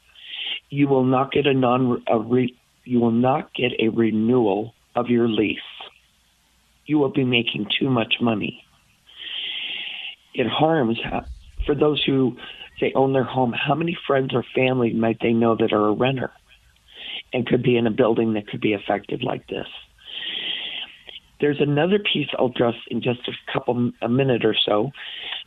[0.70, 5.08] you will not get a non a re, you will not get a renewal of
[5.08, 5.58] your lease.
[6.86, 8.64] You will be making too much money.
[10.34, 11.20] It harms uh,
[11.66, 12.36] for those who
[12.78, 13.52] say own their home.
[13.52, 16.30] How many friends or family might they know that are a renter
[17.32, 19.66] and could be in a building that could be affected like this?
[21.40, 24.90] There's another piece I'll address in just a couple a minute or so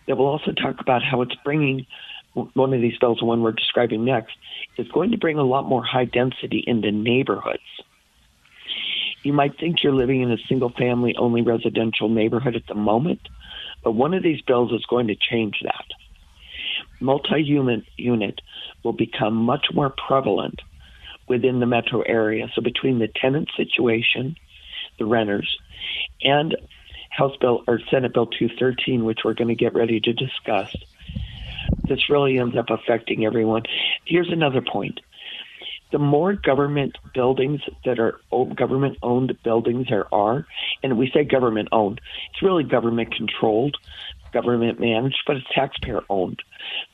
[0.08, 1.86] that will also talk about how it's bringing
[2.34, 4.34] one of these bills, the one we're describing next,
[4.78, 7.62] is going to bring a lot more high density into neighborhoods.
[9.24, 13.22] You might think you're living in a single family only residential neighborhood at the moment,
[13.84, 15.86] but one of these bills is going to change that.
[17.00, 18.42] Multi unit
[18.84, 20.62] will become much more prevalent
[21.28, 22.50] within the metro area.
[22.54, 24.36] So between the tenant situation,
[25.00, 25.58] the renters,
[26.22, 26.56] and
[27.10, 30.76] House Bill or Senate Bill 213, which we're going to get ready to discuss,
[31.88, 33.64] this really ends up affecting everyone.
[34.06, 35.00] Here's another point.
[35.94, 38.20] The more government buildings that are
[38.56, 40.48] government owned buildings there are,
[40.82, 42.02] and we say government owned,
[42.32, 43.78] it's really government controlled,
[44.34, 46.42] government managed, but it's taxpayer owned.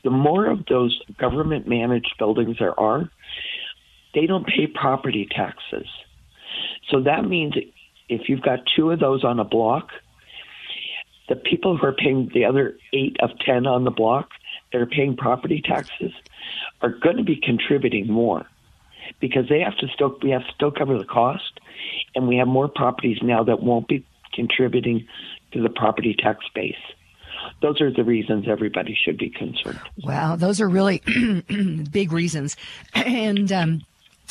[0.04, 3.10] The more of those government managed buildings there are,
[4.14, 5.86] they don't pay property taxes.
[6.90, 7.54] So that means
[8.10, 9.88] if you've got two of those on a block,
[11.30, 14.28] the people who are paying the other eight of 10 on the block
[14.74, 16.12] that are paying property taxes
[16.82, 18.46] are going to be contributing more
[19.20, 21.60] because they have to still we have to still cover the cost
[22.14, 25.06] and we have more properties now that won't be contributing
[25.52, 26.74] to the property tax base
[27.62, 29.80] those are the reasons everybody should be concerned.
[30.02, 31.02] Wow, those are really
[31.90, 32.56] big reasons.
[32.94, 33.82] And um,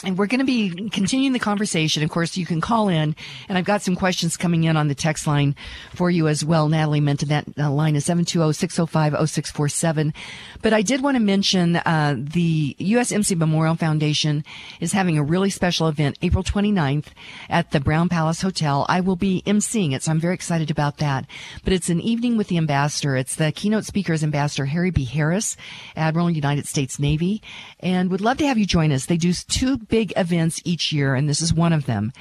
[0.05, 2.03] and we're going to be continuing the conversation.
[2.03, 3.17] Of course, you can call in,
[3.49, 5.57] and I've got some questions coming in on the text line
[5.93, 6.69] for you as well.
[6.69, 10.13] Natale mentioned that uh, line is 720-605-0647.
[10.61, 14.45] But I did want to mention uh, the USMC Memorial Foundation
[14.80, 17.07] is having a really special event April 29th
[17.49, 18.85] at the Brown Palace Hotel.
[18.88, 21.26] I will be emceeing it, so I'm very excited about that.
[21.65, 23.17] But it's an evening with the ambassador.
[23.17, 25.03] It's the keynote speaker is Ambassador Harry B.
[25.03, 25.57] Harris,
[25.97, 27.41] Admiral United States Navy,
[27.81, 29.05] and would love to have you join us.
[29.05, 32.14] They do two big events each year, and this is one of them.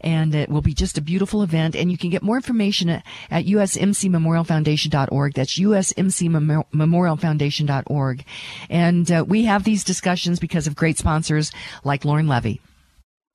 [0.00, 1.76] And it will be just a beautiful event.
[1.76, 5.34] And you can get more information at, at usmcmemorialfoundation.org.
[5.34, 8.24] That's usmcmemorialfoundation.org.
[8.70, 11.50] And uh, we have these discussions because of great sponsors
[11.84, 12.60] like Lauren Levy.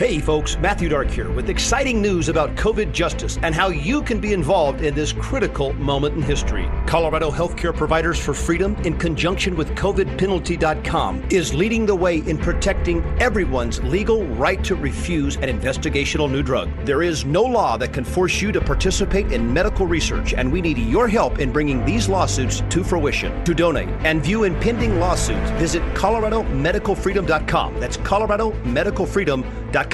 [0.00, 4.18] Hey folks, Matthew Dark here with exciting news about COVID justice and how you can
[4.18, 6.66] be involved in this critical moment in history.
[6.86, 13.04] Colorado Healthcare Providers for Freedom, in conjunction with COVIDpenalty.com, is leading the way in protecting
[13.20, 16.70] everyone's legal right to refuse an investigational new drug.
[16.86, 20.62] There is no law that can force you to participate in medical research, and we
[20.62, 23.44] need your help in bringing these lawsuits to fruition.
[23.44, 27.78] To donate and view impending lawsuits, visit ColoradoMedicalFreedom.com.
[27.78, 29.89] That's ColoradoMedicalFreedom.com.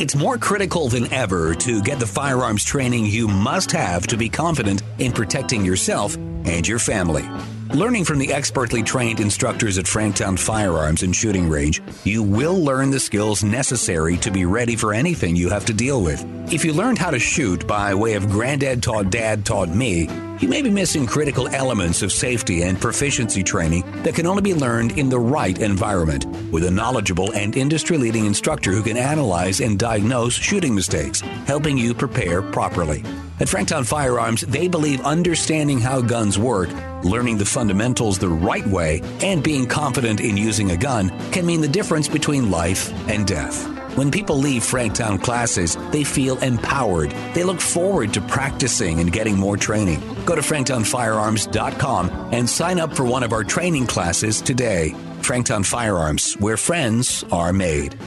[0.00, 4.30] It's more critical than ever to get the firearms training you must have to be
[4.30, 7.28] confident in protecting yourself and your family.
[7.74, 12.90] Learning from the expertly trained instructors at Franktown Firearms and Shooting Range, you will learn
[12.90, 16.24] the skills necessary to be ready for anything you have to deal with.
[16.52, 20.08] If you learned how to shoot by way of Granddad Taught Dad Taught Me,
[20.40, 24.54] you may be missing critical elements of safety and proficiency training that can only be
[24.54, 29.60] learned in the right environment with a knowledgeable and industry leading instructor who can analyze
[29.60, 33.04] and diagnose shooting mistakes, helping you prepare properly.
[33.38, 36.70] At Franktown Firearms, they believe understanding how guns work,
[37.04, 41.60] learning the fundamentals the right way, and being confident in using a gun can mean
[41.60, 43.79] the difference between life and death.
[43.96, 47.10] When people leave Franktown classes, they feel empowered.
[47.34, 50.00] They look forward to practicing and getting more training.
[50.24, 54.94] Go to franktownfirearms.com and sign up for one of our training classes today.
[55.22, 57.98] Franktown Firearms, where friends are made.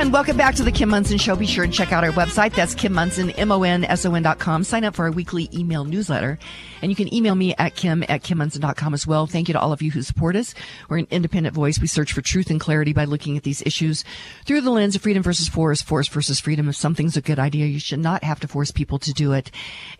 [0.00, 1.36] And welcome back to the Kim Monson Show.
[1.36, 2.54] Be sure and check out our website.
[2.54, 4.64] That's Kim Monson, M-O-N-S-O-N dot com.
[4.64, 6.38] Sign up for our weekly email newsletter.
[6.80, 9.26] And you can email me at kim at kimmonson.com as well.
[9.26, 10.54] Thank you to all of you who support us.
[10.88, 11.78] We're an independent voice.
[11.78, 14.02] We search for truth and clarity by looking at these issues
[14.46, 16.70] through the lens of freedom versus force, force versus freedom.
[16.70, 19.50] If something's a good idea, you should not have to force people to do it.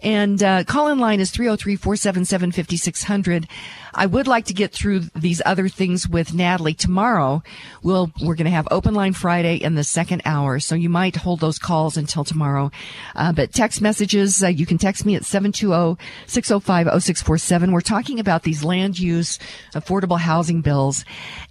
[0.03, 3.47] And uh, call in line is 303-477-5600.
[3.95, 7.43] I would like to get through these other things with Natale tomorrow.
[7.83, 10.59] We'll, we're going to have open line Friday in the second hour.
[10.61, 12.71] So you might hold those calls until tomorrow.
[13.15, 17.73] Uh, but text messages, uh, you can text me at 720-605-0647.
[17.73, 19.39] We're talking about these land use
[19.75, 21.05] affordable housing bills.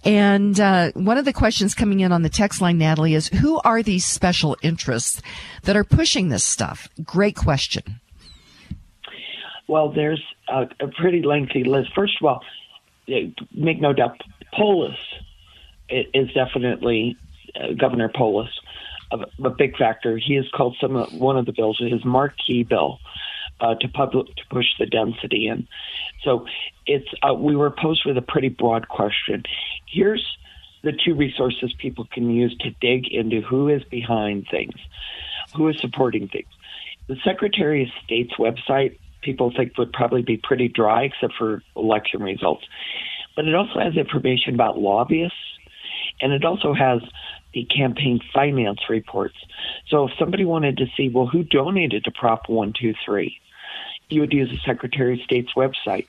[0.04, 3.60] And, uh, one of the questions coming in on the text line, Natale, is who
[3.60, 5.22] are these special interests
[5.62, 6.88] that are pushing this stuff?
[7.04, 7.99] Great question.
[9.70, 11.94] Well, there's a, a pretty lengthy list.
[11.94, 12.42] First of all,
[13.54, 14.20] make no doubt,
[14.52, 14.96] Polis
[15.88, 17.16] is definitely
[17.54, 18.48] uh, Governor Polis
[19.12, 20.18] a, a big factor.
[20.18, 22.98] He has called some one of the bills his marquee bill
[23.60, 25.68] uh, to public to push the density in.
[26.24, 26.46] So
[26.84, 29.44] it's uh, we were posed with a pretty broad question.
[29.86, 30.26] Here's
[30.82, 34.74] the two resources people can use to dig into who is behind things,
[35.54, 36.48] who is supporting things.
[37.06, 42.22] The Secretary of State's website, people think would probably be pretty dry, except for election
[42.22, 42.64] results.
[43.36, 45.36] But it also has information about lobbyists,
[46.20, 47.00] and it also has
[47.52, 49.36] the campaign finance reports.
[49.88, 53.40] So if somebody wanted to see, well, who donated to Prop 123,
[54.08, 56.06] you would use the Secretary of State's website.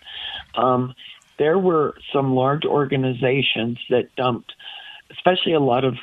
[0.55, 0.93] Um,
[1.37, 4.53] there were some large organizations that dumped,
[5.11, 5.95] especially a lot of,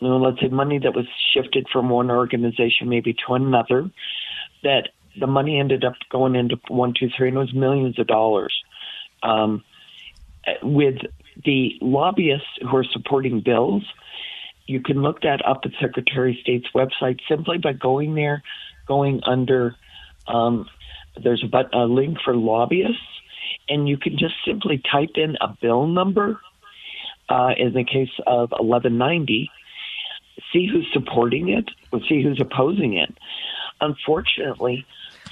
[0.00, 3.90] you know, let's say money that was shifted from one organization maybe to another,
[4.62, 4.90] that
[5.20, 8.54] the money ended up going into one, two, three, and it was millions of dollars.
[9.22, 9.62] Um,
[10.62, 10.96] with
[11.44, 13.84] the lobbyists who are supporting bills,
[14.66, 18.42] you can look that up at Secretary of State's website simply by going there,
[18.86, 19.74] going under.
[20.26, 20.68] Um,
[21.22, 22.96] there's a, a link for lobbyists,
[23.68, 26.40] and you can just simply type in a bill number.
[27.28, 29.50] Uh, in the case of 1190,
[30.52, 33.16] see who's supporting it, or see who's opposing it.
[33.80, 34.84] Unfortunately,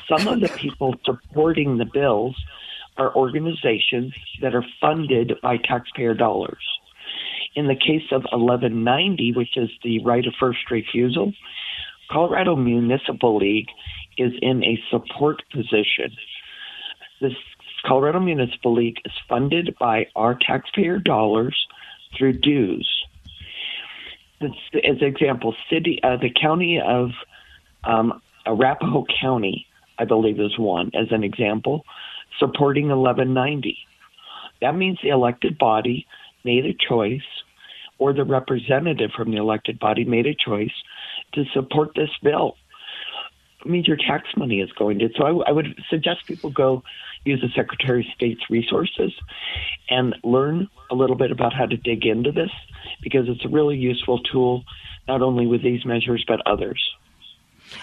[0.08, 2.36] some of the people supporting the bills
[2.96, 6.64] are organizations that are funded by taxpayer dollars.
[7.54, 11.32] In the case of 1190, which is the right of first refusal,
[12.10, 13.68] Colorado Municipal League
[14.16, 16.16] is in a support position.
[17.20, 17.34] This
[17.84, 21.66] Colorado Municipal League is funded by our taxpayer dollars
[22.16, 22.88] through dues.
[24.40, 27.10] As an example, city, uh, the county of
[27.84, 29.66] um, Arapahoe County,
[29.98, 31.84] I believe, is one as an example,
[32.38, 33.76] supporting 1190.
[34.60, 36.06] That means the elected body
[36.44, 37.22] made a choice,
[37.98, 40.72] or the representative from the elected body made a choice
[41.32, 42.56] to support this bill.
[43.64, 45.08] It means your tax money is going to.
[45.16, 46.82] So I, I would suggest people go
[47.24, 49.12] use the Secretary of State's resources
[49.90, 52.50] and learn a little bit about how to dig into this
[53.02, 54.64] because it's a really useful tool,
[55.08, 56.80] not only with these measures, but others.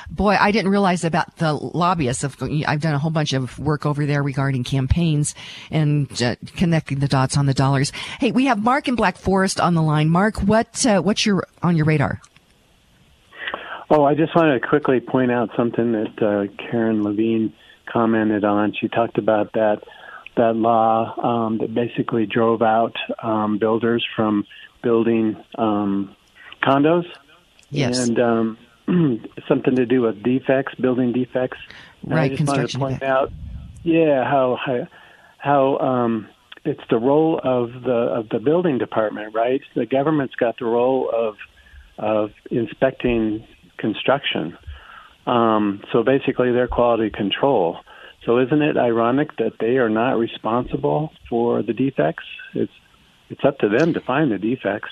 [0.09, 2.23] Boy, I didn't realize about the lobbyists.
[2.23, 5.35] Of, I've done a whole bunch of work over there regarding campaigns
[5.71, 7.91] and uh, connecting the dots on the dollars.
[8.19, 10.09] Hey, we have Mark in Black Forest on the line.
[10.09, 12.21] Mark, what uh, what's your on your radar?
[13.89, 17.53] Oh, I just wanted to quickly point out something that uh, Karen Levine
[17.85, 18.73] commented on.
[18.79, 19.83] She talked about that
[20.35, 24.45] that law um, that basically drove out um, builders from
[24.83, 26.15] building um,
[26.61, 27.05] condos.
[27.69, 28.07] Yes.
[28.07, 28.57] And um,
[29.47, 31.57] something to do with defects, building defects.
[32.03, 33.31] And right, I just wanted to construction point out,
[33.83, 34.87] yeah, how how,
[35.37, 36.29] how um,
[36.63, 39.61] it's the role of the of the building department, right?
[39.75, 41.35] The government's got the role of
[41.97, 43.47] of inspecting
[43.77, 44.57] construction.
[45.25, 47.79] Um, so basically, they're quality control.
[48.25, 52.23] So isn't it ironic that they are not responsible for the defects?
[52.53, 52.73] It's
[53.29, 54.91] it's up to them to find the defects.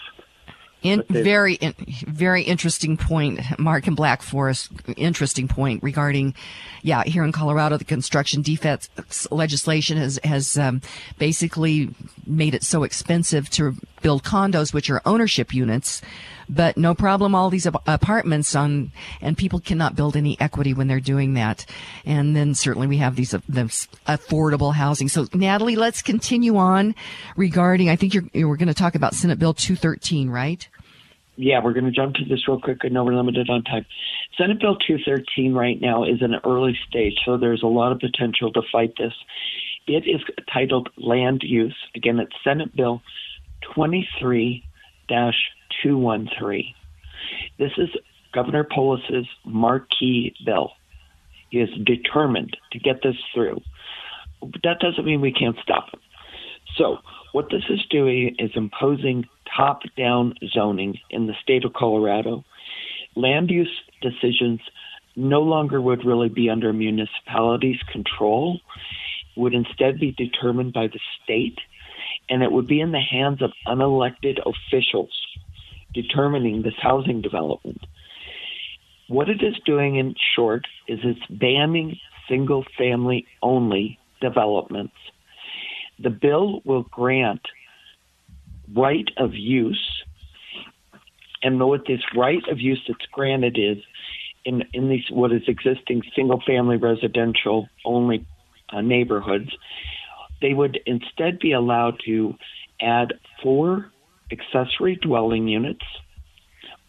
[0.84, 1.73] In, very, in,
[2.05, 4.69] very interesting point, Mark and Black Forest.
[4.97, 6.35] Interesting point regarding,
[6.81, 8.89] yeah, here in Colorado, the construction defects
[9.31, 10.81] legislation has has um,
[11.18, 11.89] basically
[12.27, 16.01] made it so expensive to build condos, which are ownership units.
[16.49, 18.91] But no problem, all these ap- apartments on,
[19.22, 21.65] and people cannot build any equity when they're doing that.
[22.05, 25.07] And then certainly we have these uh, affordable housing.
[25.07, 26.95] So Natale, let's continue on
[27.35, 27.89] regarding.
[27.89, 30.68] I think you're you we're going to talk about Senate Bill 213, right?
[31.35, 32.80] Yeah, we're going to jump to this real quick.
[32.84, 33.85] I know we're limited on time.
[34.38, 37.99] Senate Bill 213 right now is in an early stage, so there's a lot of
[37.99, 39.14] potential to fight this.
[39.88, 41.76] It is titled Land Use.
[41.95, 43.01] Again, it's Senate Bill
[43.73, 44.64] 23
[45.10, 46.73] 213.
[47.57, 47.89] This is
[48.34, 50.72] Governor Polis's marquee bill.
[51.49, 53.61] He is determined to get this through.
[54.41, 55.99] But that doesn't mean we can't stop him.
[56.77, 56.97] So,
[57.34, 59.26] what this is doing is imposing
[59.57, 62.45] top down zoning in the state of Colorado.
[63.15, 63.69] Land use
[64.01, 64.61] decisions
[65.15, 68.60] no longer would really be under municipalities' control,
[69.35, 71.57] would instead be determined by the state,
[72.30, 75.11] and it would be in the hands of unelected officials
[75.93, 77.81] determining this housing development.
[79.07, 81.99] What it is doing, in short, is it's banning
[82.30, 84.95] single family only developments.
[86.04, 87.42] The bill will grant
[88.76, 90.04] right of use,
[91.42, 93.78] and what this right of use that's granted is
[94.44, 98.26] in in these what is existing single family residential only
[98.70, 99.50] uh, neighborhoods,
[100.42, 102.36] they would instead be allowed to
[102.82, 103.90] add four
[104.30, 105.86] accessory dwelling units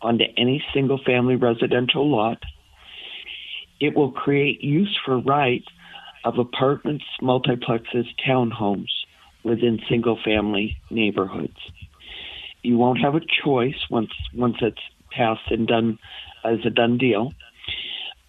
[0.02, 2.42] onto any single family residential lot.
[3.78, 5.64] It will create use for right
[6.24, 8.88] of apartments, multiplexes, townhomes
[9.44, 11.56] within single family neighborhoods.
[12.62, 14.80] You won't have a choice once once it's
[15.12, 15.98] passed and done
[16.44, 17.32] as a done deal.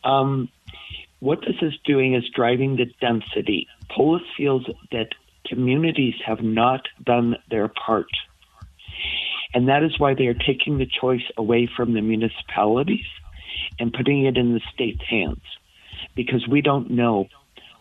[0.03, 0.49] Um,
[1.19, 3.67] what this is doing is driving the density.
[3.89, 5.09] Polis feels that
[5.47, 8.09] communities have not done their part.
[9.53, 13.05] And that is why they are taking the choice away from the municipalities
[13.79, 15.41] and putting it in the state's hands.
[16.13, 17.27] Because we don't know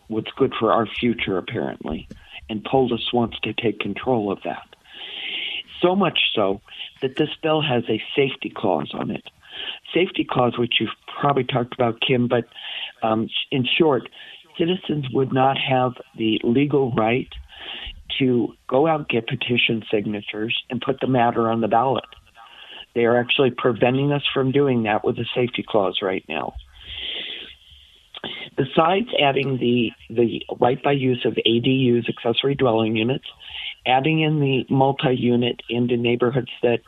[0.07, 2.07] what's good for our future, apparently.
[2.49, 4.67] And Polis wants to take control of that.
[5.81, 6.61] So much so
[7.01, 9.23] that this bill has a safety clause on it.
[9.93, 10.89] Safety clause, which you've
[11.19, 12.45] probably talked about, Kim, but
[13.03, 14.09] um, in short,
[14.57, 17.29] citizens would not have the legal right
[18.19, 22.05] to go out, get petition signatures, and put the matter on the ballot.
[22.93, 26.53] They are actually preventing us from doing that with a safety clause right now.
[28.57, 33.25] Besides adding the the right by use of ADUs, accessory dwelling units,
[33.85, 36.81] adding in the multi-unit into neighborhoods that,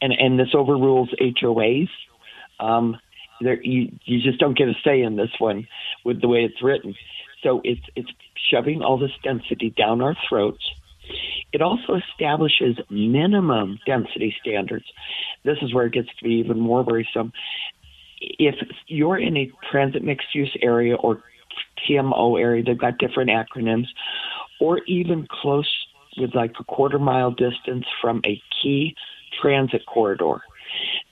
[0.00, 1.88] and and this overrules HOAs.
[2.60, 2.98] Um,
[3.40, 5.68] there, you you just don't get a say in this one
[6.04, 6.94] with the way it's written.
[7.42, 8.10] So it's it's
[8.50, 10.64] shoving all this density down our throats.
[11.52, 14.84] It also establishes minimum density standards.
[15.44, 17.32] This is where it gets to be even more worrisome.
[18.20, 18.54] If
[18.86, 21.22] you're in a transit mixed use area or
[21.88, 23.86] TMO area, they've got different acronyms,
[24.60, 25.68] or even close
[26.16, 28.94] with like a quarter mile distance from a key
[29.40, 30.42] transit corridor.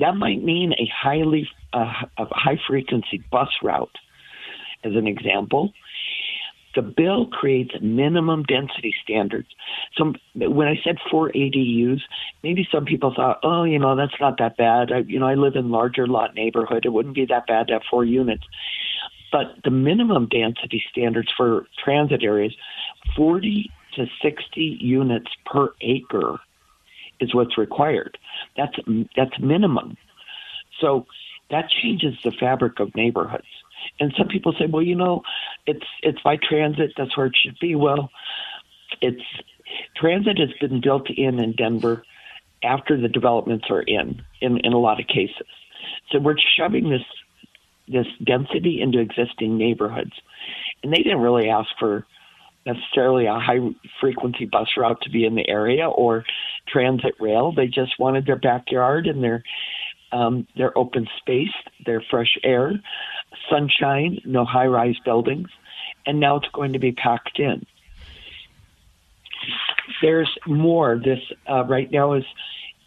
[0.01, 3.97] That might mean a highly uh, a high frequency bus route,
[4.85, 5.73] as an example.
[6.77, 9.49] The bill creates minimum density standards.
[9.97, 12.01] So when I said four ADUs,
[12.43, 14.93] maybe some people thought, oh, you know, that's not that bad.
[14.93, 16.85] I, you know, I live in larger lot neighborhood.
[16.85, 18.45] It wouldn't be that bad to have four units.
[19.33, 22.55] But the minimum density standards for transit areas,
[23.17, 26.39] 40 to 60 units per acre
[27.21, 28.19] is what's required.
[28.57, 28.77] That's
[29.17, 29.97] that's minimum.
[30.81, 31.07] So
[31.51, 33.47] that changes the fabric of neighborhoods.
[33.99, 35.23] And some people say, well, you know,
[35.67, 36.93] it's it's by transit.
[36.97, 37.75] That's where it should be.
[37.75, 38.11] Well,
[39.01, 39.23] it's
[39.97, 42.03] transit has been built in in Denver
[42.63, 45.47] after the developments are in, in in a lot of cases.
[46.11, 47.03] So we're shoving this
[47.89, 50.13] this density into existing neighborhoods,
[50.83, 52.07] and they didn't really ask for
[52.67, 53.61] necessarily a high
[54.01, 56.25] frequency bus route to be in the area or
[56.69, 57.53] transit rail.
[57.53, 59.45] They just wanted their backyard and their
[60.13, 61.53] um, their open space,
[61.85, 62.73] their fresh air,
[63.51, 65.49] sunshine, no high rise buildings,
[66.07, 67.67] and now it's going to be packed in.
[70.03, 71.01] There's more.
[71.03, 72.25] This uh, right now is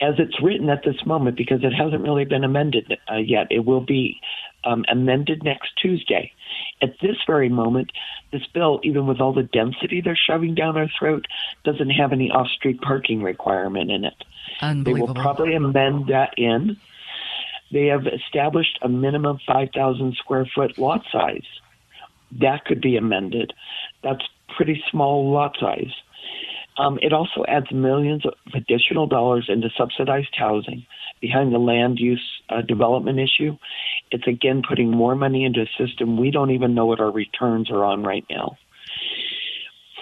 [0.02, 3.48] as it's written at this moment because it hasn't really been amended uh, yet.
[3.50, 4.20] It will be
[4.64, 6.32] um, amended next Tuesday.
[6.82, 7.92] At this very moment,
[8.32, 11.26] this bill, even with all the density they're shoving down our throat,
[11.64, 14.14] doesn't have any off street parking requirement in it.
[14.84, 16.78] They will probably amend that in.
[17.72, 21.46] They have established a minimum 5,000 square foot lot size.
[22.40, 23.54] That could be amended.
[24.04, 24.24] That's
[24.56, 25.94] pretty small lot size.
[26.78, 30.86] Um, it also adds millions of additional dollars into subsidized housing
[31.20, 33.58] behind the land use uh, development issue.
[34.12, 37.70] It's again putting more money into a system we don't even know what our returns
[37.70, 38.58] are on right now.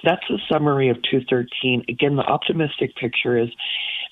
[0.04, 1.86] That's a summary of 213.
[1.90, 3.50] Again, the optimistic picture is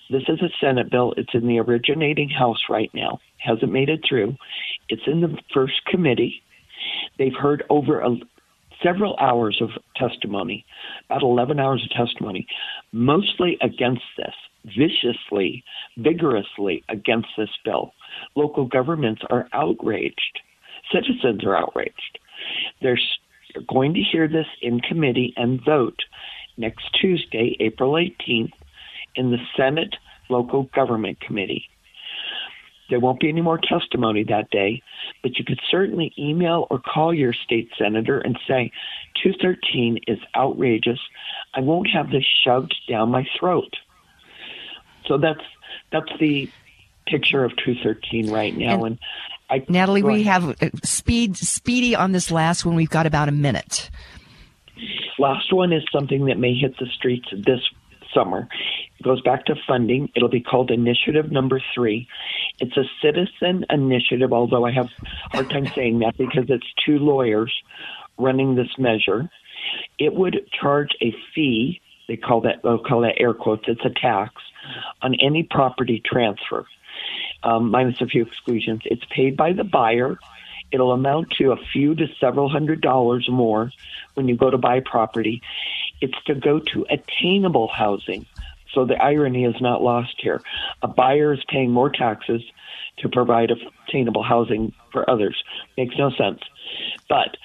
[0.09, 1.13] this is a Senate bill.
[1.17, 3.19] It's in the originating House right now.
[3.37, 4.35] Hasn't made it through.
[4.89, 6.43] It's in the first committee.
[7.17, 8.15] They've heard over a,
[8.83, 10.65] several hours of testimony,
[11.09, 12.47] about 11 hours of testimony,
[12.91, 14.33] mostly against this,
[14.65, 15.63] viciously,
[15.97, 17.93] vigorously against this bill.
[18.35, 20.39] Local governments are outraged.
[20.93, 22.19] Citizens are outraged.
[22.81, 22.99] They're
[23.67, 25.99] going to hear this in committee and vote
[26.57, 28.51] next Tuesday, April 18th,
[29.15, 29.95] in the Senate
[30.29, 31.65] Local Government Committee.
[32.89, 34.81] There won't be any more testimony that day,
[35.23, 38.71] but you could certainly email or call your state senator and say,
[39.23, 40.99] 213 is outrageous.
[41.55, 43.73] I won't have this shoved down my throat.
[45.07, 45.41] So that's
[45.91, 46.49] that's the
[47.07, 48.83] picture of 213 right now.
[48.83, 48.99] And, and
[49.49, 52.75] I, Natale, we have uh, speed speedy on this last one.
[52.75, 53.89] We've got about a minute.
[55.17, 57.61] Last one is something that may hit the streets this
[58.15, 58.47] summer.
[58.99, 60.09] It goes back to funding.
[60.15, 62.07] It'll be called Initiative Number Three.
[62.59, 66.97] It's a citizen initiative, although I have a hard time saying that because it's two
[66.99, 67.53] lawyers
[68.17, 69.29] running this measure.
[69.99, 71.81] It would charge a fee.
[72.07, 73.65] They call that they'll call that air quotes.
[73.67, 74.33] It's a tax
[75.01, 76.65] on any property transfer.
[77.43, 78.81] um, minus a few exclusions.
[78.85, 80.17] It's paid by the buyer.
[80.71, 83.71] It'll amount to a few to several hundred dollars more
[84.15, 85.41] when you go to buy property.
[86.01, 88.25] It's to go to attainable housing.
[88.73, 90.41] So the irony is not lost here.
[90.81, 92.41] A buyer is paying more taxes
[92.97, 93.51] to provide
[93.87, 95.41] attainable housing for others.
[95.77, 96.39] Makes no sense.
[97.07, 97.37] But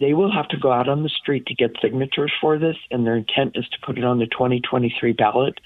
[0.00, 3.06] they will have to go out on the street to get signatures for this, and
[3.06, 5.58] their intent is to put it on the 2023 ballot.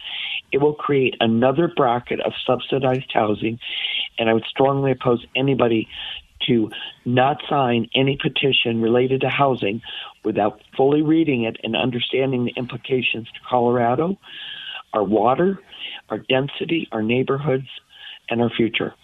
[0.52, 3.58] It will create another bracket of subsidized housing,
[4.18, 5.88] and I would strongly oppose anybody
[6.46, 6.70] to
[7.04, 9.80] not sign any petition related to housing
[10.24, 14.18] without fully reading it and understanding the implications to Colorado,
[14.92, 15.58] our water,
[16.08, 17.68] our density, our neighborhoods,
[18.30, 18.94] and our future.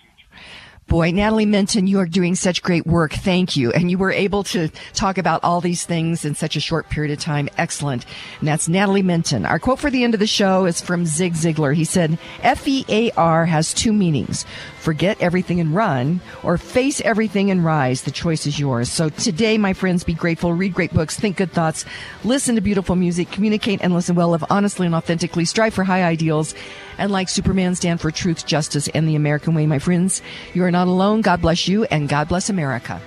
[0.88, 3.12] Boy, Natale Menten, you are doing such great work.
[3.12, 3.70] Thank you.
[3.72, 7.12] And you were able to talk about all these things in such a short period
[7.12, 7.50] of time.
[7.58, 8.06] Excellent.
[8.38, 9.46] And that's Natale Menten.
[9.46, 11.74] Our quote for the end of the show is from Zig Ziglar.
[11.74, 14.46] He said, F-E-A-R has two meanings.
[14.88, 18.04] Forget everything and run or face everything and rise.
[18.04, 18.90] The choice is yours.
[18.90, 21.84] So today, my friends, be grateful, read great books, think good thoughts,
[22.24, 26.04] listen to beautiful music, communicate and listen well, live honestly and authentically, strive for high
[26.04, 26.54] ideals,
[26.96, 30.22] and like Superman, stand for truth, justice, and the American way, my friends.
[30.54, 31.20] You are not alone.
[31.20, 32.98] God bless you and God bless America.